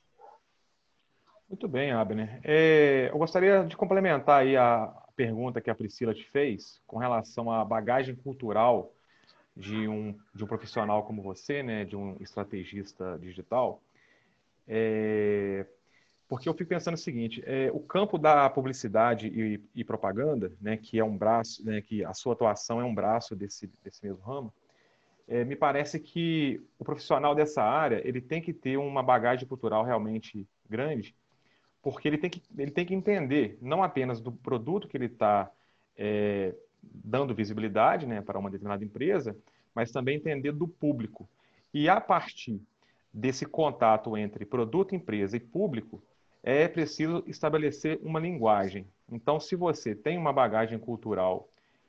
Muito 1.49 1.69
bem, 1.69 1.93
Abner. 1.93 2.41
É, 2.45 3.09
eu 3.11 3.19
gostaria 3.19 3.65
de 3.65 3.77
complementar 3.77 4.43
aí 4.43 4.57
a 4.57 4.93
pergunta 5.15 5.61
que 5.61 5.71
a 5.71 5.75
Priscila 5.75 6.13
te 6.13 6.25
fez 6.31 6.81
com 6.87 6.99
relação 6.99 7.51
à 7.51 7.65
bagagem 7.65 8.15
cultural 8.17 8.93
de 9.57 9.89
um, 9.89 10.15
de 10.35 10.45
um 10.45 10.47
profissional 10.47 11.03
como 11.05 11.23
você, 11.23 11.63
né, 11.63 11.85
de 11.85 11.97
um 11.97 12.17
estrategista 12.21 13.19
digital, 13.19 13.81
é, 14.69 15.65
porque 16.29 16.49
eu 16.49 16.55
fico 16.55 16.69
pensando 16.69 16.95
o 16.95 16.99
seguinte: 16.99 17.43
é, 17.47 17.71
o 17.73 17.81
campo 17.81 18.19
da 18.19 18.51
publicidade 18.51 19.29
e, 19.29 19.61
e, 19.75 19.85
propaganda, 19.85 20.53
né, 20.61 20.77
que 20.77 20.99
é 20.99 21.05
um 21.05 21.17
braço, 21.17 21.65
né, 21.65 21.81
que 21.81 22.05
a 22.05 22.13
sua 22.13 22.35
atuação 22.35 22.81
é 22.81 22.85
um 22.85 22.95
braço 22.95 23.35
desse, 23.35 23.71
desse 23.83 24.05
mesmo 24.05 24.21
ramo, 24.23 24.53
é, 25.29 25.45
me 25.45 25.57
parece 25.57 25.99
que 25.99 26.61
o 26.79 26.85
profissional 26.85 27.35
dessa 27.35 27.63
área 27.63 28.01
ele 28.07 28.21
tem 28.21 28.43
que 28.43 28.53
ter 28.53 28.77
uma 28.77 29.03
bagagem 29.03 29.47
cultural 29.47 29.85
realmente 29.85 30.47
grande, 30.69 31.15
porque 31.83 32.07
ele 32.07 32.19
tem 32.19 32.29
que, 32.31 32.43
ele 32.59 32.71
tem 32.71 32.85
que 32.85 32.95
entender 32.95 33.59
não 33.63 33.83
apenas 33.83 34.21
do 34.21 34.33
produto 34.33 34.89
que 34.89 34.97
ele 34.97 35.07
está 35.07 35.51
é, 35.97 36.55
dando 36.83 37.35
visibilidade 37.35 38.07
né, 38.07 38.21
para 38.21 38.39
uma 38.39 38.51
determinada 38.51 38.85
empresa, 38.85 39.37
mas 39.75 39.91
também 39.91 40.17
entender 40.17 40.53
do 40.53 40.67
público. 40.67 41.29
E 41.73 41.89
a 41.89 42.01
partir 42.01 42.61
desse 43.13 43.47
contato 43.47 44.17
entre 44.17 44.45
produto, 44.45 44.95
empresa 44.95 45.37
e 45.37 45.41
público, 45.41 46.03
é 46.43 46.69
preciso 46.69 47.25
estabelecer 47.27 47.99
uma 48.03 48.21
linguagem. 48.21 48.87
Então, 49.11 49.41
se 49.41 49.57
você 49.57 49.95
tem 49.95 50.17
uma 50.17 50.33
bagagem 50.33 50.79
cultural, 50.79 51.49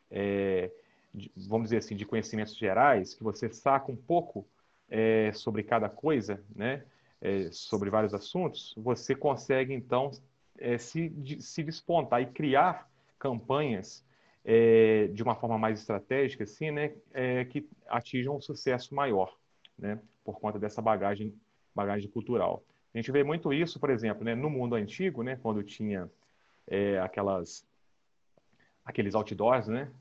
é, 0.10 0.72
de, 1.14 1.32
vamos 1.36 1.66
dizer 1.66 1.78
assim, 1.78 1.96
de 1.96 2.06
conhecimentos 2.06 2.58
gerais, 2.58 3.14
que 3.14 3.24
você 3.24 3.50
saca 3.50 3.92
um 3.92 3.96
pouco 3.96 4.48
é, 4.90 5.32
sobre 5.34 5.64
cada 5.64 5.90
coisa, 5.90 6.42
né, 6.56 6.84
é, 7.22 7.50
sobre 7.52 7.90
vários 7.90 8.14
assuntos, 8.14 8.74
você 8.78 9.14
consegue, 9.14 9.74
então, 9.74 10.12
é, 10.58 10.78
se, 10.78 11.10
de, 11.10 11.42
se 11.42 11.64
despontar 11.64 12.22
e 12.22 12.28
criar 12.28 12.90
campanhas 13.20 14.04
é, 14.50 15.08
de 15.08 15.22
uma 15.22 15.36
forma 15.36 15.58
mais 15.58 15.82
estratégica, 15.82 16.46
assim, 16.46 16.72
né, 16.72 16.94
é, 17.14 17.44
que 17.44 17.70
atinjam 17.86 18.38
um 18.38 18.40
sucesso 18.40 18.96
maior, 18.96 19.36
né, 19.78 20.00
por 20.24 20.40
conta 20.40 20.58
dessa 20.58 20.82
bagagem, 20.82 21.36
bagagem 21.76 22.10
cultural. 22.10 22.64
A 22.94 22.98
gente 22.98 23.12
vê 23.12 23.26
muito 23.26 23.52
isso, 23.52 23.78
por 23.78 23.90
exemplo, 23.90 24.24
né, 24.24 24.34
no 24.34 24.50
mundo 24.50 24.76
antigo, 24.76 25.22
né, 25.22 25.36
quando 25.36 25.62
tinha 25.64 26.10
é, 26.66 26.98
aquelas, 27.00 27.68
aqueles 28.86 29.14
outdoors, 29.16 29.68
né, 29.68 29.92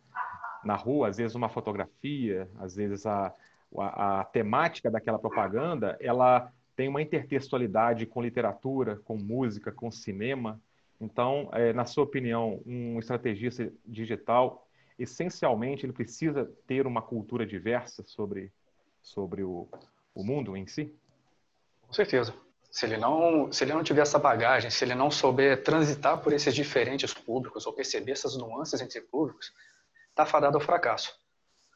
na 0.65 0.77
rua, 0.77 1.09
às 1.09 1.17
vezes 1.17 1.35
uma 1.35 1.49
fotografia, 1.49 2.49
às 2.61 2.77
vezes 2.77 3.05
a, 3.05 3.35
a, 3.77 4.21
a 4.21 4.25
temática 4.25 4.89
daquela 4.89 5.19
propaganda, 5.19 5.97
ela 6.01 6.53
tem 6.77 6.89
uma 6.89 7.03
intertextualidade 7.03 8.07
com 8.07 8.23
literatura, 8.23 8.97
com 9.05 9.17
música, 9.17 9.73
com 9.73 9.91
cinema. 9.91 10.61
Então, 11.01 11.49
é, 11.53 11.73
na 11.73 11.85
sua 11.85 12.05
opinião, 12.05 12.63
um 12.67 12.99
estrategista 12.99 13.71
digital, 13.85 14.67
essencialmente, 14.99 15.85
ele 15.85 15.93
precisa 15.93 16.51
ter 16.67 16.87
uma 16.87 17.03
cultura 17.03 17.47
diversa 17.47 18.03
sobre, 18.07 18.53
sobre 19.03 19.43
o, 19.43 19.69
o 20.15 20.25
mundo 20.25 20.57
em 20.57 20.67
si? 20.67 20.95
Com 21.83 21.93
certeza. 21.93 22.35
Se 22.71 22.85
ele, 22.85 22.97
não, 22.97 23.51
se 23.53 23.65
ele 23.65 23.73
não 23.73 23.83
tiver 23.83 24.03
essa 24.03 24.19
bagagem, 24.19 24.71
se 24.71 24.85
ele 24.85 24.95
não 24.95 25.11
souber 25.11 25.63
transitar 25.63 26.19
por 26.19 26.33
esses 26.33 26.55
diferentes 26.55 27.15
públicos 27.15 27.67
ou 27.67 27.73
perceber 27.73 28.13
essas 28.13 28.37
nuances 28.37 28.81
entre 28.81 29.01
públicos, 29.01 29.53
está 30.11 30.27
fadado 30.27 30.57
ao 30.57 30.63
fracasso. 30.63 31.19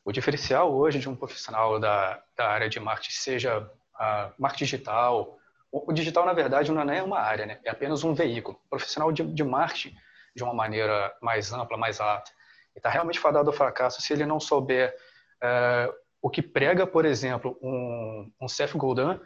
O 0.04 0.12
diferencial 0.12 0.74
hoje 0.74 0.98
de 0.98 1.08
um 1.08 1.14
profissional 1.14 1.78
da, 1.78 2.22
da 2.36 2.48
área 2.48 2.68
de 2.68 2.80
marketing, 2.80 3.12
seja 3.12 3.70
a 3.94 4.32
marketing 4.38 4.64
digital, 4.64 5.38
o 5.72 5.92
digital, 5.92 6.26
na 6.26 6.32
verdade, 6.32 6.72
não 6.72 6.82
é 6.82 7.02
uma 7.02 7.20
área, 7.20 7.46
né? 7.46 7.60
é 7.64 7.70
apenas 7.70 8.02
um 8.02 8.12
veículo. 8.12 8.58
O 8.66 8.70
profissional 8.70 9.12
de, 9.12 9.22
de 9.22 9.44
marketing, 9.44 9.96
de 10.34 10.42
uma 10.42 10.52
maneira 10.52 11.14
mais 11.22 11.52
ampla, 11.52 11.76
mais 11.76 12.00
alta, 12.00 12.30
está 12.74 12.88
realmente 12.88 13.18
fadado 13.18 13.50
ao 13.50 13.56
fracasso 13.56 14.02
se 14.02 14.12
ele 14.12 14.26
não 14.26 14.40
souber 14.40 14.94
é, 15.42 15.92
o 16.22 16.28
que 16.28 16.42
prega, 16.42 16.86
por 16.86 17.04
exemplo, 17.04 17.58
um, 17.62 18.30
um 18.40 18.48
Seth 18.48 18.76
Godin, 18.76 19.18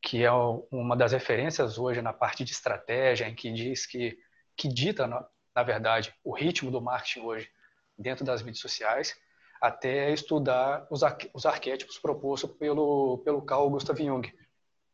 que 0.00 0.24
é 0.24 0.32
uma 0.32 0.96
das 0.96 1.12
referências 1.12 1.78
hoje 1.78 2.02
na 2.02 2.12
parte 2.12 2.44
de 2.44 2.52
estratégia, 2.52 3.28
em 3.28 3.34
que 3.34 3.52
diz 3.52 3.86
que, 3.86 4.18
que 4.56 4.68
dita, 4.68 5.06
na, 5.06 5.24
na 5.54 5.62
verdade, 5.62 6.12
o 6.24 6.34
ritmo 6.34 6.70
do 6.70 6.80
marketing 6.80 7.20
hoje 7.20 7.50
dentro 7.96 8.24
das 8.24 8.42
mídias 8.42 8.60
sociais, 8.60 9.16
até 9.60 10.10
estudar 10.10 10.86
os, 10.90 11.02
os 11.32 11.46
arquétipos 11.46 11.98
propostos 11.98 12.50
pelo, 12.56 13.18
pelo 13.18 13.42
Carl 13.42 13.70
Gustav 13.70 13.96
Jung. 13.96 14.28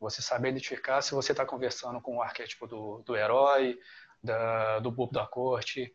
Você 0.00 0.22
saber 0.22 0.50
identificar 0.50 1.02
se 1.02 1.14
você 1.14 1.32
está 1.32 1.44
conversando 1.44 2.00
com 2.00 2.16
o 2.16 2.22
arquétipo 2.22 2.66
do, 2.66 3.02
do 3.04 3.16
herói, 3.16 3.78
da, 4.22 4.78
do 4.78 4.90
bobo 4.90 5.12
da 5.12 5.26
corte, 5.26 5.92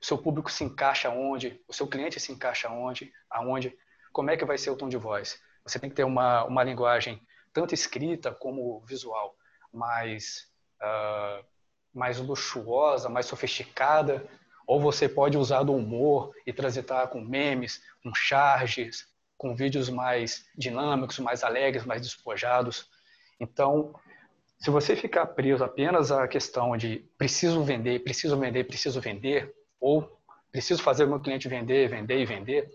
o 0.00 0.04
seu 0.04 0.18
público 0.18 0.50
se 0.50 0.64
encaixa 0.64 1.10
onde, 1.10 1.60
o 1.66 1.72
seu 1.72 1.86
cliente 1.86 2.20
se 2.20 2.32
encaixa 2.32 2.68
onde, 2.68 3.12
aonde, 3.30 3.76
como 4.12 4.30
é 4.30 4.36
que 4.36 4.44
vai 4.44 4.58
ser 4.58 4.70
o 4.70 4.76
tom 4.76 4.88
de 4.88 4.96
voz. 4.96 5.40
Você 5.64 5.78
tem 5.78 5.90
que 5.90 5.96
ter 5.96 6.04
uma, 6.04 6.44
uma 6.44 6.62
linguagem 6.62 7.20
tanto 7.52 7.74
escrita 7.74 8.32
como 8.32 8.80
visual 8.80 9.34
mais, 9.72 10.48
uh, 10.82 11.44
mais 11.92 12.18
luxuosa, 12.18 13.08
mais 13.08 13.26
sofisticada, 13.26 14.26
ou 14.66 14.80
você 14.80 15.08
pode 15.08 15.38
usar 15.38 15.62
do 15.62 15.74
humor 15.74 16.34
e 16.44 16.52
transitar 16.52 17.08
com 17.08 17.20
memes, 17.20 17.80
com 18.02 18.14
charges, 18.14 19.08
com 19.38 19.54
vídeos 19.54 19.88
mais 19.88 20.46
dinâmicos, 20.56 21.18
mais 21.18 21.44
alegres, 21.44 21.84
mais 21.84 22.02
despojados. 22.02 22.90
Então, 23.38 23.94
se 24.58 24.70
você 24.70 24.96
ficar 24.96 25.26
preso 25.26 25.62
apenas 25.62 26.10
à 26.10 26.26
questão 26.26 26.76
de 26.76 26.98
preciso 27.18 27.62
vender, 27.62 28.02
preciso 28.02 28.38
vender, 28.38 28.64
preciso 28.64 29.00
vender, 29.00 29.54
ou 29.78 30.20
preciso 30.50 30.82
fazer 30.82 31.04
o 31.04 31.08
meu 31.08 31.20
cliente 31.20 31.48
vender, 31.48 31.88
vender 31.88 32.18
e 32.18 32.24
vender, 32.24 32.70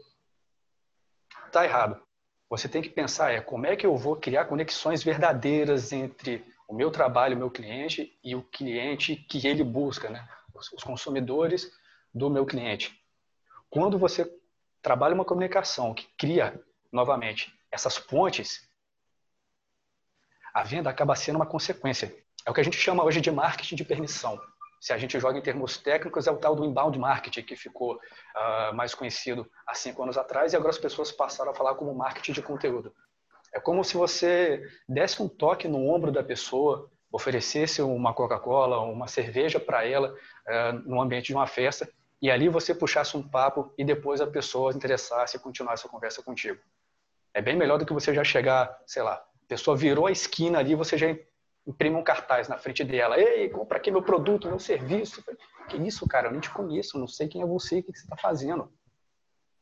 está 1.48 1.66
errado. 1.66 2.02
Você 2.50 2.68
tem 2.68 2.82
que 2.82 2.90
pensar 2.90 3.32
é 3.32 3.42
como 3.42 3.66
é 3.66 3.76
que 3.76 3.86
eu 3.86 3.96
vou 3.98 4.16
criar 4.16 4.46
conexões 4.46 5.04
verdadeiras 5.04 5.92
entre 5.92 6.46
o 6.68 6.74
meu 6.74 6.92
trabalho, 6.92 7.36
o 7.36 7.40
meu 7.40 7.50
cliente 7.50 8.18
e 8.24 8.36
o 8.36 8.44
cliente 8.44 9.16
que 9.16 9.46
ele 9.48 9.64
busca, 9.64 10.10
né? 10.10 10.28
Os 10.54 10.84
consumidores 10.84 11.72
do 12.14 12.30
meu 12.30 12.46
cliente. 12.46 12.98
Quando 13.70 13.98
você 13.98 14.30
trabalha 14.82 15.16
uma 15.16 15.26
comunicação 15.26 15.94
que 15.94 16.08
cria, 16.18 16.62
novamente, 16.92 17.54
essas 17.72 17.98
pontes, 17.98 18.70
a 20.54 20.64
venda 20.64 20.90
acaba 20.90 21.16
sendo 21.16 21.38
uma 21.38 21.46
consequência. 21.46 22.14
É 22.46 22.50
o 22.50 22.54
que 22.54 22.62
a 22.62 22.64
gente 22.64 22.78
chama 22.78 23.04
hoje 23.04 23.22
de 23.22 23.32
marketing 23.32 23.76
de 23.76 23.86
permissão. 23.86 24.40
Se 24.80 24.92
a 24.92 24.98
gente 24.98 25.20
joga 25.20 25.38
em 25.38 25.42
termos 25.42 25.78
técnicos, 25.78 26.26
é 26.26 26.32
o 26.32 26.38
tal 26.38 26.56
do 26.56 26.66
inbound 26.66 26.98
marketing, 26.98 27.44
que 27.44 27.56
ficou 27.56 27.96
uh, 27.96 28.74
mais 28.74 28.96
conhecido 28.96 29.48
há 29.68 29.76
cinco 29.76 30.02
anos 30.02 30.18
atrás, 30.18 30.54
e 30.54 30.56
agora 30.56 30.72
as 30.72 30.80
pessoas 30.80 31.12
passaram 31.12 31.52
a 31.52 31.54
falar 31.54 31.76
como 31.76 31.94
marketing 31.94 32.32
de 32.34 32.42
conteúdo. 32.42 32.92
É 33.54 33.60
como 33.60 33.84
se 33.84 33.96
você 33.96 34.68
desse 34.90 35.22
um 35.22 35.28
toque 35.28 35.68
no 35.68 35.88
ombro 35.88 36.12
da 36.12 36.24
pessoa, 36.24 36.90
oferecesse 37.12 37.82
uma 37.82 38.14
Coca-Cola, 38.14 38.80
uma 38.80 39.08
cerveja 39.08 39.60
para 39.60 39.86
ela 39.86 40.16
uh, 40.48 40.74
no 40.90 41.00
ambiente 41.00 41.28
de 41.28 41.36
uma 41.36 41.46
festa, 41.46 41.88
e 42.20 42.32
ali 42.32 42.50
você 42.50 42.74
puxasse 42.74 43.16
um 43.16 43.22
papo 43.22 43.72
e 43.78 43.86
depois 43.86 44.20
a 44.20 44.28
pessoa 44.28 44.74
interessasse 44.74 45.38
e 45.38 45.40
continuasse 45.40 45.86
a 45.86 45.90
conversa 45.90 46.24
contigo. 46.24 46.60
É 47.34 47.42
bem 47.42 47.56
melhor 47.56 47.78
do 47.78 47.86
que 47.86 47.94
você 47.94 48.14
já 48.14 48.24
chegar, 48.24 48.80
sei 48.86 49.04
lá, 49.04 49.24
pessoa 49.52 49.76
virou 49.76 50.08
a 50.08 50.12
esquina 50.12 50.60
ali, 50.60 50.76
você 50.76 50.98
já 50.98 51.14
imprime 51.68 51.98
um 51.98 52.04
cartaz 52.04 52.48
na 52.48 52.58
frente 52.58 52.86
dela. 52.86 53.20
Ei, 53.20 53.50
compra 53.50 53.80
aqui 53.80 53.92
meu 53.92 54.02
produto, 54.02 54.48
meu 54.48 54.60
serviço. 54.60 55.22
Que 55.68 55.76
isso, 55.76 56.08
cara? 56.08 56.28
Eu 56.28 56.32
nem 56.32 56.40
te 56.40 56.50
conheço, 56.50 56.98
não 56.98 57.06
sei 57.06 57.28
quem 57.28 57.42
é 57.42 57.46
você, 57.46 57.80
o 57.80 57.84
que 57.84 57.92
você 57.92 58.06
está 58.06 58.16
fazendo. 58.16 58.72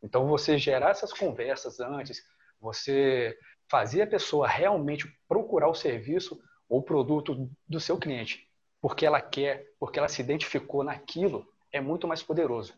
Então, 0.04 0.28
você 0.28 0.60
gerar 0.60 0.92
essas 0.92 1.12
conversas 1.12 1.80
antes, 1.80 2.24
você 2.62 3.36
fazer 3.68 4.04
a 4.04 4.08
pessoa 4.08 4.48
realmente 4.48 5.12
procurar 5.28 5.68
o 5.68 5.74
serviço 5.74 6.40
ou 6.70 6.84
produto 6.84 7.50
do 7.68 7.80
seu 7.80 7.98
cliente, 7.98 8.48
porque 8.80 9.08
ela 9.08 9.20
quer, 9.20 9.74
porque 9.80 9.98
ela 9.98 10.08
se 10.08 10.22
identificou 10.22 10.84
naquilo, 10.84 11.52
é 11.72 11.82
muito 11.82 12.08
mais 12.08 12.22
poderoso. 12.22 12.76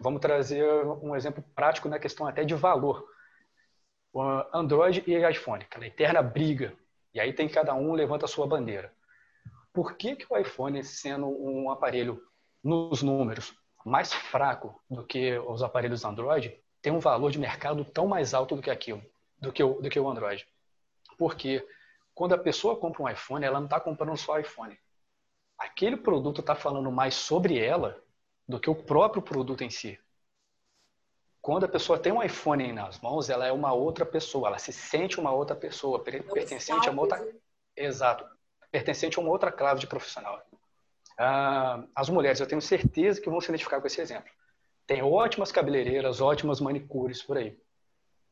Vamos 0.00 0.20
trazer 0.20 0.64
um 1.00 1.14
exemplo 1.14 1.44
prático 1.54 1.88
na 1.88 2.00
questão 2.00 2.26
até 2.26 2.42
de 2.44 2.56
valor. 2.56 3.06
Android 4.52 5.02
e 5.06 5.28
iPhone, 5.28 5.64
aquela 5.64 5.86
eterna 5.86 6.22
briga. 6.22 6.72
E 7.12 7.20
aí 7.20 7.32
tem 7.32 7.48
cada 7.48 7.74
um 7.74 7.92
levanta 7.92 8.24
a 8.24 8.28
sua 8.28 8.46
bandeira. 8.46 8.92
Por 9.72 9.96
que, 9.96 10.14
que 10.14 10.26
o 10.30 10.36
iPhone, 10.36 10.82
sendo 10.84 11.26
um 11.26 11.70
aparelho 11.70 12.22
nos 12.62 13.02
números 13.02 13.54
mais 13.84 14.12
fraco 14.12 14.80
do 14.88 15.04
que 15.04 15.36
os 15.38 15.62
aparelhos 15.62 16.04
Android, 16.04 16.56
tem 16.80 16.92
um 16.92 17.00
valor 17.00 17.30
de 17.30 17.38
mercado 17.38 17.84
tão 17.84 18.06
mais 18.06 18.34
alto 18.34 18.56
do 18.56 18.62
que 18.62 18.70
aquilo, 18.70 19.02
do 19.38 19.52
que 19.52 19.62
o, 19.62 19.80
do 19.80 19.90
que 19.90 19.98
o 19.98 20.08
Android? 20.08 20.46
Porque 21.18 21.66
quando 22.14 22.34
a 22.34 22.38
pessoa 22.38 22.76
compra 22.76 23.02
um 23.02 23.08
iPhone, 23.08 23.44
ela 23.44 23.58
não 23.58 23.66
está 23.66 23.80
comprando 23.80 24.16
só 24.16 24.38
iPhone. 24.38 24.78
Aquele 25.58 25.96
produto 25.96 26.40
está 26.40 26.54
falando 26.54 26.90
mais 26.90 27.14
sobre 27.14 27.58
ela 27.58 28.00
do 28.46 28.60
que 28.60 28.70
o 28.70 28.74
próprio 28.74 29.22
produto 29.22 29.62
em 29.62 29.70
si. 29.70 29.98
Quando 31.44 31.64
a 31.64 31.68
pessoa 31.68 31.98
tem 31.98 32.10
um 32.10 32.22
iPhone 32.22 32.72
nas 32.72 32.98
mãos, 33.00 33.28
ela 33.28 33.46
é 33.46 33.52
uma 33.52 33.70
outra 33.70 34.06
pessoa, 34.06 34.48
ela 34.48 34.56
se 34.56 34.72
sente 34.72 35.20
uma 35.20 35.30
outra 35.30 35.54
pessoa, 35.54 36.02
pertencente 36.02 36.88
a 36.88 36.90
uma 36.90 37.02
outra. 37.02 37.22
Exato, 37.76 38.24
pertencente 38.70 39.18
a 39.18 39.20
uma 39.20 39.30
outra 39.30 39.52
classe 39.52 39.78
de 39.78 39.86
profissional. 39.86 40.42
Ah, 41.18 41.84
as 41.94 42.08
mulheres, 42.08 42.40
eu 42.40 42.46
tenho 42.46 42.62
certeza 42.62 43.20
que 43.20 43.28
vão 43.28 43.42
se 43.42 43.50
identificar 43.50 43.78
com 43.78 43.86
esse 43.86 44.00
exemplo. 44.00 44.32
Tem 44.86 45.02
ótimas 45.02 45.52
cabeleireiras, 45.52 46.22
ótimas 46.22 46.62
manicures 46.62 47.22
por 47.22 47.36
aí. 47.36 47.60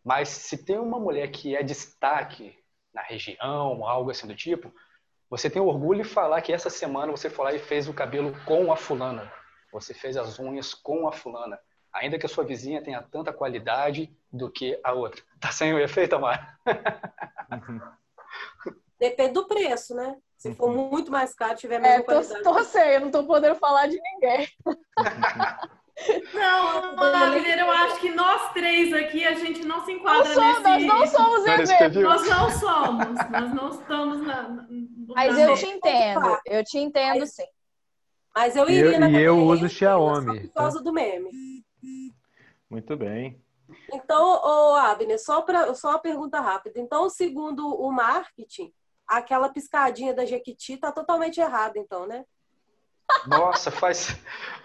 Mas 0.02 0.30
se 0.30 0.64
tem 0.64 0.78
uma 0.78 0.98
mulher 0.98 1.30
que 1.30 1.54
é 1.54 1.62
destaque 1.62 2.58
na 2.94 3.02
região, 3.02 3.86
algo 3.86 4.10
assim 4.10 4.26
do 4.26 4.34
tipo, 4.34 4.74
você 5.28 5.50
tem 5.50 5.60
orgulho 5.60 6.02
de 6.02 6.08
falar 6.08 6.40
que 6.40 6.50
essa 6.50 6.70
semana 6.70 7.12
você 7.12 7.28
foi 7.28 7.44
lá 7.44 7.52
e 7.52 7.58
fez 7.58 7.88
o 7.88 7.92
cabelo 7.92 8.32
com 8.46 8.72
a 8.72 8.76
fulana. 8.76 9.30
Você 9.70 9.92
fez 9.92 10.16
as 10.16 10.38
unhas 10.38 10.72
com 10.72 11.06
a 11.06 11.12
fulana. 11.12 11.60
Ainda 11.92 12.18
que 12.18 12.26
a 12.26 12.28
sua 12.28 12.44
vizinha 12.44 12.82
tenha 12.82 13.02
tanta 13.02 13.32
qualidade 13.32 14.10
do 14.32 14.50
que 14.50 14.78
a 14.82 14.92
outra. 14.92 15.22
Tá 15.38 15.52
sem 15.52 15.74
o 15.74 15.78
efeito, 15.78 16.16
Amar? 16.16 16.58
Depende 18.98 19.32
do 19.32 19.46
preço, 19.46 19.94
né? 19.94 20.16
Se 20.38 20.54
for 20.54 20.70
uhum. 20.70 20.88
muito 20.90 21.10
mais 21.10 21.34
caro, 21.34 21.56
tiver 21.56 21.78
mais 21.78 22.00
é, 22.00 22.02
qualidade. 22.02 22.42
Tô, 22.42 22.54
tô 22.54 22.64
sem, 22.64 22.90
eu 22.92 23.00
não 23.00 23.10
tô 23.10 23.24
podendo 23.24 23.56
falar 23.56 23.88
de 23.88 24.00
ninguém. 24.00 24.48
Não, 26.34 26.96
Wagner, 26.96 27.60
eu 27.60 27.70
acho 27.70 28.00
que 28.00 28.10
nós 28.10 28.52
três 28.52 28.92
aqui, 28.92 29.24
a 29.24 29.34
gente 29.34 29.64
não 29.64 29.84
se 29.84 29.92
enquadra 29.92 30.34
não 30.34 30.62
nesse... 30.62 30.62
Nós 30.62 30.82
não 30.84 31.06
somos 31.06 31.46
exemplo. 31.46 32.02
Nós 32.02 32.28
não 32.28 32.50
somos. 32.50 33.30
Nós 33.30 33.54
não 33.54 33.68
estamos 33.68 34.26
na... 34.26 34.66
Mas 35.14 35.38
eu 35.38 35.54
te 35.54 35.66
entendo. 35.66 36.40
Eu 36.44 36.64
te 36.64 36.78
entendo, 36.78 37.20
Mas... 37.20 37.34
sim. 37.34 37.44
Mas 38.34 38.56
eu 38.56 38.68
iria 38.68 38.94
eu, 38.94 39.00
na 39.00 39.10
E 39.10 39.22
eu 39.22 39.38
uso 39.38 39.68
Xiaomi. 39.68 40.48
Por 40.48 40.54
causa 40.54 40.82
do 40.82 40.92
meme. 40.92 41.30
Muito 42.70 42.96
bem. 42.96 43.40
Então, 43.92 44.40
ô 44.42 44.74
Abner, 44.74 45.18
só, 45.22 45.42
pra, 45.42 45.74
só 45.74 45.90
uma 45.90 45.98
pergunta 45.98 46.40
rápida. 46.40 46.80
Então, 46.80 47.08
segundo 47.08 47.66
o 47.68 47.90
marketing, 47.90 48.72
aquela 49.06 49.48
piscadinha 49.48 50.14
da 50.14 50.24
Jequiti 50.24 50.76
tá 50.76 50.92
totalmente 50.92 51.40
errada, 51.40 51.78
então, 51.78 52.06
né? 52.06 52.24
Nossa, 53.26 53.70
faz, 53.70 54.16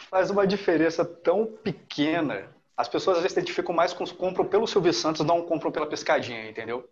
faz 0.09 0.29
uma 0.29 0.47
diferença 0.47 1.03
tão 1.03 1.45
pequena. 1.45 2.49
As 2.75 2.87
pessoas 2.87 3.17
às 3.17 3.23
vezes 3.23 3.33
se 3.33 3.39
identificam 3.39 3.73
mais 3.73 3.93
com 3.93 4.05
compram 4.05 4.45
pelo 4.45 4.67
Silvio 4.67 4.93
Santos, 4.93 5.25
não 5.25 5.45
compram 5.45 5.71
pela 5.71 5.87
piscadinha, 5.87 6.49
entendeu? 6.49 6.87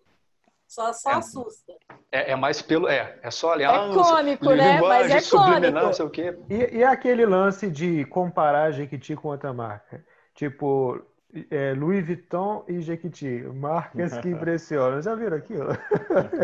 Só, 0.68 0.92
só 0.94 1.12
é, 1.12 1.14
assusta. 1.14 1.74
É, 2.12 2.32
é, 2.32 2.36
mais 2.36 2.62
pelo. 2.62 2.88
É, 2.88 3.20
é 3.22 3.32
só 3.32 3.54
aliança. 3.54 4.00
É 4.00 4.04
cômico, 4.04 4.50
né? 4.50 4.82
Mas 4.82 5.12
é 5.12 5.30
cômico. 5.30 5.94
Sei 5.94 6.06
o 6.06 6.10
quê. 6.10 6.38
E, 6.50 6.78
e 6.78 6.84
aquele 6.84 7.26
lance 7.26 7.70
de 7.70 8.04
comparar 8.06 8.72
Jequiti 8.72 9.16
com 9.16 9.28
outra 9.28 9.54
marca? 9.54 10.04
Tipo, 10.36 11.02
é, 11.50 11.74
Louis 11.74 12.06
Vuitton 12.06 12.64
e 12.68 12.82
Jequiti, 12.82 13.44
marcas 13.54 14.18
que 14.20 14.30
impressionam. 14.30 15.02
Já 15.02 15.16
viram 15.16 15.38
aquilo? 15.38 15.70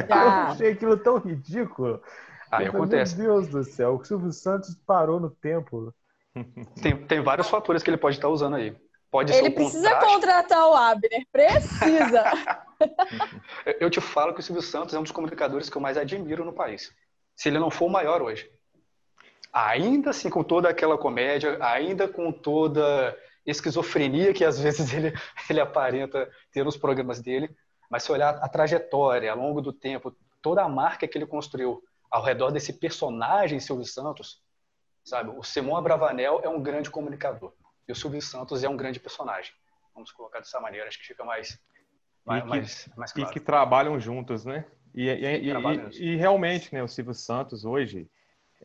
Já. 0.10 0.16
Eu 0.48 0.52
achei 0.54 0.72
aquilo 0.72 0.98
tão 0.98 1.18
ridículo. 1.18 2.02
Aí 2.52 2.66
Eu 2.66 2.72
falei, 2.72 2.86
acontece. 2.86 3.18
Meu 3.18 3.42
Deus 3.42 3.48
do 3.50 3.64
céu, 3.64 3.96
o 3.96 4.04
Silvio 4.04 4.32
Santos 4.32 4.76
parou 4.86 5.20
no 5.20 5.30
tempo. 5.30 5.94
Tem, 6.82 6.96
tem 7.06 7.22
vários 7.22 7.50
fatores 7.50 7.84
que 7.84 7.90
ele 7.90 7.98
pode 7.98 8.16
estar 8.16 8.30
usando 8.30 8.56
aí. 8.56 8.76
Pode 9.10 9.34
ser 9.34 9.40
Ele 9.40 9.50
precisa 9.50 9.90
contraste. 9.90 10.14
contratar 10.14 10.68
o 10.70 10.74
Abner. 10.74 11.26
Precisa. 11.32 12.24
Eu 13.80 13.90
te 13.90 14.00
falo 14.00 14.34
que 14.34 14.40
o 14.40 14.44
Silvio 14.44 14.62
Santos 14.62 14.94
é 14.96 15.00
um 15.00 15.04
dos 15.04 15.12
comunicadores 15.12 15.70
que 15.70 15.78
eu 15.78 15.82
mais 15.82 15.98
admiro 15.98 16.46
no 16.46 16.54
país. 16.54 16.92
Se 17.36 17.50
ele 17.50 17.60
não 17.60 17.70
for 17.70 17.86
o 17.86 17.90
maior 17.90 18.22
hoje. 18.22 18.50
Ainda 19.52 20.12
assim, 20.12 20.30
com 20.30 20.44
toda 20.44 20.70
aquela 20.70 20.98
comédia, 20.98 21.58
ainda 21.62 22.08
com 22.08 22.32
toda 22.32 23.16
esquizofrenia 23.46 24.34
que 24.34 24.44
às 24.46 24.60
vezes 24.60 24.92
ele, 24.94 25.14
ele 25.50 25.60
aparenta 25.60 26.30
ter 26.52 26.64
nos 26.64 26.78
programas 26.78 27.22
dele, 27.22 27.56
mas 27.90 28.04
se 28.04 28.12
olhar 28.12 28.36
a 28.36 28.48
trajetória 28.48 29.32
ao 29.32 29.38
longo 29.38 29.62
do 29.62 29.74
tempo, 29.74 30.16
toda 30.42 30.64
a 30.64 30.70
marca 30.70 31.08
que 31.08 31.18
ele 31.18 31.26
construiu 31.26 31.84
ao 32.10 32.24
redor 32.24 32.52
desse 32.52 32.74
personagem 32.74 33.60
Silvio 33.60 33.86
Santos, 33.86 34.42
sabe? 35.04 35.30
O 35.30 35.44
Simão 35.44 35.76
Abravanel 35.78 36.42
é 36.44 36.50
um 36.50 36.62
grande 36.62 36.90
comunicador 36.90 37.54
e 37.88 37.92
o 37.92 37.96
Silvio 37.96 38.22
Santos 38.22 38.64
é 38.64 38.70
um 38.70 38.78
grande 38.78 39.00
personagem. 39.00 39.54
Vamos 39.94 40.12
colocar 40.12 40.40
dessa 40.40 40.60
maneira, 40.60 40.88
acho 40.88 41.00
que 41.00 41.06
fica 41.08 41.24
mais, 41.24 41.60
mais, 42.26 42.44
que- 42.44 42.50
mais, 42.50 42.90
mais 42.96 43.12
E 43.12 43.16
claro. 43.16 43.32
que 43.32 43.40
trabalham 43.40 44.00
juntos, 44.00 44.46
né? 44.46 44.66
E, 44.94 45.08
e- 45.08 45.50
e- 45.50 45.52
e- 45.52 46.04
e 46.14 46.16
realmente, 46.16 46.74
né, 46.74 46.84
o 46.84 46.88
Silvio 46.88 47.14
Santos 47.14 47.64
hoje, 47.66 48.10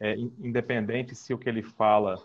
é, 0.00 0.14
in- 0.14 0.34
independente 0.38 1.14
se 1.14 1.32
o 1.32 1.38
que 1.38 1.48
ele 1.48 1.62
fala 1.62 2.20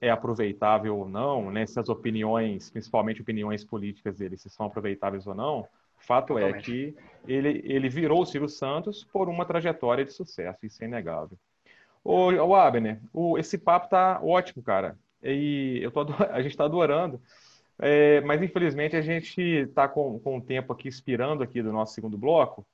é 0.00 0.10
aproveitável 0.10 0.96
ou 0.98 1.08
não, 1.08 1.50
né, 1.50 1.66
se 1.66 1.78
as 1.80 1.88
opiniões, 1.88 2.70
principalmente 2.70 3.22
opiniões 3.22 3.64
políticas 3.64 4.16
dele, 4.16 4.36
se 4.36 4.50
são 4.50 4.66
aproveitáveis 4.66 5.26
ou 5.26 5.34
não, 5.34 5.60
o 5.60 5.66
fato 6.06 6.38
é 6.38 6.42
Totalmente. 6.42 6.64
que 6.64 6.96
ele, 7.26 7.62
ele 7.64 7.88
virou 7.88 8.22
o 8.22 8.26
Silvio 8.26 8.48
Santos 8.48 9.04
por 9.04 9.28
uma 9.28 9.44
trajetória 9.44 10.04
de 10.04 10.12
sucesso, 10.12 10.64
isso 10.64 10.82
é 10.82 10.86
inegável. 10.86 11.38
Ô, 12.04 12.32
ô 12.32 12.54
Abner, 12.54 13.00
o, 13.12 13.36
esse 13.38 13.58
papo 13.58 13.88
tá 13.88 14.20
ótimo, 14.22 14.62
cara. 14.62 14.96
E 15.22 15.80
eu 15.82 15.90
tô, 15.90 16.02
a 16.30 16.40
gente 16.40 16.52
está 16.52 16.64
adorando. 16.64 17.20
É, 17.78 18.20
mas 18.22 18.40
infelizmente 18.40 18.96
a 18.96 19.02
gente 19.02 19.40
está 19.40 19.86
com, 19.88 20.18
com 20.20 20.38
o 20.38 20.40
tempo 20.40 20.72
aqui 20.72 20.88
expirando 20.88 21.42
aqui 21.42 21.62
do 21.62 21.72
nosso 21.72 21.92
segundo 21.92 22.16
bloco 22.16 22.66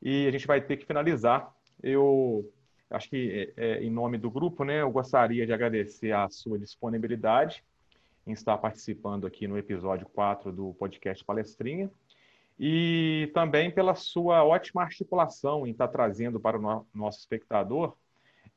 e 0.00 0.28
a 0.28 0.30
gente 0.30 0.46
vai 0.46 0.60
ter 0.60 0.76
que 0.76 0.86
finalizar. 0.86 1.52
Eu 1.82 2.48
acho 2.90 3.08
que 3.08 3.52
é, 3.56 3.64
é, 3.64 3.82
em 3.82 3.90
nome 3.90 4.18
do 4.18 4.30
grupo, 4.30 4.64
né, 4.64 4.80
eu 4.82 4.90
gostaria 4.90 5.46
de 5.46 5.52
agradecer 5.52 6.12
a 6.12 6.28
sua 6.28 6.58
disponibilidade 6.58 7.64
em 8.26 8.32
estar 8.32 8.56
participando 8.58 9.26
aqui 9.26 9.46
no 9.46 9.58
episódio 9.58 10.06
4 10.08 10.52
do 10.52 10.74
podcast 10.74 11.24
Palestrinha 11.24 11.90
e 12.58 13.30
também 13.34 13.70
pela 13.70 13.94
sua 13.94 14.44
ótima 14.44 14.82
articulação 14.82 15.66
em 15.66 15.70
estar 15.70 15.88
trazendo 15.88 16.40
para 16.40 16.58
o 16.58 16.60
no- 16.60 16.86
nosso 16.94 17.18
espectador 17.20 17.96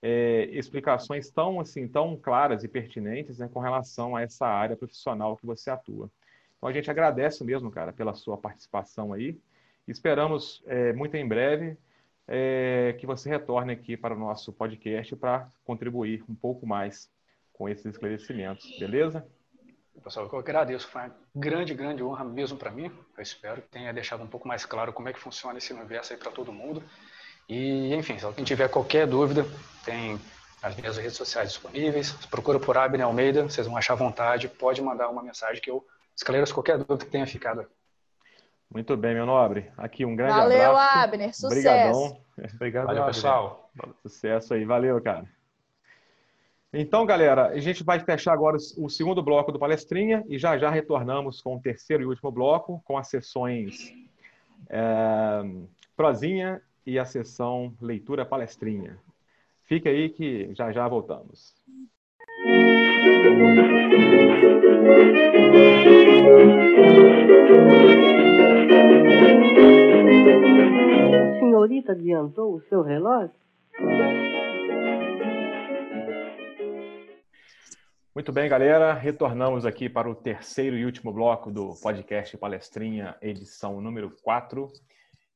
é, 0.02 0.46
explicações 0.52 1.30
tão 1.30 1.60
assim 1.60 1.88
tão 1.88 2.18
claras 2.18 2.64
e 2.64 2.68
pertinentes 2.68 3.38
né, 3.38 3.50
com 3.54 3.60
relação 3.60 4.16
a 4.16 4.22
essa 4.22 4.48
área 4.48 4.76
profissional 4.76 5.38
que 5.38 5.46
você 5.46 5.70
atua. 5.70 6.10
Então 6.58 6.70
a 6.70 6.74
gente 6.74 6.90
agradece 6.90 7.44
mesmo, 7.44 7.72
cara, 7.72 7.94
pela 7.94 8.14
sua 8.14 8.38
participação 8.38 9.14
aí. 9.14 9.38
Esperamos 9.88 10.64
é, 10.68 10.94
muito 10.94 11.16
em 11.16 11.28
breve 11.28 11.78
é, 12.28 12.96
que 13.00 13.06
você 13.06 13.30
retorne 13.30 13.74
aqui 13.74 13.98
para 13.98 14.16
o 14.16 14.20
nosso 14.20 14.54
podcast 14.54 15.16
para 15.16 15.50
contribuir 15.64 16.24
um 16.30 16.36
pouco 16.36 16.66
mais 16.66 17.10
com 17.54 17.68
esses 17.68 17.86
esclarecimentos, 17.86 18.78
beleza? 18.80 19.26
Pessoal, 20.04 20.28
eu 20.32 20.40
agradeço. 20.40 20.88
Foi 20.88 21.02
uma 21.02 21.16
grande, 21.36 21.74
grande 21.74 22.02
honra 22.02 22.24
mesmo 22.24 22.58
para 22.58 22.72
mim. 22.72 22.92
Eu 23.16 23.22
espero 23.22 23.62
que 23.62 23.68
tenha 23.70 23.94
deixado 23.94 24.24
um 24.24 24.28
pouco 24.28 24.48
mais 24.48 24.66
claro 24.66 24.92
como 24.94 25.10
é 25.10 25.14
que 25.14 25.20
funciona 25.20 25.58
esse 25.58 25.72
universo 25.74 26.14
aí 26.14 26.18
para 26.18 26.32
todo 26.32 26.52
mundo. 26.52 26.84
E, 27.48 27.94
enfim, 27.94 28.18
se 28.18 28.26
alguém 28.26 28.44
tiver 28.44 28.68
qualquer 28.70 29.06
dúvida, 29.06 29.46
tem 29.86 30.20
as 30.62 30.76
minhas 30.76 30.98
redes 30.98 31.18
sociais 31.18 31.50
disponíveis. 31.50 32.12
Procura 32.28 32.60
por 32.60 32.78
Abner 32.78 33.06
Almeida, 33.06 33.44
vocês 33.44 33.68
vão 33.68 33.78
achar 33.78 33.94
vontade. 33.96 34.48
Pode 34.48 34.82
mandar 34.82 35.10
uma 35.10 35.22
mensagem 35.22 35.62
que 35.62 35.70
eu 35.70 35.86
esclareço 36.16 36.54
qualquer 36.54 36.78
dúvida 36.78 37.06
que 37.06 37.12
tenha 37.12 37.28
ficado 37.28 37.62
aqui. 37.62 37.81
Muito 38.74 38.96
bem, 38.96 39.14
meu 39.14 39.26
nobre. 39.26 39.70
Aqui 39.78 40.06
um 40.06 40.16
grande 40.16 40.34
Valeu, 40.34 40.72
abraço. 40.72 41.00
Abner. 41.00 41.36
Sucesso. 41.36 41.48
Obrigadão. 41.48 42.22
Obrigado, 42.56 42.86
Valeu, 42.86 43.02
Abner. 43.04 43.16
pessoal. 43.16 43.72
Sucesso 44.02 44.54
aí, 44.54 44.64
valeu, 44.64 45.02
cara. 45.02 45.26
Então, 46.74 47.06
galera, 47.06 47.48
a 47.48 47.60
gente 47.60 47.84
vai 47.84 48.00
fechar 48.00 48.32
agora 48.32 48.56
o 48.78 48.90
segundo 48.90 49.22
bloco 49.22 49.52
do 49.52 49.60
Palestrinha 49.60 50.24
e 50.26 50.40
já 50.40 50.58
já 50.58 50.70
retornamos 50.70 51.42
com 51.42 51.58
o 51.58 51.60
terceiro 51.60 52.04
e 52.04 52.06
último 52.06 52.32
bloco, 52.32 52.82
com 52.86 52.98
as 52.98 53.10
sessões 53.10 53.94
é, 54.70 55.42
Prozinha 55.98 56.62
e 56.86 56.98
a 56.98 57.04
sessão 57.04 57.74
Leitura 57.82 58.26
Palestrinha. 58.26 58.98
Fica 59.66 59.90
aí 59.90 60.10
que 60.10 60.54
já 60.54 60.72
já 60.72 60.88
voltamos. 60.88 61.54
Senhorita 71.40 71.92
adiantou 71.92 72.56
o 72.56 72.62
seu 72.62 72.82
relógio? 72.82 73.32
Muito 78.14 78.32
bem, 78.34 78.50
galera. 78.50 78.94
Retornamos 78.94 79.66
aqui 79.66 79.90
para 79.90 80.10
o 80.10 80.14
terceiro 80.14 80.76
e 80.76 80.86
último 80.86 81.14
bloco 81.14 81.50
do 81.50 81.74
podcast 81.82 82.38
Palestrinha, 82.38 83.16
edição 83.22 83.80
número 83.80 84.12
4. 84.22 84.68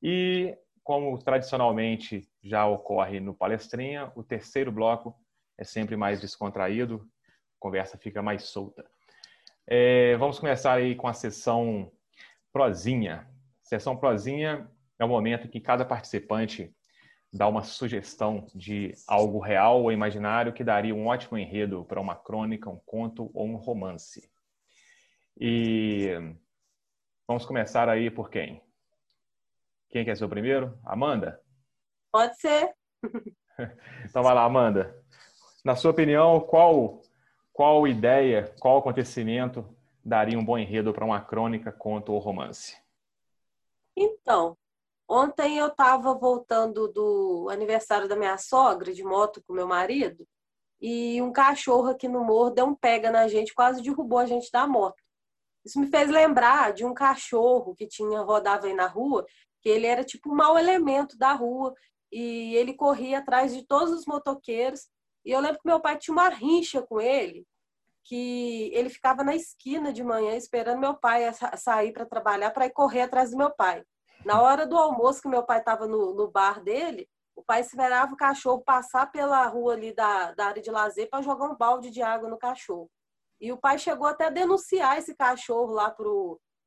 E, 0.03 0.57
como 0.83 1.17
tradicionalmente 1.17 2.27
já 2.43 2.65
ocorre 2.67 3.19
no 3.19 3.33
Palestrinha, 3.33 4.11
o 4.15 4.21
terceiro 4.23 4.71
bloco 4.71 5.15
é 5.57 5.63
sempre 5.63 5.95
mais 5.95 6.19
descontraído, 6.19 6.97
a 6.97 7.59
conversa 7.59 7.97
fica 7.97 8.21
mais 8.21 8.43
solta. 8.43 8.85
É, 9.65 10.15
vamos 10.17 10.37
começar 10.37 10.73
aí 10.73 10.95
com 10.95 11.07
a 11.07 11.13
sessão 11.13 11.91
prosinha. 12.51 13.27
Sessão 13.65 13.97
prosinha 13.97 14.69
é 14.99 15.03
o 15.03 15.07
momento 15.07 15.47
em 15.47 15.49
que 15.49 15.59
cada 15.59 15.83
participante 15.83 16.71
dá 17.33 17.47
uma 17.47 17.63
sugestão 17.63 18.45
de 18.53 18.93
algo 19.07 19.39
real 19.39 19.81
ou 19.81 19.91
imaginário 19.91 20.53
que 20.53 20.63
daria 20.63 20.93
um 20.93 21.07
ótimo 21.07 21.35
enredo 21.35 21.83
para 21.83 21.99
uma 21.99 22.15
crônica, 22.15 22.69
um 22.69 22.79
conto 22.85 23.31
ou 23.33 23.47
um 23.47 23.55
romance. 23.55 24.31
E 25.35 26.11
vamos 27.27 27.43
começar 27.43 27.89
aí 27.89 28.11
por 28.11 28.29
quem? 28.29 28.61
Quem 29.89 30.05
quer 30.05 30.15
ser 30.15 30.25
o 30.25 30.29
primeiro? 30.29 30.77
Amanda? 30.83 31.41
Pode 32.11 32.39
ser. 32.39 32.71
Então 34.03 34.21
vai 34.21 34.35
lá, 34.35 34.43
Amanda. 34.43 35.01
Na 35.63 35.77
sua 35.77 35.91
opinião, 35.91 36.41
qual 36.41 37.01
qual 37.53 37.87
ideia, 37.87 38.53
qual 38.59 38.77
acontecimento 38.77 39.65
daria 40.03 40.37
um 40.37 40.43
bom 40.43 40.57
enredo 40.57 40.93
para 40.93 41.05
uma 41.05 41.21
crônica, 41.21 41.71
conto 41.71 42.11
ou 42.11 42.19
romance? 42.19 42.75
Então, 43.95 44.57
ontem 45.07 45.57
eu 45.57 45.67
estava 45.67 46.13
voltando 46.13 46.87
do 46.87 47.47
aniversário 47.49 48.07
da 48.07 48.15
minha 48.15 48.37
sogra 48.37 48.93
de 48.93 49.03
moto 49.03 49.43
com 49.47 49.53
meu 49.53 49.67
marido 49.67 50.27
e 50.81 51.21
um 51.21 51.31
cachorro 51.31 51.89
aqui 51.89 52.07
no 52.07 52.23
morro 52.23 52.51
deu 52.51 52.65
um 52.65 52.75
pega 52.75 53.09
na 53.09 53.27
gente, 53.27 53.53
quase 53.53 53.81
derrubou 53.81 54.19
a 54.19 54.25
gente 54.25 54.51
da 54.51 54.67
moto. 54.67 55.01
Isso 55.65 55.79
me 55.79 55.87
fez 55.87 56.09
lembrar 56.09 56.73
de 56.73 56.85
um 56.85 56.93
cachorro 56.93 57.73
que 57.75 57.87
tinha 57.87 58.21
rodava 58.21 58.67
aí 58.67 58.73
na 58.73 58.85
rua, 58.85 59.25
que 59.61 59.69
ele 59.69 59.87
era 59.87 60.03
tipo 60.03 60.31
um 60.31 60.35
mau 60.35 60.59
elemento 60.59 61.17
da 61.17 61.33
rua 61.33 61.73
e 62.11 62.55
ele 62.55 62.73
corria 62.73 63.19
atrás 63.19 63.53
de 63.53 63.65
todos 63.65 63.91
os 63.91 64.05
motoqueiros. 64.05 64.87
E 65.25 65.31
eu 65.31 65.39
lembro 65.39 65.59
que 65.59 65.67
meu 65.67 65.79
pai 65.79 65.97
tinha 65.97 66.13
uma 66.13 66.29
rincha 66.29 66.83
com 66.83 67.01
ele, 67.01 67.47
que 68.05 68.71
ele 68.73 68.89
ficava 68.89 69.23
na 69.23 69.35
esquina 69.35 69.91
de 69.91 70.03
manhã 70.03 70.35
esperando 70.35 70.79
meu 70.79 70.93
pai 70.95 71.31
sa- 71.33 71.57
sair 71.57 71.91
para 71.91 72.05
trabalhar 72.05 72.51
para 72.51 72.67
ir 72.67 72.71
correr 72.71 73.01
atrás 73.01 73.31
do 73.31 73.37
meu 73.37 73.51
pai. 73.51 73.83
Na 74.23 74.41
hora 74.41 74.65
do 74.65 74.77
almoço 74.77 75.21
que 75.21 75.27
meu 75.27 75.43
pai 75.43 75.59
estava 75.59 75.87
no, 75.87 76.13
no 76.13 76.29
bar 76.29 76.63
dele, 76.63 77.09
o 77.35 77.43
pai 77.43 77.61
esperava 77.61 78.13
o 78.13 78.17
cachorro 78.17 78.63
passar 78.63 79.11
pela 79.11 79.45
rua 79.47 79.73
ali 79.73 79.93
da, 79.93 80.31
da 80.33 80.45
área 80.45 80.61
de 80.61 80.71
lazer 80.71 81.09
para 81.09 81.21
jogar 81.21 81.49
um 81.49 81.55
balde 81.55 81.89
de 81.89 82.01
água 82.01 82.29
no 82.29 82.37
cachorro. 82.37 82.89
E 83.41 83.51
o 83.51 83.57
pai 83.57 83.77
chegou 83.77 84.07
até 84.07 84.25
a 84.25 84.29
denunciar 84.29 84.97
esse 84.97 85.13
cachorro 85.13 85.73
lá 85.73 85.93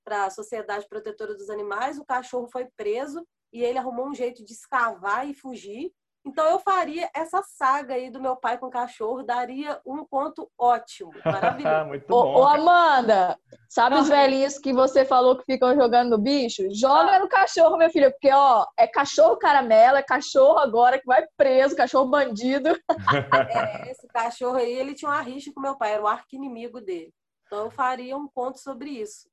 para 0.05 0.26
a 0.26 0.30
Sociedade 0.30 0.86
Protetora 0.89 1.34
dos 1.34 1.49
Animais. 1.49 1.99
O 1.99 2.05
cachorro 2.05 2.49
foi 2.53 2.66
preso 2.76 3.26
e 3.53 3.62
ele 3.64 3.78
arrumou 3.78 4.09
um 4.09 4.14
jeito 4.14 4.45
de 4.45 4.53
escavar 4.53 5.26
e 5.26 5.32
fugir. 5.32 5.91
Então 6.29 6.45
eu 6.47 6.59
faria 6.59 7.09
essa 7.14 7.43
saga 7.43 7.95
aí 7.95 8.11
do 8.11 8.20
meu 8.20 8.37
pai 8.37 8.59
com 8.59 8.66
o 8.66 8.70
cachorro, 8.70 9.22
daria 9.22 9.81
um 9.87 10.05
conto 10.05 10.51
ótimo, 10.59 11.11
maravilhoso. 11.24 11.87
Muito 11.87 12.12
Ô, 12.12 12.22
bom. 12.22 12.41
ô, 12.41 12.47
Amanda, 12.47 13.39
sabe 13.66 13.97
os 13.97 14.09
velhinhos 14.11 14.59
que 14.59 14.70
você 14.74 15.07
falou 15.07 15.39
que 15.39 15.45
ficam 15.51 15.74
jogando 15.74 16.11
no 16.11 16.18
bicho? 16.18 16.62
Joga 16.70 17.18
no 17.18 17.29
cachorro, 17.29 17.79
minha 17.79 17.89
filha, 17.89 18.11
porque, 18.11 18.31
ó, 18.31 18.66
é 18.76 18.87
cachorro 18.87 19.39
caramelo, 19.39 19.97
é 19.97 20.03
cachorro 20.03 20.59
agora 20.59 20.99
que 20.99 21.07
vai 21.07 21.26
preso, 21.35 21.74
cachorro 21.74 22.11
bandido. 22.11 22.79
É, 23.51 23.91
esse 23.91 24.07
cachorro 24.09 24.57
aí, 24.57 24.70
ele 24.70 24.95
tinha 24.95 25.11
uma 25.11 25.20
rixa 25.20 25.51
com 25.55 25.61
meu 25.61 25.76
pai, 25.76 25.93
era 25.93 26.03
o 26.03 26.07
arco 26.07 26.26
inimigo 26.33 26.81
dele. 26.81 27.12
Então 27.47 27.64
eu 27.64 27.70
faria 27.70 28.16
um 28.16 28.29
conto 28.29 28.59
sobre 28.59 28.91
isso. 28.91 29.29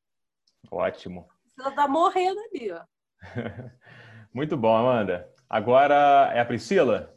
Ótimo. 0.71 1.27
Ela 1.59 1.71
tá 1.71 1.87
morrendo 1.87 2.39
ali, 2.39 2.71
ó. 2.71 2.81
Muito 4.33 4.55
bom, 4.55 4.75
Amanda. 4.75 5.34
Agora 5.49 6.31
é 6.33 6.39
a 6.39 6.45
Priscila? 6.45 7.13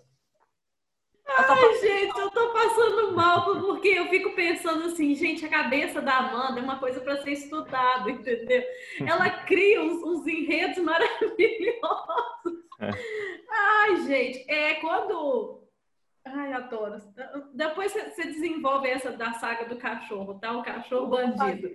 Ai, 1.27 1.75
gente, 1.81 2.19
eu 2.19 2.31
tô 2.31 2.53
passando 2.53 3.13
mal 3.13 3.45
porque 3.45 3.89
eu 3.89 4.09
fico 4.09 4.35
pensando 4.35 4.85
assim, 4.85 5.15
gente, 5.15 5.45
a 5.45 5.49
cabeça 5.49 6.01
da 6.01 6.17
Amanda 6.17 6.59
é 6.59 6.63
uma 6.63 6.79
coisa 6.79 7.01
para 7.01 7.23
ser 7.23 7.33
estudada, 7.33 8.11
entendeu? 8.11 8.63
Ela 9.07 9.31
cria 9.45 9.83
uns, 9.83 10.03
uns 10.03 10.27
enredos 10.27 10.83
maravilhosos. 10.83 12.65
É. 12.81 12.91
Ai, 13.51 13.97
gente, 14.07 14.51
é 14.51 14.75
quando. 14.75 15.63
Ai, 16.25 16.53
adoro. 16.53 17.01
Depois 17.55 17.93
você 17.93 18.25
desenvolve 18.25 18.89
essa 18.89 19.11
da 19.13 19.33
saga 19.35 19.67
do 19.67 19.77
cachorro, 19.77 20.39
tá? 20.39 20.53
O 20.53 20.63
cachorro 20.63 21.09
bandido. 21.09 21.71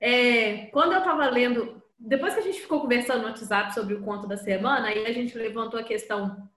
É, 0.00 0.66
quando 0.66 0.92
eu 0.92 1.02
tava 1.02 1.28
lendo, 1.30 1.82
depois 2.06 2.34
que 2.34 2.40
a 2.40 2.42
gente 2.42 2.60
ficou 2.60 2.80
conversando 2.80 3.22
no 3.22 3.28
WhatsApp 3.28 3.72
sobre 3.72 3.94
o 3.94 4.02
conto 4.02 4.26
da 4.26 4.36
semana, 4.36 4.88
aí 4.88 5.06
a 5.06 5.12
gente 5.12 5.36
levantou 5.38 5.80
a 5.80 5.84
questão 5.84 6.48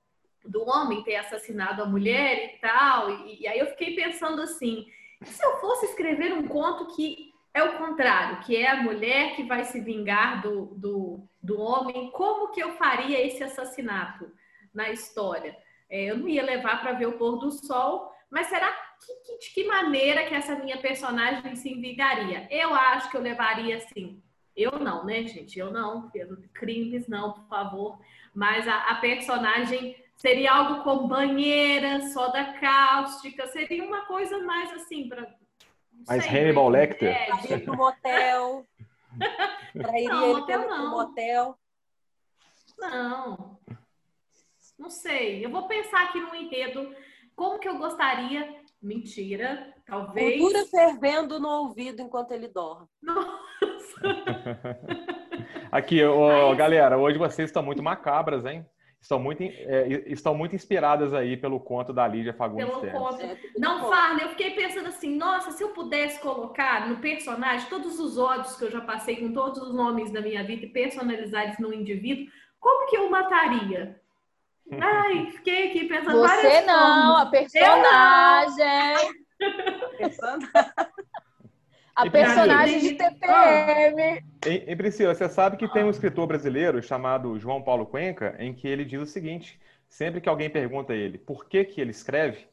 do 0.46 0.68
homem 0.68 1.04
ter 1.04 1.16
assassinado 1.16 1.82
a 1.82 1.86
mulher 1.86 2.56
e 2.56 2.58
tal. 2.60 3.10
E, 3.26 3.42
e 3.42 3.48
aí 3.48 3.58
eu 3.58 3.68
fiquei 3.68 3.96
pensando 3.96 4.42
assim: 4.42 4.86
se 5.24 5.44
eu 5.44 5.58
fosse 5.60 5.86
escrever 5.86 6.34
um 6.34 6.48
conto 6.48 6.94
que 6.96 7.32
é 7.54 7.64
o 7.64 7.78
contrário, 7.78 8.42
que 8.42 8.56
é 8.56 8.70
a 8.70 8.84
mulher 8.84 9.36
que 9.36 9.44
vai 9.44 9.64
se 9.64 9.80
vingar 9.80 10.42
do, 10.42 10.66
do, 10.76 11.28
do 11.42 11.60
homem, 11.60 12.12
como 12.12 12.52
que 12.52 12.62
eu 12.62 12.74
faria 12.74 13.26
esse 13.26 13.42
assassinato 13.44 14.30
na 14.74 14.90
história? 14.90 15.56
É, 15.90 16.12
eu 16.12 16.18
não 16.18 16.28
ia 16.28 16.44
levar 16.44 16.82
para 16.82 16.92
ver 16.92 17.08
o 17.08 17.18
pôr 17.18 17.38
do 17.38 17.52
sol, 17.52 18.12
mas 18.30 18.48
será 18.48 18.70
que, 19.00 19.14
que, 19.26 19.40
de 19.40 19.54
que 19.54 19.64
maneira 19.64 20.26
que 20.26 20.36
essa 20.36 20.56
minha 20.56 20.78
personagem 20.78 21.56
se 21.56 21.74
vingaria? 21.74 22.48
Eu 22.52 22.74
acho 22.74 23.10
que 23.10 23.16
eu 23.16 23.22
levaria 23.22 23.78
assim. 23.78 24.22
Eu 24.58 24.80
não, 24.80 25.06
né, 25.06 25.24
gente? 25.24 25.58
Eu 25.60 25.72
não. 25.72 26.12
Crimes 26.54 27.08
não, 27.08 27.34
por 27.34 27.48
favor. 27.48 28.00
Mas 28.34 28.68
a, 28.68 28.90
a 28.90 28.96
personagem 28.96 29.96
Seria 30.18 30.52
algo 30.52 30.84
com 30.84 31.08
banheira, 31.08 32.02
soda 32.10 32.54
cáustica, 32.54 33.46
seria 33.48 33.84
uma 33.84 34.06
coisa 34.08 34.40
mais 34.40 34.74
assim 34.74 35.08
para 35.08 35.32
mais 36.08 36.24
sei, 36.24 36.42
Hannibal 36.42 36.70
Lecter. 36.70 37.10
É, 37.10 37.54
ir 37.54 37.64
pro 37.64 37.78
motel. 37.78 38.66
Trairia 39.74 40.10
não, 40.10 40.24
ele 40.24 40.40
motel 40.40 40.70
não. 40.70 40.90
motel. 40.90 41.60
Não. 42.80 43.60
Não 44.78 44.90
sei. 44.90 45.46
Eu 45.46 45.52
vou 45.52 45.68
pensar 45.68 46.06
aqui 46.06 46.20
no 46.20 46.34
enredo. 46.34 46.96
Como 47.36 47.60
que 47.60 47.68
eu 47.68 47.78
gostaria? 47.78 48.62
Mentira, 48.82 49.74
talvez. 49.86 50.40
Cultura 50.40 50.66
fervendo 50.66 51.40
no 51.40 51.50
ouvido 51.50 52.02
enquanto 52.02 52.32
ele 52.32 52.48
dorme. 52.48 52.88
Nossa. 53.02 53.38
aqui, 55.72 56.04
oh, 56.04 56.56
galera, 56.56 56.98
hoje 56.98 57.18
vocês 57.18 57.50
estão 57.50 57.64
muito 57.64 57.82
macabras, 57.84 58.46
hein? 58.46 58.66
estão 59.08 59.20
muito, 59.20 59.42
é, 59.42 59.88
estão 60.08 60.36
muito 60.36 60.56
inspiradas 60.56 61.14
aí 61.14 61.38
pelo 61.38 61.60
conto 61.60 61.94
da 61.94 62.08
Lídia 62.08 62.34
Fagundes 62.34 62.68
Pelo 62.78 62.92
conto. 62.92 63.22
É, 63.22 63.38
Não, 63.58 63.90
Farna, 63.90 64.24
eu 64.24 64.30
fiquei 64.30 64.52
pensando 64.52 64.88
assim, 64.90 65.16
nossa, 65.16 65.52
se 65.52 65.64
eu 65.64 65.70
pudesse 65.70 66.20
colocar 66.20 66.90
no 66.90 66.98
personagem 66.98 67.70
todos 67.70 68.00
os 68.00 68.18
ódios 68.18 68.56
que 68.58 68.66
eu 68.66 68.72
já 68.72 68.82
passei 68.82 69.18
com 69.18 69.32
todos 69.32 69.62
os 69.62 69.74
nomes 69.74 70.12
da 70.12 70.20
minha 70.22 70.44
vida 70.44 70.66
e 70.66 70.70
personalizar 70.70 71.44
eles 71.46 71.60
no 71.60 71.74
indivíduo, 71.74 72.28
como 72.60 72.90
que 72.90 72.98
eu 72.98 73.10
mataria? 73.10 74.02
Ai, 74.70 75.32
fiquei 75.32 75.70
aqui 75.70 75.86
pensando 75.86 76.20
Você 76.20 76.28
várias 76.28 76.66
não, 76.66 77.16
formas. 77.16 77.22
a 77.22 77.30
personagem. 77.30 78.58
A 81.98 82.08
personagem 82.12 82.80
de 82.80 82.94
TPM. 82.94 84.24
Em, 84.46 84.72
em 84.72 84.78
Priscila, 84.78 85.16
você 85.16 85.28
sabe 85.28 85.58
que 85.58 85.68
tem 85.68 85.84
um 85.84 85.90
escritor 85.90 86.28
brasileiro 86.28 86.82
chamado 86.84 87.40
João 87.40 87.64
Paulo 87.64 87.88
Cuenca, 87.88 88.36
em 88.38 88.54
que 88.54 88.68
ele 88.68 88.86
diz 88.86 89.02
o 89.02 89.06
seguinte: 89.08 89.60
sempre 89.90 90.22
que 90.22 90.30
alguém 90.30 90.48
pergunta 90.48 90.94
a 90.94 90.96
ele 90.96 91.18
por 91.18 91.50
que, 91.50 91.66
que 91.66 91.82
ele 91.82 91.90
escreve, 91.90 92.46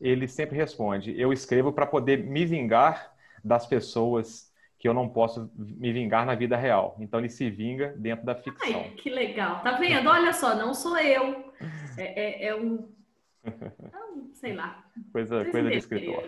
ele 0.00 0.28
sempre 0.28 0.56
responde: 0.56 1.20
Eu 1.20 1.32
escrevo 1.32 1.72
para 1.72 1.84
poder 1.84 2.18
me 2.18 2.46
vingar 2.46 3.12
das 3.42 3.66
pessoas 3.66 4.54
que 4.78 4.86
eu 4.86 4.94
não 4.94 5.08
posso 5.08 5.50
me 5.56 5.92
vingar 5.92 6.24
na 6.24 6.36
vida 6.36 6.56
real. 6.56 6.96
Então 7.00 7.18
ele 7.18 7.28
se 7.28 7.50
vinga 7.50 7.92
dentro 7.98 8.24
da 8.24 8.36
ficção. 8.36 8.80
Ai, 8.82 8.90
que 8.90 9.10
legal. 9.10 9.62
Tá 9.62 9.72
vendo? 9.78 10.08
Olha 10.08 10.32
só, 10.32 10.54
não 10.54 10.72
sou 10.74 10.96
eu. 10.96 11.52
É, 11.98 12.44
é, 12.44 12.46
é 12.46 12.54
um. 12.54 12.88
Não, 13.92 14.30
sei 14.32 14.54
lá. 14.54 14.84
Coisa, 15.12 15.44
coisa 15.46 15.70
de 15.70 15.76
escritor. 15.76 16.24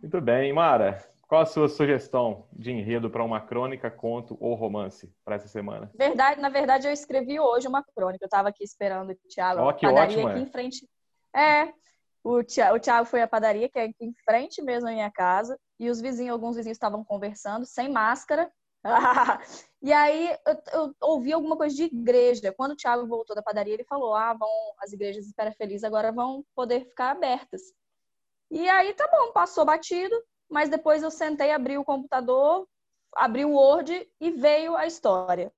Muito 0.00 0.20
bem, 0.20 0.52
Mara. 0.52 1.02
Qual 1.28 1.42
a 1.42 1.46
sua 1.46 1.68
sugestão 1.68 2.46
de 2.52 2.72
enredo 2.72 3.10
para 3.10 3.22
uma 3.22 3.38
crônica, 3.38 3.90
conto 3.90 4.36
ou 4.40 4.54
romance 4.54 5.12
para 5.22 5.36
essa 5.36 5.46
semana? 5.46 5.90
Verdade, 5.94 6.40
na 6.40 6.48
verdade, 6.48 6.86
eu 6.86 6.92
escrevi 6.92 7.38
hoje 7.38 7.68
uma 7.68 7.84
crônica. 7.84 8.24
Eu 8.24 8.28
estava 8.28 8.48
aqui 8.48 8.64
esperando 8.64 9.10
o 9.10 9.28
Thiago. 9.28 9.62
Oh, 9.62 9.74
que 9.74 9.86
padaria 9.86 10.16
ótimo, 10.16 10.28
aqui 10.28 10.38
é. 10.38 10.42
em 10.42 10.46
frente. 10.46 10.88
É, 11.36 11.72
o 12.24 12.42
Thiago, 12.42 12.76
o 12.76 12.80
Thiago 12.80 13.04
foi 13.06 13.20
à 13.20 13.28
padaria, 13.28 13.68
que 13.68 13.78
é 13.78 13.84
aqui 13.84 14.04
em 14.04 14.14
frente 14.24 14.62
mesmo 14.62 14.88
à 14.88 14.92
minha 14.92 15.10
casa, 15.10 15.58
e 15.78 15.90
os 15.90 16.00
vizinhos, 16.00 16.32
alguns 16.32 16.56
vizinhos 16.56 16.76
estavam 16.76 17.04
conversando, 17.04 17.66
sem 17.66 17.90
máscara. 17.90 18.50
e 19.82 19.92
aí 19.92 20.34
eu, 20.46 20.62
eu, 20.72 20.94
ouvi 21.02 21.32
alguma 21.32 21.56
coisa 21.56 21.76
de 21.76 21.84
igreja. 21.84 22.54
Quando 22.56 22.72
o 22.72 22.76
Thiago 22.76 23.06
voltou 23.06 23.36
da 23.36 23.42
padaria, 23.42 23.74
ele 23.74 23.84
falou: 23.84 24.14
Ah, 24.14 24.32
vão, 24.32 24.48
as 24.78 24.92
igrejas 24.92 25.26
Espera 25.26 25.52
Feliz 25.52 25.84
agora 25.84 26.10
vão 26.10 26.42
poder 26.54 26.86
ficar 26.86 27.10
abertas. 27.10 27.60
E 28.50 28.68
aí 28.68 28.94
tá 28.94 29.08
bom, 29.08 29.32
passou 29.32 29.64
batido, 29.64 30.14
mas 30.48 30.68
depois 30.68 31.02
eu 31.02 31.10
sentei, 31.10 31.50
abri 31.50 31.76
o 31.76 31.84
computador, 31.84 32.66
abri 33.14 33.44
o 33.44 33.52
Word 33.52 34.08
e 34.20 34.30
veio 34.30 34.76
a 34.76 34.86
história. 34.86 35.52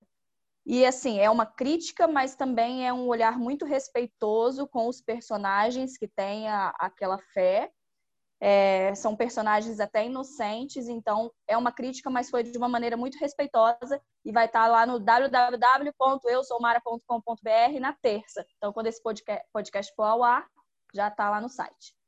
E 0.67 0.85
assim, 0.85 1.19
é 1.19 1.31
uma 1.31 1.47
crítica, 1.47 2.07
mas 2.07 2.37
também 2.37 2.87
é 2.87 2.93
um 2.93 3.07
olhar 3.07 3.39
muito 3.39 3.65
respeitoso 3.65 4.69
com 4.69 4.89
os 4.89 5.01
personagens 5.01 5.97
que 5.97 6.07
têm 6.07 6.49
a, 6.49 6.69
aquela 6.79 7.19
fé. 7.33 7.73
É, 8.43 8.95
são 8.95 9.15
personagens 9.15 9.81
até 9.81 10.07
inocentes, 10.07 10.89
então 10.89 11.31
é 11.47 11.59
uma 11.59 11.71
crítica, 11.71 12.09
mas 12.09 12.31
foi 12.31 12.43
de 12.43 12.57
uma 12.57 12.69
maneira 12.69 12.97
muito 12.97 13.19
respeitosa 13.19 14.01
e 14.25 14.33
vai 14.33 14.47
estar 14.47 14.67
lá 14.67 14.87
no 14.87 14.99
www.eusoumara.com.br 14.99 17.81
na 17.81 17.93
terça. 17.93 18.47
Então, 18.57 18.73
quando 18.73 18.87
esse 18.87 19.03
podcast, 19.03 19.47
podcast 19.53 19.95
for 19.95 20.05
ao 20.05 20.23
ar, 20.23 20.47
já 20.95 21.09
está 21.09 21.29
lá 21.29 21.39
no 21.41 21.51
site. 21.51 22.00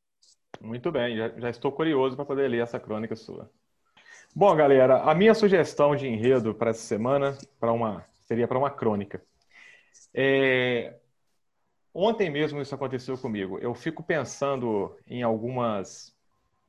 Muito 0.63 0.93
bem, 0.93 1.17
já, 1.17 1.29
já 1.29 1.51
estou 1.51 1.73
curioso 1.73 2.15
para 2.15 2.25
poder 2.25 2.47
ler 2.47 2.63
essa 2.63 2.79
crônica 2.79 3.17
sua. 3.17 3.51
Bom, 4.33 4.55
galera, 4.55 5.03
a 5.03 5.13
minha 5.13 5.35
sugestão 5.35 5.97
de 5.97 6.07
enredo 6.07 6.55
para 6.55 6.71
essa 6.71 6.81
semana 6.81 7.37
para 7.59 7.73
uma, 7.73 8.07
seria 8.27 8.47
para 8.47 8.57
uma 8.57 8.71
crônica. 8.71 9.21
É... 10.15 10.95
Ontem 11.93 12.31
mesmo 12.31 12.61
isso 12.63 12.77
aconteceu 12.77 13.19
comigo. 13.19 13.59
Eu 13.59 13.75
fico 13.75 14.05
pensando 14.05 14.97
em 15.05 15.21
algumas 15.21 16.17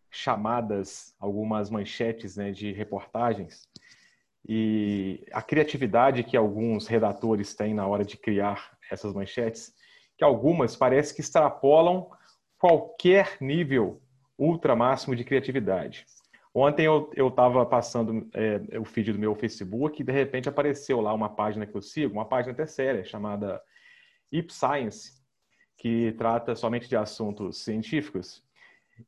chamadas, 0.10 1.16
algumas 1.20 1.70
manchetes 1.70 2.36
né, 2.36 2.52
de 2.52 2.72
reportagens 2.72 3.70
e 4.44 5.24
a 5.32 5.42
criatividade 5.42 6.24
que 6.24 6.36
alguns 6.36 6.88
redatores 6.88 7.54
têm 7.54 7.76
na 7.76 7.86
hora 7.86 8.04
de 8.04 8.18
criar 8.18 8.76
essas 8.92 9.14
manchetes, 9.14 9.72
que 10.18 10.24
algumas 10.24 10.76
parece 10.76 11.14
que 11.14 11.22
extrapolam 11.22 12.10
qualquer 12.64 13.36
nível 13.42 14.02
ultra 14.40 14.74
máximo 14.74 15.18
de 15.18 15.26
criatividade. 15.26 16.06
Ontem 16.56 16.86
eu 16.86 17.28
estava 17.28 17.66
passando 17.66 18.30
é, 18.34 18.80
o 18.80 18.86
feed 18.86 19.12
do 19.12 19.20
meu 19.20 19.36
Facebook 19.36 20.02
e 20.02 20.06
de 20.06 20.14
repente 20.14 20.48
apareceu 20.48 21.02
lá 21.02 21.14
uma 21.14 21.28
página 21.28 21.66
que 21.66 21.76
eu 21.76 21.82
sigo, 21.82 22.14
uma 22.14 22.24
página 22.24 22.54
até 22.54 22.66
séria, 22.66 23.04
chamada 23.04 23.62
Ip 24.32 24.50
Science, 24.54 25.22
que 25.76 26.14
trata 26.14 26.56
somente 26.56 26.88
de 26.88 26.96
assuntos 26.96 27.58
científicos. 27.58 28.42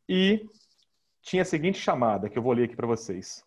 E 0.10 0.46
tinha 1.22 1.44
a 1.44 1.46
seguinte 1.46 1.78
chamada, 1.78 2.30
que 2.30 2.38
eu 2.38 2.44
vou 2.44 2.52
ler 2.52 2.66
aqui 2.66 2.76
para 2.76 2.86
vocês. 2.86 3.42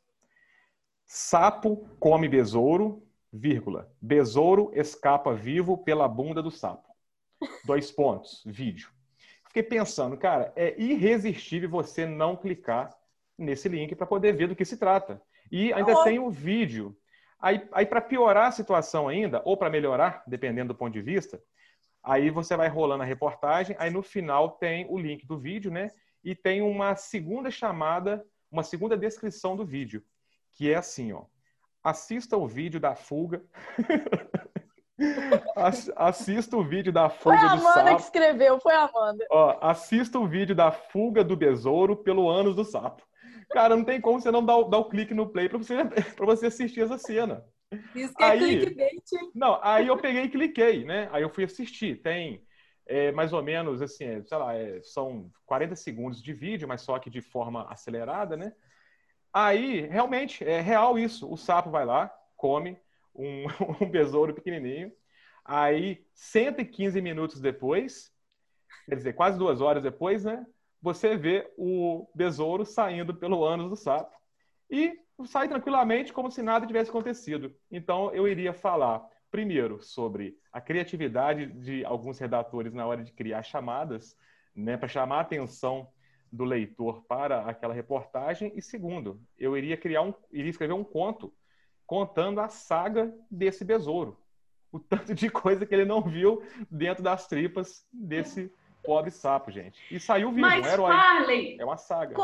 Sapo 1.05 1.87
come 2.01 2.31
besouro, 2.31 3.07
vírgula. 3.31 3.93
Besouro 4.01 4.71
escapa 4.73 5.35
vivo 5.35 5.77
pela 5.77 6.09
bunda 6.09 6.43
do 6.43 6.51
sapo. 6.51 6.89
Dois 7.67 7.91
pontos, 7.93 8.43
vídeo 8.47 8.89
fiquei 9.59 9.63
pensando, 9.63 10.17
cara, 10.17 10.53
é 10.55 10.81
irresistível 10.81 11.69
você 11.69 12.07
não 12.07 12.37
clicar 12.37 12.97
nesse 13.37 13.69
link 13.69 13.95
para 13.95 14.07
poder 14.07 14.33
ver 14.33 14.49
do 14.49 14.57
que 14.57 14.65
se 14.65 14.77
trata. 14.77 15.21
E 15.51 15.73
ainda 15.73 15.93
oh. 15.93 16.05
tem 16.05 16.19
o 16.19 16.27
um 16.27 16.31
vídeo. 16.31 16.97
Aí, 17.41 17.67
aí 17.73 17.87
para 17.87 18.01
piorar 18.01 18.49
a 18.49 18.53
situação 18.53 19.09
ainda, 19.09 19.43
ou 19.45 19.57
para 19.57 19.71
melhorar, 19.71 20.23
dependendo 20.27 20.73
do 20.73 20.79
ponto 20.79 20.93
de 20.93 21.03
vista, 21.03 21.41
aí 22.03 22.31
você 22.31 22.57
vai 22.57 22.69
rolando 22.69 23.03
a 23.03 23.07
reportagem, 23.07 23.77
aí 23.79 23.91
no 23.91 24.03
final 24.03 24.53
tem 24.53 24.87
o 24.89 24.99
link 24.99 25.27
do 25.27 25.39
vídeo, 25.39 25.71
né? 25.71 25.91
E 26.23 26.35
tem 26.35 26.63
uma 26.63 26.95
segunda 26.95 27.51
chamada, 27.51 28.25
uma 28.51 28.63
segunda 28.63 28.97
descrição 28.97 29.57
do 29.57 29.65
vídeo, 29.65 30.05
que 30.53 30.71
é 30.71 30.77
assim, 30.77 31.13
ó. 31.13 31.25
Assista 31.83 32.37
o 32.37 32.47
vídeo 32.47 32.81
da 32.81 32.95
fuga 32.95 33.43
Assista 35.97 36.57
o 36.57 36.65
vídeo 36.65 36.93
da 36.93 37.09
fuga 37.09 37.37
do 37.37 37.41
sapo. 37.41 37.59
Foi 37.63 37.71
a 37.71 37.73
Amanda 37.75 37.95
que 37.97 38.03
escreveu, 38.03 38.61
foi 38.61 38.75
a 38.75 38.85
Amanda. 38.85 39.27
Ó, 39.31 39.59
assista 39.61 40.19
o 40.19 40.27
vídeo 40.27 40.55
da 40.55 40.73
fuga 40.73 41.23
do 41.23 41.37
besouro 41.37 41.97
pelo 41.97 42.29
ânus 42.29 42.57
do 42.57 42.65
sapo. 42.65 43.03
Cara, 43.51 43.77
não 43.77 43.85
tem 43.85 44.01
como 44.01 44.21
você 44.21 44.31
não 44.31 44.45
dar 44.45 44.57
o, 44.57 44.65
dar 44.65 44.79
o 44.79 44.89
clique 44.89 45.15
no 45.15 45.29
play 45.29 45.49
pra 45.49 45.59
você, 45.59 45.77
pra 46.17 46.27
você 46.27 46.47
assistir 46.47 46.83
essa 46.83 46.99
cena. 46.99 47.45
Isso 47.95 48.15
que 48.15 48.23
é 48.23 48.27
Aí- 48.27 48.39
clickbait. 48.39 49.13
hein? 49.13 49.31
Não, 49.35 49.59
aí 49.63 49.87
eu 49.87 49.97
peguei 49.97 50.25
e 50.25 50.29
cliquei, 50.29 50.85
né? 50.85 51.09
Aí 51.13 51.23
eu 51.23 51.31
fui 51.31 51.45
assistir. 51.45 52.01
Tem 52.03 52.43
é, 52.87 53.13
mais 53.13 53.33
ou 53.33 53.43
menos, 53.43 53.83
assim, 53.83 54.05
é, 54.05 54.23
sei 54.23 54.39
lá, 54.39 54.55
é, 54.55 54.81
são 54.83 55.31
40 55.47 55.77
segundos 55.77 56.23
de 56.23 56.33
vídeo, 56.33 56.67
mas 56.67 56.81
só 56.81 56.99
que 56.99 57.11
de 57.11 57.21
forma 57.21 57.67
acelerada, 57.71 58.37
né? 58.37 58.53
Aí, 59.33 59.83
realmente, 59.83 60.43
é 60.43 60.61
real 60.61 60.99
isso. 60.99 61.31
O 61.31 61.37
sapo 61.37 61.71
vai 61.71 61.85
lá, 61.85 62.11
come 62.35 62.79
um, 63.19 63.47
um 63.85 63.91
besouro 63.91 64.33
pequenininho. 64.33 64.93
Aí, 65.45 66.07
115 66.15 67.01
minutos 67.01 67.41
depois, 67.41 68.13
quer 68.87 68.97
dizer, 68.97 69.13
quase 69.15 69.39
duas 69.39 69.61
horas 69.61 69.83
depois, 69.83 70.25
né? 70.25 70.47
Você 70.81 71.17
vê 71.17 71.51
o 71.57 72.09
besouro 72.15 72.65
saindo 72.65 73.15
pelo 73.15 73.45
ânus 73.45 73.71
do 73.71 73.77
sapo. 73.77 74.17
E 74.71 74.99
sai 75.27 75.49
tranquilamente 75.49 76.13
como 76.13 76.31
se 76.31 76.43
nada 76.43 76.67
tivesse 76.67 76.91
acontecido. 76.91 77.55
Então, 77.71 78.13
eu 78.15 78.29
iria 78.29 78.53
falar 78.53 79.05
primeiro 79.31 79.83
sobre 79.83 80.39
a 80.53 80.61
criatividade 80.61 81.47
de 81.47 81.85
alguns 81.85 82.19
redatores 82.19 82.73
na 82.73 82.87
hora 82.87 83.03
de 83.03 83.13
criar 83.13 83.43
chamadas, 83.43 84.17
né, 84.55 84.77
para 84.77 84.89
chamar 84.89 85.19
a 85.19 85.21
atenção 85.21 85.89
do 86.31 86.45
leitor 86.45 87.03
para 87.07 87.43
aquela 87.43 87.75
reportagem. 87.75 88.53
E 88.55 88.63
segundo, 88.63 89.21
eu 89.39 89.57
iria 89.57 89.77
criar 89.77 90.03
um, 90.03 90.15
iria 90.31 90.51
escrever 90.51 90.75
um 90.75 90.85
conto 90.85 91.33
contando 91.89 92.39
a 92.39 92.51
saga 92.51 93.11
desse 93.31 93.65
besouro, 93.65 94.21
o 94.71 94.79
tanto 94.79 95.15
de 95.15 95.31
coisa 95.31 95.65
que 95.65 95.75
ele 95.75 95.87
não 95.87 96.03
viu 96.03 96.43
dentro 96.71 97.03
das 97.03 97.27
tripas 97.27 97.83
desse 97.91 98.53
pobre 98.85 99.11
sapo, 99.11 99.51
gente. 99.51 99.81
E 99.91 99.99
saiu 99.99 100.29
vivo, 100.31 100.47
Mas, 100.47 100.67
um 100.67 100.69
herói. 100.69 100.93
Farley, 100.93 101.57
É 101.59 101.65
uma 101.65 101.79
saga. 101.79 102.15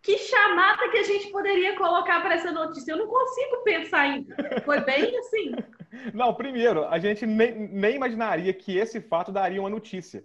que 0.00 0.16
chamada 0.16 0.88
que 0.90 0.96
a 0.96 1.02
gente 1.02 1.30
poderia 1.30 1.76
colocar 1.76 2.22
para 2.22 2.34
essa 2.36 2.50
notícia? 2.50 2.92
Eu 2.92 2.96
não 2.96 3.06
consigo 3.06 3.62
pensar 3.62 4.06
em. 4.08 4.26
Foi 4.64 4.80
bem 4.80 5.16
assim. 5.18 5.52
Não, 6.14 6.32
primeiro, 6.32 6.86
a 6.86 6.98
gente 6.98 7.26
nem, 7.26 7.68
nem 7.68 7.96
imaginaria 7.96 8.52
que 8.54 8.78
esse 8.78 8.98
fato 8.98 9.30
daria 9.30 9.60
uma 9.60 9.68
notícia. 9.68 10.24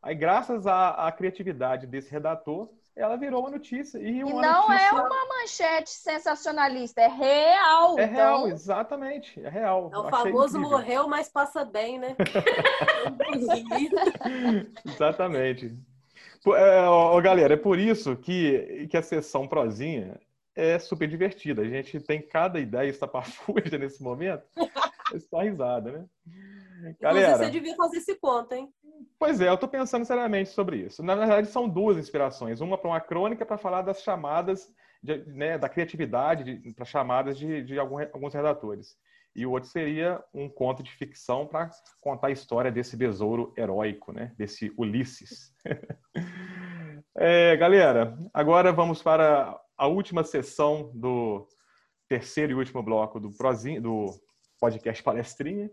Aí, 0.00 0.14
graças 0.14 0.66
à, 0.66 1.06
à 1.06 1.12
criatividade 1.12 1.86
desse 1.86 2.10
redator, 2.10 2.70
ela 2.94 3.16
virou 3.16 3.40
uma 3.40 3.50
notícia. 3.50 3.98
E, 3.98 4.18
E 4.18 4.24
uma 4.24 4.42
não 4.42 4.68
notícia... 4.68 4.86
é 4.86 4.92
uma 4.92 5.28
manchete 5.28 5.90
sensacionalista, 5.90 7.00
é 7.00 7.08
real. 7.08 7.98
É 7.98 8.04
real, 8.04 8.38
então, 8.40 8.48
exatamente. 8.48 9.40
É 9.42 9.48
real. 9.48 9.90
É 9.92 9.96
o 9.96 10.00
Achei 10.00 10.10
famoso 10.10 10.58
incrível. 10.58 10.78
morreu, 10.78 11.08
mas 11.08 11.28
passa 11.28 11.64
bem, 11.64 11.98
né? 11.98 12.14
Exatamente. 14.84 15.74
É, 16.46 16.80
ó, 16.82 17.20
galera, 17.20 17.54
é 17.54 17.56
por 17.56 17.78
isso 17.78 18.16
que, 18.16 18.86
que 18.90 18.96
a 18.96 19.02
sessão 19.02 19.46
prosinha 19.46 20.20
é 20.54 20.78
super 20.78 21.08
divertida. 21.08 21.62
A 21.62 21.68
gente 21.68 21.98
tem 22.00 22.20
cada 22.20 22.60
ideia 22.60 22.90
estapafúrdia 22.90 23.76
nesse 23.78 24.02
momento. 24.02 24.42
É 25.14 25.18
só 25.20 25.40
risada, 25.40 25.92
né? 25.92 26.06
Inclusive, 26.26 26.96
Galera, 27.00 27.36
você 27.36 27.50
devia 27.50 27.76
fazer 27.76 27.98
esse 27.98 28.14
conto, 28.18 28.52
hein? 28.54 28.68
pois 29.18 29.40
é, 29.40 29.48
eu 29.48 29.56
tô 29.56 29.68
pensando 29.68 30.04
seriamente 30.04 30.50
sobre 30.50 30.78
isso. 30.78 31.02
Na 31.02 31.14
verdade, 31.14 31.46
são 31.48 31.68
duas 31.68 31.96
inspirações. 31.96 32.60
Uma 32.60 32.76
para 32.76 32.88
uma 32.90 33.00
crônica 33.00 33.46
para 33.46 33.56
falar 33.58 33.82
das 33.82 34.02
chamadas, 34.02 34.68
de- 35.02 35.24
né, 35.26 35.56
da 35.58 35.68
criatividade 35.68 36.60
para 36.74 36.84
chamadas 36.84 37.38
de, 37.38 37.62
de 37.62 37.78
algum- 37.78 37.98
alguns 38.12 38.34
redatores. 38.34 38.96
E 39.34 39.46
o 39.46 39.50
outro 39.52 39.68
seria 39.70 40.22
um 40.34 40.48
conto 40.48 40.82
de 40.82 40.92
ficção 40.92 41.46
para 41.46 41.70
contar 42.00 42.26
a 42.26 42.32
história 42.32 42.70
desse 42.70 42.96
besouro 42.96 43.54
heróico, 43.56 44.12
né? 44.12 44.32
Desse 44.36 44.72
Ulisses. 44.76 45.52
É, 47.14 47.54
galera, 47.56 48.16
agora 48.32 48.72
vamos 48.72 49.02
para 49.02 49.58
a 49.76 49.86
última 49.86 50.24
sessão 50.24 50.90
do 50.94 51.46
terceiro 52.08 52.52
e 52.52 52.54
último 52.54 52.82
bloco 52.82 53.20
do, 53.20 53.30
Prozinho, 53.36 53.82
do 53.82 54.06
podcast 54.62 55.02
Palestrinha. 55.02 55.68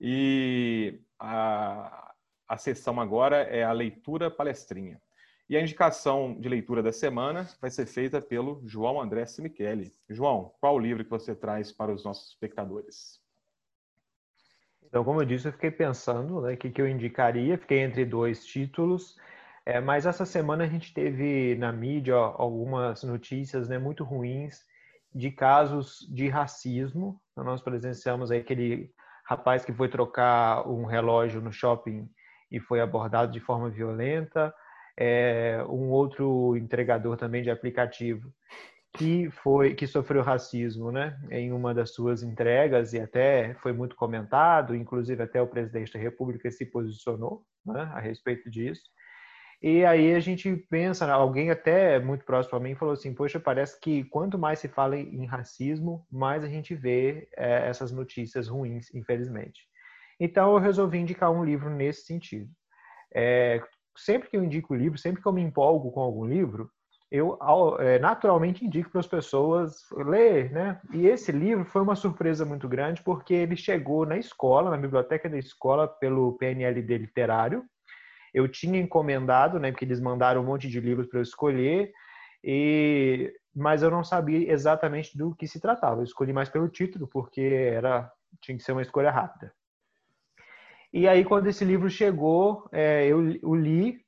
E 0.00 1.00
a, 1.18 2.12
a 2.46 2.56
sessão 2.56 3.00
agora 3.00 3.38
é 3.38 3.64
a 3.64 3.72
leitura 3.72 4.30
palestrinha. 4.30 5.02
E 5.50 5.56
a 5.56 5.60
indicação 5.60 6.38
de 6.38 6.48
leitura 6.48 6.80
da 6.80 6.92
semana 6.92 7.48
vai 7.60 7.68
ser 7.68 7.86
feita 7.86 8.22
pelo 8.22 8.62
João 8.64 9.00
André 9.00 9.26
Simicheli. 9.26 9.92
João, 10.08 10.54
qual 10.60 10.76
o 10.76 10.78
livro 10.78 11.02
que 11.02 11.10
você 11.10 11.34
traz 11.34 11.72
para 11.72 11.92
os 11.92 12.04
nossos 12.04 12.28
espectadores? 12.28 13.20
Então, 14.84 15.02
como 15.02 15.20
eu 15.20 15.26
disse, 15.26 15.48
eu 15.48 15.52
fiquei 15.52 15.72
pensando 15.72 16.40
né, 16.42 16.52
o 16.52 16.56
que, 16.56 16.70
que 16.70 16.80
eu 16.80 16.88
indicaria, 16.88 17.58
fiquei 17.58 17.80
entre 17.80 18.04
dois 18.04 18.46
títulos, 18.46 19.16
é, 19.66 19.80
mas 19.80 20.06
essa 20.06 20.24
semana 20.24 20.64
a 20.64 20.68
gente 20.68 20.94
teve 20.94 21.56
na 21.56 21.72
mídia 21.72 22.16
ó, 22.16 22.36
algumas 22.38 23.02
notícias 23.02 23.68
né, 23.68 23.78
muito 23.78 24.04
ruins 24.04 24.64
de 25.14 25.30
casos 25.30 26.06
de 26.10 26.28
racismo. 26.28 27.20
Então, 27.38 27.46
nós 27.46 27.62
presenciamos 27.62 28.32
aquele 28.32 28.90
rapaz 29.24 29.64
que 29.64 29.72
foi 29.72 29.88
trocar 29.88 30.68
um 30.68 30.84
relógio 30.84 31.40
no 31.40 31.52
shopping 31.52 32.10
e 32.50 32.58
foi 32.58 32.80
abordado 32.80 33.30
de 33.30 33.38
forma 33.38 33.70
violenta, 33.70 34.52
é, 34.98 35.64
um 35.68 35.88
outro 35.88 36.56
entregador 36.56 37.16
também 37.16 37.40
de 37.40 37.48
aplicativo 37.48 38.34
que 38.92 39.30
foi 39.30 39.72
que 39.76 39.86
sofreu 39.86 40.20
racismo, 40.20 40.90
né, 40.90 41.16
em 41.30 41.52
uma 41.52 41.72
das 41.72 41.94
suas 41.94 42.24
entregas 42.24 42.92
e 42.92 42.98
até 42.98 43.54
foi 43.62 43.72
muito 43.72 43.94
comentado, 43.94 44.74
inclusive 44.74 45.22
até 45.22 45.40
o 45.40 45.46
presidente 45.46 45.92
da 45.92 46.00
República 46.00 46.50
se 46.50 46.66
posicionou 46.66 47.44
né, 47.64 47.82
a 47.94 48.00
respeito 48.00 48.50
disso. 48.50 48.82
E 49.60 49.84
aí 49.84 50.14
a 50.14 50.20
gente 50.20 50.54
pensa, 50.70 51.06
né, 51.06 51.12
alguém 51.12 51.50
até 51.50 51.98
muito 51.98 52.24
próximo 52.24 52.56
a 52.56 52.60
mim 52.60 52.76
falou 52.76 52.94
assim, 52.94 53.12
poxa, 53.12 53.40
parece 53.40 53.80
que 53.80 54.04
quanto 54.04 54.38
mais 54.38 54.60
se 54.60 54.68
fala 54.68 54.96
em 54.96 55.26
racismo, 55.26 56.06
mais 56.10 56.44
a 56.44 56.48
gente 56.48 56.76
vê 56.76 57.28
é, 57.36 57.68
essas 57.68 57.90
notícias 57.90 58.46
ruins, 58.46 58.94
infelizmente. 58.94 59.66
Então 60.20 60.52
eu 60.52 60.58
resolvi 60.58 60.98
indicar 60.98 61.30
um 61.32 61.44
livro 61.44 61.70
nesse 61.70 62.02
sentido. 62.06 62.48
É, 63.12 63.60
sempre 63.96 64.28
que 64.28 64.36
eu 64.36 64.44
indico 64.44 64.74
livro, 64.74 64.98
sempre 64.98 65.20
que 65.20 65.26
eu 65.26 65.32
me 65.32 65.42
empolgo 65.42 65.90
com 65.90 66.00
algum 66.00 66.24
livro, 66.24 66.70
eu 67.10 67.38
é, 67.80 67.98
naturalmente 67.98 68.64
indico 68.64 68.90
para 68.90 69.00
as 69.00 69.06
pessoas 69.06 69.80
ler, 69.92 70.52
né? 70.52 70.80
E 70.92 71.06
esse 71.06 71.32
livro 71.32 71.64
foi 71.64 71.80
uma 71.80 71.96
surpresa 71.96 72.44
muito 72.44 72.68
grande 72.68 73.02
porque 73.02 73.32
ele 73.32 73.56
chegou 73.56 74.04
na 74.04 74.18
escola, 74.18 74.70
na 74.70 74.76
biblioteca 74.76 75.28
da 75.28 75.38
escola, 75.38 75.88
pelo 75.88 76.34
PNLD 76.34 76.98
literário. 76.98 77.64
Eu 78.38 78.48
tinha 78.48 78.80
encomendado, 78.80 79.58
né? 79.58 79.70
Porque 79.70 79.84
eles 79.84 80.00
mandaram 80.00 80.42
um 80.42 80.46
monte 80.46 80.68
de 80.68 80.80
livros 80.80 81.08
para 81.08 81.18
eu 81.18 81.22
escolher, 81.22 81.92
e 82.42 83.32
mas 83.54 83.82
eu 83.82 83.90
não 83.90 84.04
sabia 84.04 84.52
exatamente 84.52 85.18
do 85.18 85.34
que 85.34 85.48
se 85.48 85.60
tratava. 85.60 86.00
Eu 86.00 86.04
escolhi 86.04 86.32
mais 86.32 86.48
pelo 86.48 86.68
título 86.68 87.08
porque 87.08 87.40
era 87.40 88.10
tinha 88.40 88.56
que 88.56 88.62
ser 88.62 88.72
uma 88.72 88.82
escolha 88.82 89.10
rápida. 89.10 89.52
E 90.92 91.08
aí 91.08 91.24
quando 91.24 91.48
esse 91.48 91.64
livro 91.64 91.90
chegou, 91.90 92.68
é, 92.72 93.06
eu 93.06 93.18
o 93.42 93.54
li 93.54 94.00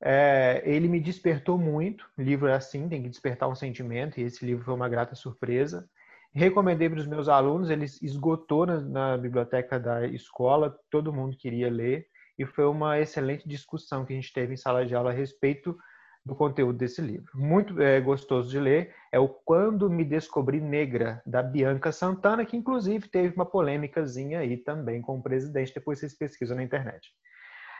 é, 0.00 0.62
ele 0.64 0.88
me 0.88 1.00
despertou 1.00 1.58
muito. 1.58 2.08
O 2.16 2.22
livro 2.22 2.46
é 2.46 2.54
assim, 2.54 2.88
tem 2.88 3.02
que 3.02 3.08
despertar 3.08 3.48
um 3.48 3.54
sentimento, 3.54 4.20
e 4.20 4.22
esse 4.24 4.44
livro 4.44 4.64
foi 4.64 4.74
uma 4.74 4.88
grata 4.88 5.14
surpresa. 5.14 5.88
Recomendei 6.32 6.88
para 6.88 7.00
os 7.00 7.06
meus 7.06 7.28
alunos, 7.28 7.70
ele 7.70 7.86
esgotou 8.02 8.66
na, 8.66 8.80
na 8.80 9.16
biblioteca 9.16 9.80
da 9.80 10.06
escola, 10.06 10.78
todo 10.90 11.12
mundo 11.12 11.36
queria 11.36 11.70
ler, 11.70 12.06
e 12.38 12.44
foi 12.44 12.66
uma 12.66 12.98
excelente 12.98 13.48
discussão 13.48 14.04
que 14.04 14.12
a 14.12 14.16
gente 14.16 14.32
teve 14.32 14.54
em 14.54 14.56
sala 14.56 14.84
de 14.84 14.94
aula 14.94 15.10
a 15.10 15.14
respeito 15.14 15.76
do 16.24 16.34
conteúdo 16.34 16.76
desse 16.76 17.00
livro. 17.00 17.30
Muito 17.34 17.80
é, 17.80 18.00
gostoso 18.00 18.50
de 18.50 18.58
ler, 18.58 18.92
é 19.12 19.18
o 19.18 19.28
Quando 19.28 19.88
Me 19.88 20.04
Descobri 20.04 20.60
Negra, 20.60 21.22
da 21.24 21.40
Bianca 21.40 21.92
Santana, 21.92 22.44
que 22.44 22.56
inclusive 22.56 23.08
teve 23.08 23.36
uma 23.36 23.46
polêmicazinha 23.46 24.40
aí 24.40 24.56
também 24.56 25.00
com 25.00 25.18
o 25.18 25.22
presidente, 25.22 25.72
depois 25.72 26.00
vocês 26.00 26.18
pesquisam 26.18 26.56
na 26.56 26.64
internet. 26.64 27.08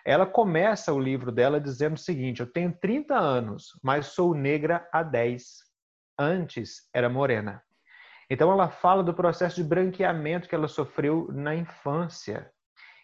Ela 0.05 0.25
começa 0.25 0.93
o 0.93 1.01
livro 1.01 1.33
dela 1.33 1.61
dizendo 1.61 1.95
o 1.95 1.99
seguinte: 1.99 2.41
Eu 2.41 2.47
tenho 2.47 2.73
30 2.81 3.17
anos, 3.17 3.73
mas 3.83 4.07
sou 4.07 4.33
negra 4.33 4.89
há 4.93 5.03
10. 5.03 5.43
Antes 6.17 6.89
era 6.95 7.09
morena. 7.09 7.61
Então 8.31 8.51
ela 8.51 8.71
fala 8.71 9.03
do 9.03 9.13
processo 9.13 9.57
de 9.57 9.65
branqueamento 9.65 10.49
que 10.49 10.55
ela 10.55 10.69
sofreu 10.69 11.29
na 11.33 11.57
infância. 11.57 12.49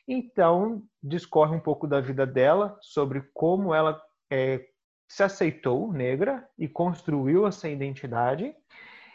Então 0.07 0.83
discorre 1.03 1.55
um 1.55 1.61
pouco 1.61 1.87
da 1.87 2.01
vida 2.01 2.27
dela 2.27 2.77
sobre 2.81 3.23
como 3.33 3.75
ela 3.75 4.01
é, 4.31 4.65
se 5.09 5.23
aceitou 5.23 5.93
negra 5.93 6.47
e 6.59 6.69
construiu 6.69 7.47
essa 7.47 7.69
identidade. 7.69 8.55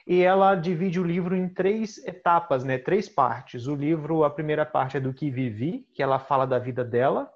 E 0.06 0.22
ela 0.22 0.56
divide 0.56 1.00
o 1.00 1.04
livro 1.04 1.36
em 1.36 1.50
três 1.50 1.98
etapas, 2.06 2.64
né? 2.64 2.78
Três 2.78 3.10
partes. 3.10 3.68
O 3.68 3.76
livro, 3.76 4.24
a 4.24 4.30
primeira 4.30 4.66
parte 4.66 4.96
é 4.96 5.00
do 5.00 5.14
que 5.14 5.30
vivi, 5.30 5.86
que 5.94 6.02
ela 6.02 6.18
fala 6.18 6.48
da 6.48 6.58
vida 6.58 6.84
dela 6.84 7.30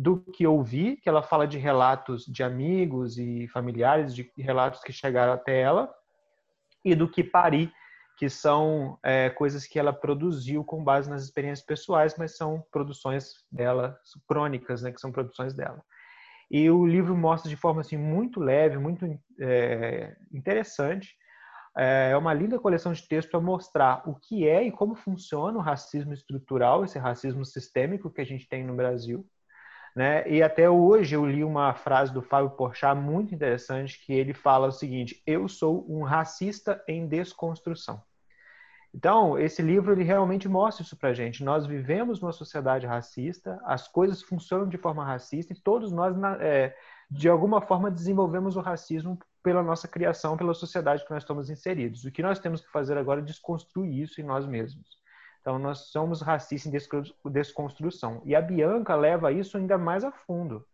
do 0.00 0.18
que 0.18 0.46
ouvi, 0.46 0.96
que 0.96 1.08
ela 1.08 1.22
fala 1.22 1.46
de 1.46 1.58
relatos 1.58 2.24
de 2.24 2.42
amigos 2.42 3.18
e 3.18 3.46
familiares, 3.48 4.14
de 4.14 4.30
relatos 4.38 4.80
que 4.80 4.92
chegaram 4.92 5.32
até 5.32 5.60
ela, 5.60 5.92
e 6.84 6.94
do 6.94 7.06
que 7.06 7.22
pari, 7.22 7.70
que 8.20 8.28
são 8.28 8.98
é, 9.02 9.30
coisas 9.30 9.66
que 9.66 9.78
ela 9.78 9.94
produziu 9.94 10.62
com 10.62 10.84
base 10.84 11.08
nas 11.08 11.24
experiências 11.24 11.64
pessoais, 11.64 12.16
mas 12.18 12.36
são 12.36 12.62
produções 12.70 13.32
dela, 13.50 13.98
crônicas, 14.28 14.82
né, 14.82 14.92
que 14.92 15.00
são 15.00 15.10
produções 15.10 15.54
dela. 15.54 15.82
E 16.50 16.68
o 16.68 16.86
livro 16.86 17.16
mostra 17.16 17.48
de 17.48 17.56
forma 17.56 17.80
assim 17.80 17.96
muito 17.96 18.38
leve, 18.38 18.76
muito 18.76 19.06
é, 19.40 20.14
interessante. 20.30 21.16
É 21.74 22.14
uma 22.14 22.34
linda 22.34 22.58
coleção 22.58 22.92
de 22.92 23.08
textos 23.08 23.30
para 23.30 23.40
mostrar 23.40 24.06
o 24.06 24.14
que 24.14 24.46
é 24.46 24.64
e 24.64 24.70
como 24.70 24.94
funciona 24.94 25.56
o 25.56 25.62
racismo 25.62 26.12
estrutural, 26.12 26.84
esse 26.84 26.98
racismo 26.98 27.42
sistêmico 27.42 28.10
que 28.10 28.20
a 28.20 28.26
gente 28.26 28.46
tem 28.46 28.62
no 28.62 28.76
Brasil. 28.76 29.26
Né? 29.96 30.28
E 30.30 30.42
até 30.42 30.68
hoje 30.68 31.16
eu 31.16 31.24
li 31.24 31.42
uma 31.42 31.72
frase 31.72 32.12
do 32.12 32.20
Fábio 32.20 32.50
Porchat 32.50 32.94
muito 33.00 33.34
interessante 33.34 33.98
que 34.04 34.12
ele 34.12 34.34
fala 34.34 34.68
o 34.68 34.72
seguinte: 34.72 35.22
eu 35.26 35.48
sou 35.48 35.90
um 35.90 36.02
racista 36.02 36.84
em 36.86 37.08
desconstrução. 37.08 38.02
Então, 38.92 39.38
esse 39.38 39.62
livro 39.62 39.92
ele 39.92 40.02
realmente 40.02 40.48
mostra 40.48 40.82
isso 40.82 40.96
para 40.96 41.14
gente. 41.14 41.44
Nós 41.44 41.64
vivemos 41.64 42.20
numa 42.20 42.32
sociedade 42.32 42.86
racista, 42.86 43.60
as 43.64 43.86
coisas 43.86 44.20
funcionam 44.20 44.68
de 44.68 44.76
forma 44.76 45.04
racista 45.04 45.52
e 45.52 45.60
todos 45.60 45.92
nós, 45.92 46.16
é, 46.40 46.74
de 47.08 47.28
alguma 47.28 47.60
forma, 47.60 47.90
desenvolvemos 47.90 48.56
o 48.56 48.60
racismo 48.60 49.18
pela 49.42 49.62
nossa 49.62 49.86
criação, 49.86 50.36
pela 50.36 50.52
sociedade 50.52 51.04
que 51.04 51.10
nós 51.10 51.22
estamos 51.22 51.48
inseridos. 51.48 52.04
O 52.04 52.10
que 52.10 52.22
nós 52.22 52.40
temos 52.40 52.60
que 52.60 52.70
fazer 52.70 52.98
agora 52.98 53.20
é 53.20 53.24
desconstruir 53.24 54.02
isso 54.02 54.20
em 54.20 54.24
nós 54.24 54.44
mesmos. 54.44 54.98
Então, 55.40 55.58
nós 55.58 55.90
somos 55.90 56.20
racistas 56.20 56.72
em 56.72 57.30
desconstrução. 57.30 58.20
E 58.24 58.34
a 58.34 58.42
Bianca 58.42 58.94
leva 58.96 59.32
isso 59.32 59.56
ainda 59.56 59.78
mais 59.78 60.04
a 60.04 60.10
fundo. 60.10 60.66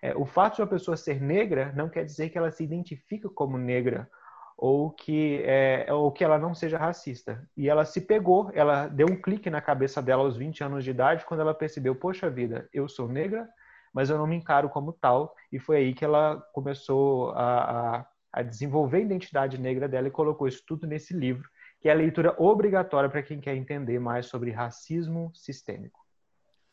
É, 0.00 0.14
o 0.16 0.24
fato 0.24 0.56
de 0.56 0.62
uma 0.62 0.68
pessoa 0.68 0.96
ser 0.96 1.20
negra 1.20 1.72
não 1.74 1.88
quer 1.88 2.04
dizer 2.04 2.30
que 2.30 2.38
ela 2.38 2.50
se 2.50 2.62
identifica 2.62 3.28
como 3.28 3.58
negra 3.58 4.08
ou 4.56 4.90
que, 4.90 5.42
é, 5.44 5.86
ou 5.92 6.10
que 6.10 6.24
ela 6.24 6.38
não 6.38 6.54
seja 6.54 6.78
racista. 6.78 7.46
E 7.56 7.68
ela 7.68 7.84
se 7.84 8.00
pegou, 8.00 8.50
ela 8.54 8.88
deu 8.88 9.06
um 9.06 9.20
clique 9.20 9.50
na 9.50 9.60
cabeça 9.60 10.00
dela 10.00 10.22
aos 10.22 10.36
20 10.36 10.64
anos 10.64 10.84
de 10.84 10.90
idade, 10.90 11.26
quando 11.26 11.40
ela 11.40 11.54
percebeu, 11.54 11.94
poxa 11.94 12.30
vida, 12.30 12.68
eu 12.72 12.88
sou 12.88 13.06
negra, 13.06 13.46
mas 13.92 14.08
eu 14.08 14.16
não 14.16 14.26
me 14.26 14.36
encaro 14.36 14.70
como 14.70 14.92
tal. 14.92 15.34
E 15.52 15.58
foi 15.58 15.76
aí 15.76 15.94
que 15.94 16.04
ela 16.04 16.40
começou 16.54 17.30
a, 17.32 17.98
a, 17.98 18.06
a 18.32 18.42
desenvolver 18.42 18.98
a 18.98 19.00
identidade 19.00 19.58
negra 19.58 19.86
dela 19.86 20.08
e 20.08 20.12
colocou 20.12 20.48
isso 20.48 20.62
tudo 20.66 20.86
nesse 20.86 21.12
livro, 21.12 21.48
que 21.80 21.88
é 21.88 21.92
a 21.92 21.96
leitura 21.96 22.34
obrigatória 22.38 23.10
para 23.10 23.22
quem 23.22 23.40
quer 23.40 23.54
entender 23.56 23.98
mais 23.98 24.26
sobre 24.26 24.50
racismo 24.50 25.30
sistêmico. 25.34 26.00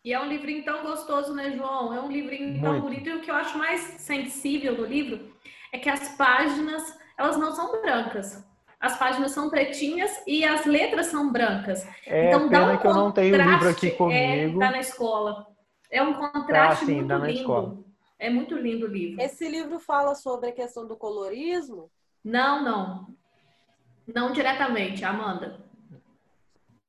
E 0.06 0.14
é 0.14 0.20
um 0.20 0.28
livrinho 0.28 0.66
tão 0.66 0.84
gostoso, 0.84 1.34
né, 1.34 1.52
João? 1.52 1.94
É 1.94 2.02
um 2.02 2.12
livrinho 2.12 2.62
tão 2.62 2.82
bonito. 2.82 3.08
E 3.08 3.14
o 3.14 3.22
que 3.22 3.32
eu 3.32 3.36
acho 3.36 3.58
mais 3.58 3.80
sensível 3.80 4.76
do 4.76 4.86
livro 4.86 5.34
é 5.72 5.80
que 5.80 5.90
as 5.90 6.18
páginas 6.18 7.03
elas 7.18 7.38
não 7.38 7.54
são 7.54 7.82
brancas. 7.82 8.44
As 8.80 8.98
páginas 8.98 9.32
são 9.32 9.50
pretinhas 9.50 10.12
e 10.28 10.44
as 10.44 10.66
letras 10.66 11.08
são 11.08 11.32
brancas. 11.32 11.88
É, 12.06 12.28
então 12.28 12.50
dá 12.50 12.66
um 12.66 12.78
que 12.78 12.86
eu 12.86 12.94
não 12.94 13.12
tenho 13.12 13.34
o 13.34 13.42
livro 13.42 13.70
aqui 13.70 13.88
é, 13.88 13.92
comigo. 13.92 14.62
É, 14.62 14.66
tá 14.66 14.72
na 14.72 14.80
escola. 14.80 15.48
É 15.90 16.02
um 16.02 16.14
contraste 16.14 16.84
ah, 16.84 16.88
sim, 16.88 16.96
muito 16.96 17.14
lindo. 17.14 17.30
Escola. 17.30 17.78
É 18.20 18.30
muito 18.30 18.56
lindo 18.56 18.86
o 18.86 18.90
livro. 18.90 19.22
Esse 19.22 19.48
livro 19.48 19.80
fala 19.80 20.16
sobre 20.16 20.50
a 20.50 20.52
questão 20.52 20.86
do 20.86 20.98
colorismo? 20.98 21.90
Não, 22.24 22.64
não. 22.64 23.08
Não 24.06 24.32
diretamente, 24.32 25.06
Amanda. 25.06 25.60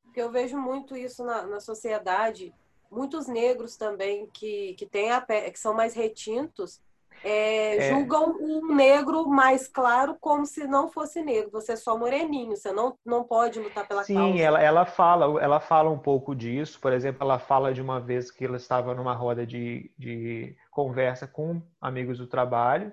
Porque 0.03 0.21
eu 0.21 0.31
vejo 0.31 0.59
muito 0.59 0.97
isso 0.97 1.25
na, 1.25 1.43
na 1.47 1.61
sociedade. 1.61 2.53
Muitos 2.91 3.27
negros 3.27 3.77
também 3.77 4.29
que, 4.33 4.75
que, 4.75 4.87
têm 4.87 5.11
a, 5.11 5.21
que 5.21 5.59
são 5.59 5.75
mais 5.75 5.95
retintos 5.95 6.81
é, 7.25 7.77
é... 7.79 7.89
julgam 7.89 8.37
um 8.39 8.75
negro 8.75 9.27
mais 9.27 9.67
claro 9.67 10.17
como 10.21 10.45
se 10.45 10.67
não 10.67 10.91
fosse 10.91 11.23
negro. 11.23 11.51
Você 11.53 11.73
é 11.73 11.77
só 11.77 11.99
moreninho, 11.99 12.55
você 12.55 12.71
não, 12.71 12.99
não 13.05 13.25
pode 13.25 13.59
lutar 13.59 13.89
pela 13.89 14.05
Sim, 14.05 14.15
causa. 14.15 14.33
Sim, 14.33 14.41
ela, 14.41 14.63
ela 14.63 14.85
fala, 14.85 15.43
ela 15.43 15.59
fala 15.59 15.91
um 15.91 15.99
pouco 15.99 16.35
disso. 16.35 16.79
Por 16.79 16.93
exemplo, 16.93 17.25
ela 17.25 17.39
fala 17.39 17.73
de 17.73 17.81
uma 17.81 17.99
vez 17.99 18.31
que 18.31 18.45
ela 18.45 18.59
estava 18.59 18.95
numa 18.95 19.15
roda 19.15 19.47
de, 19.47 19.91
de 19.99 20.55
conversa 20.71 21.27
com 21.27 21.63
amigos 21.81 22.19
do 22.19 22.27
trabalho 22.27 22.93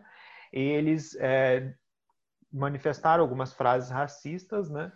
e 0.53 0.61
eles 0.61 1.15
é, 1.19 1.73
manifestaram 2.51 3.21
algumas 3.21 3.53
frases 3.53 3.89
racistas, 3.89 4.69
né? 4.69 4.91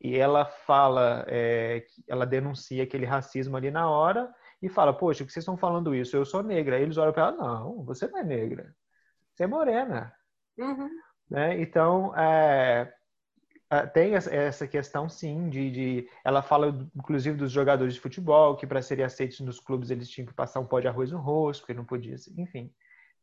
E 0.00 0.16
ela 0.16 0.44
fala, 0.44 1.24
é, 1.26 1.84
ela 2.06 2.24
denuncia 2.24 2.84
aquele 2.84 3.06
racismo 3.06 3.56
ali 3.56 3.70
na 3.70 3.90
hora 3.90 4.32
e 4.66 4.68
fala, 4.68 4.92
poxa, 4.92 5.24
que 5.24 5.32
vocês 5.32 5.42
estão 5.42 5.56
falando 5.56 5.94
isso? 5.94 6.16
Eu 6.16 6.24
sou 6.24 6.42
negra. 6.42 6.76
Aí 6.76 6.82
eles 6.82 6.96
olham 6.96 7.12
para 7.12 7.28
ela, 7.28 7.36
não, 7.36 7.84
você 7.84 8.06
não 8.08 8.18
é 8.18 8.24
negra, 8.24 8.74
você 9.34 9.44
é 9.44 9.46
morena. 9.46 10.12
Uhum. 10.58 10.88
Né? 11.30 11.60
Então, 11.60 12.16
é, 12.16 12.92
é 13.70 13.86
tem 13.86 14.14
essa 14.14 14.66
questão, 14.66 15.08
sim, 15.08 15.48
de, 15.48 15.70
de, 15.70 16.10
Ela 16.24 16.42
fala, 16.42 16.88
inclusive, 16.94 17.36
dos 17.36 17.50
jogadores 17.50 17.94
de 17.94 18.00
futebol, 18.00 18.56
que 18.56 18.66
para 18.66 18.82
serem 18.82 19.04
aceitos 19.04 19.40
nos 19.40 19.60
clubes 19.60 19.90
eles 19.90 20.08
tinham 20.08 20.26
que 20.26 20.34
passar 20.34 20.60
um 20.60 20.66
pó 20.66 20.80
de 20.80 20.88
arroz 20.88 21.10
no 21.10 21.18
rosto, 21.18 21.62
porque 21.62 21.74
não 21.74 21.84
podia, 21.84 22.16
enfim. 22.36 22.72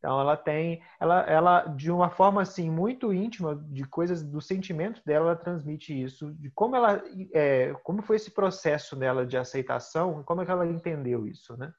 Então 0.04 0.20
ela 0.20 0.36
tem, 0.36 0.84
ela, 1.00 1.22
ela 1.22 1.62
de 1.62 1.90
uma 1.90 2.10
forma 2.10 2.42
assim 2.42 2.70
muito 2.70 3.14
íntima 3.14 3.56
de 3.70 3.86
coisas 3.86 4.22
do 4.22 4.42
sentimento 4.42 5.02
dela, 5.06 5.28
ela 5.28 5.36
transmite 5.38 5.94
isso, 5.94 6.34
de 6.34 6.52
como 6.52 6.76
ela, 6.76 7.02
é, 7.34 7.74
como 7.84 8.02
foi 8.02 8.18
esse 8.18 8.30
processo 8.30 8.98
dela 8.98 9.26
de 9.26 9.38
aceitação, 9.38 10.22
como 10.26 10.42
é 10.42 10.46
que 10.46 10.52
ela 10.52 10.68
entendeu 10.68 11.26
isso, 11.26 11.56
né? 11.56 11.72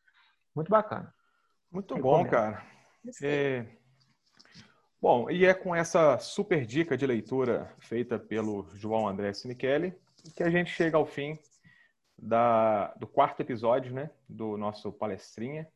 Muito 0.57 0.71
bacana. 0.71 1.13
Muito 1.71 1.99
bom, 1.99 2.25
cara. 2.25 2.65
É... 3.23 3.67
Bom, 4.99 5.29
e 5.29 5.45
é 5.45 5.53
com 5.53 5.77
essa 5.77 6.19
super 6.19 6.65
dica 6.65 6.97
de 6.97 7.07
leitura 7.07 7.71
feita 7.79 8.19
pelo 8.19 8.67
João 8.75 9.07
André 9.07 9.35
Sinichelli 9.35 9.95
que 10.35 10.43
a 10.43 10.49
gente 10.49 10.71
chega 10.71 10.97
ao 10.97 11.05
fim 11.05 11.39
da, 12.19 12.95
do 12.95 13.07
quarto 13.07 13.41
episódio, 13.41 13.93
né, 13.93 14.11
do 14.27 14.57
nosso 14.57 14.91
palestrinha. 14.91 15.69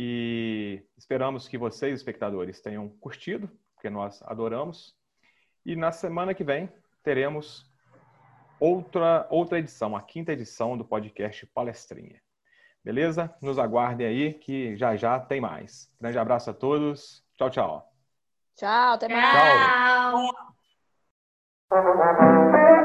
E 0.00 0.80
esperamos 0.96 1.48
que 1.48 1.58
vocês, 1.58 1.92
espectadores, 1.92 2.60
tenham 2.60 2.88
curtido, 2.88 3.50
porque 3.74 3.90
nós 3.90 4.22
adoramos. 4.22 4.94
E 5.66 5.74
na 5.74 5.90
semana 5.90 6.32
que 6.32 6.44
vem 6.44 6.72
teremos 7.02 7.68
outra, 8.60 9.26
outra 9.28 9.58
edição, 9.58 9.96
a 9.96 10.00
quinta 10.00 10.32
edição 10.32 10.78
do 10.78 10.84
podcast 10.84 11.44
Palestrinha. 11.46 12.22
Beleza? 12.84 13.34
Nos 13.42 13.58
aguardem 13.58 14.06
aí 14.06 14.34
que 14.34 14.76
já 14.76 14.94
já 14.94 15.18
tem 15.18 15.40
mais. 15.40 15.92
Grande 16.00 16.16
abraço 16.16 16.50
a 16.50 16.54
todos. 16.54 17.24
Tchau, 17.36 17.50
tchau. 17.50 17.92
Tchau, 18.54 18.92
até 18.92 19.08
mais. 19.08 20.32
Tchau. 21.68 22.77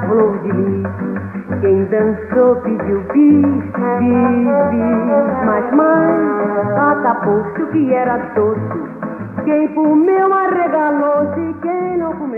flor 0.00 0.38
de. 0.38 0.82
Quem 1.60 1.84
dançou 1.86 2.56
pediu 2.56 3.00
bis, 3.12 3.44
bis, 3.44 4.44
bis. 4.70 5.44
Mas 5.46 5.74
mãe 5.74 6.14
atapou-se 6.76 7.62
o 7.62 7.66
que 7.68 7.92
era 7.92 8.16
doce. 8.34 9.04
Quem 9.44 9.68
comeu 9.68 10.32
arregalou-se, 10.32 11.54
quem 11.62 11.98
não 11.98 12.12
comeu. 12.14 12.33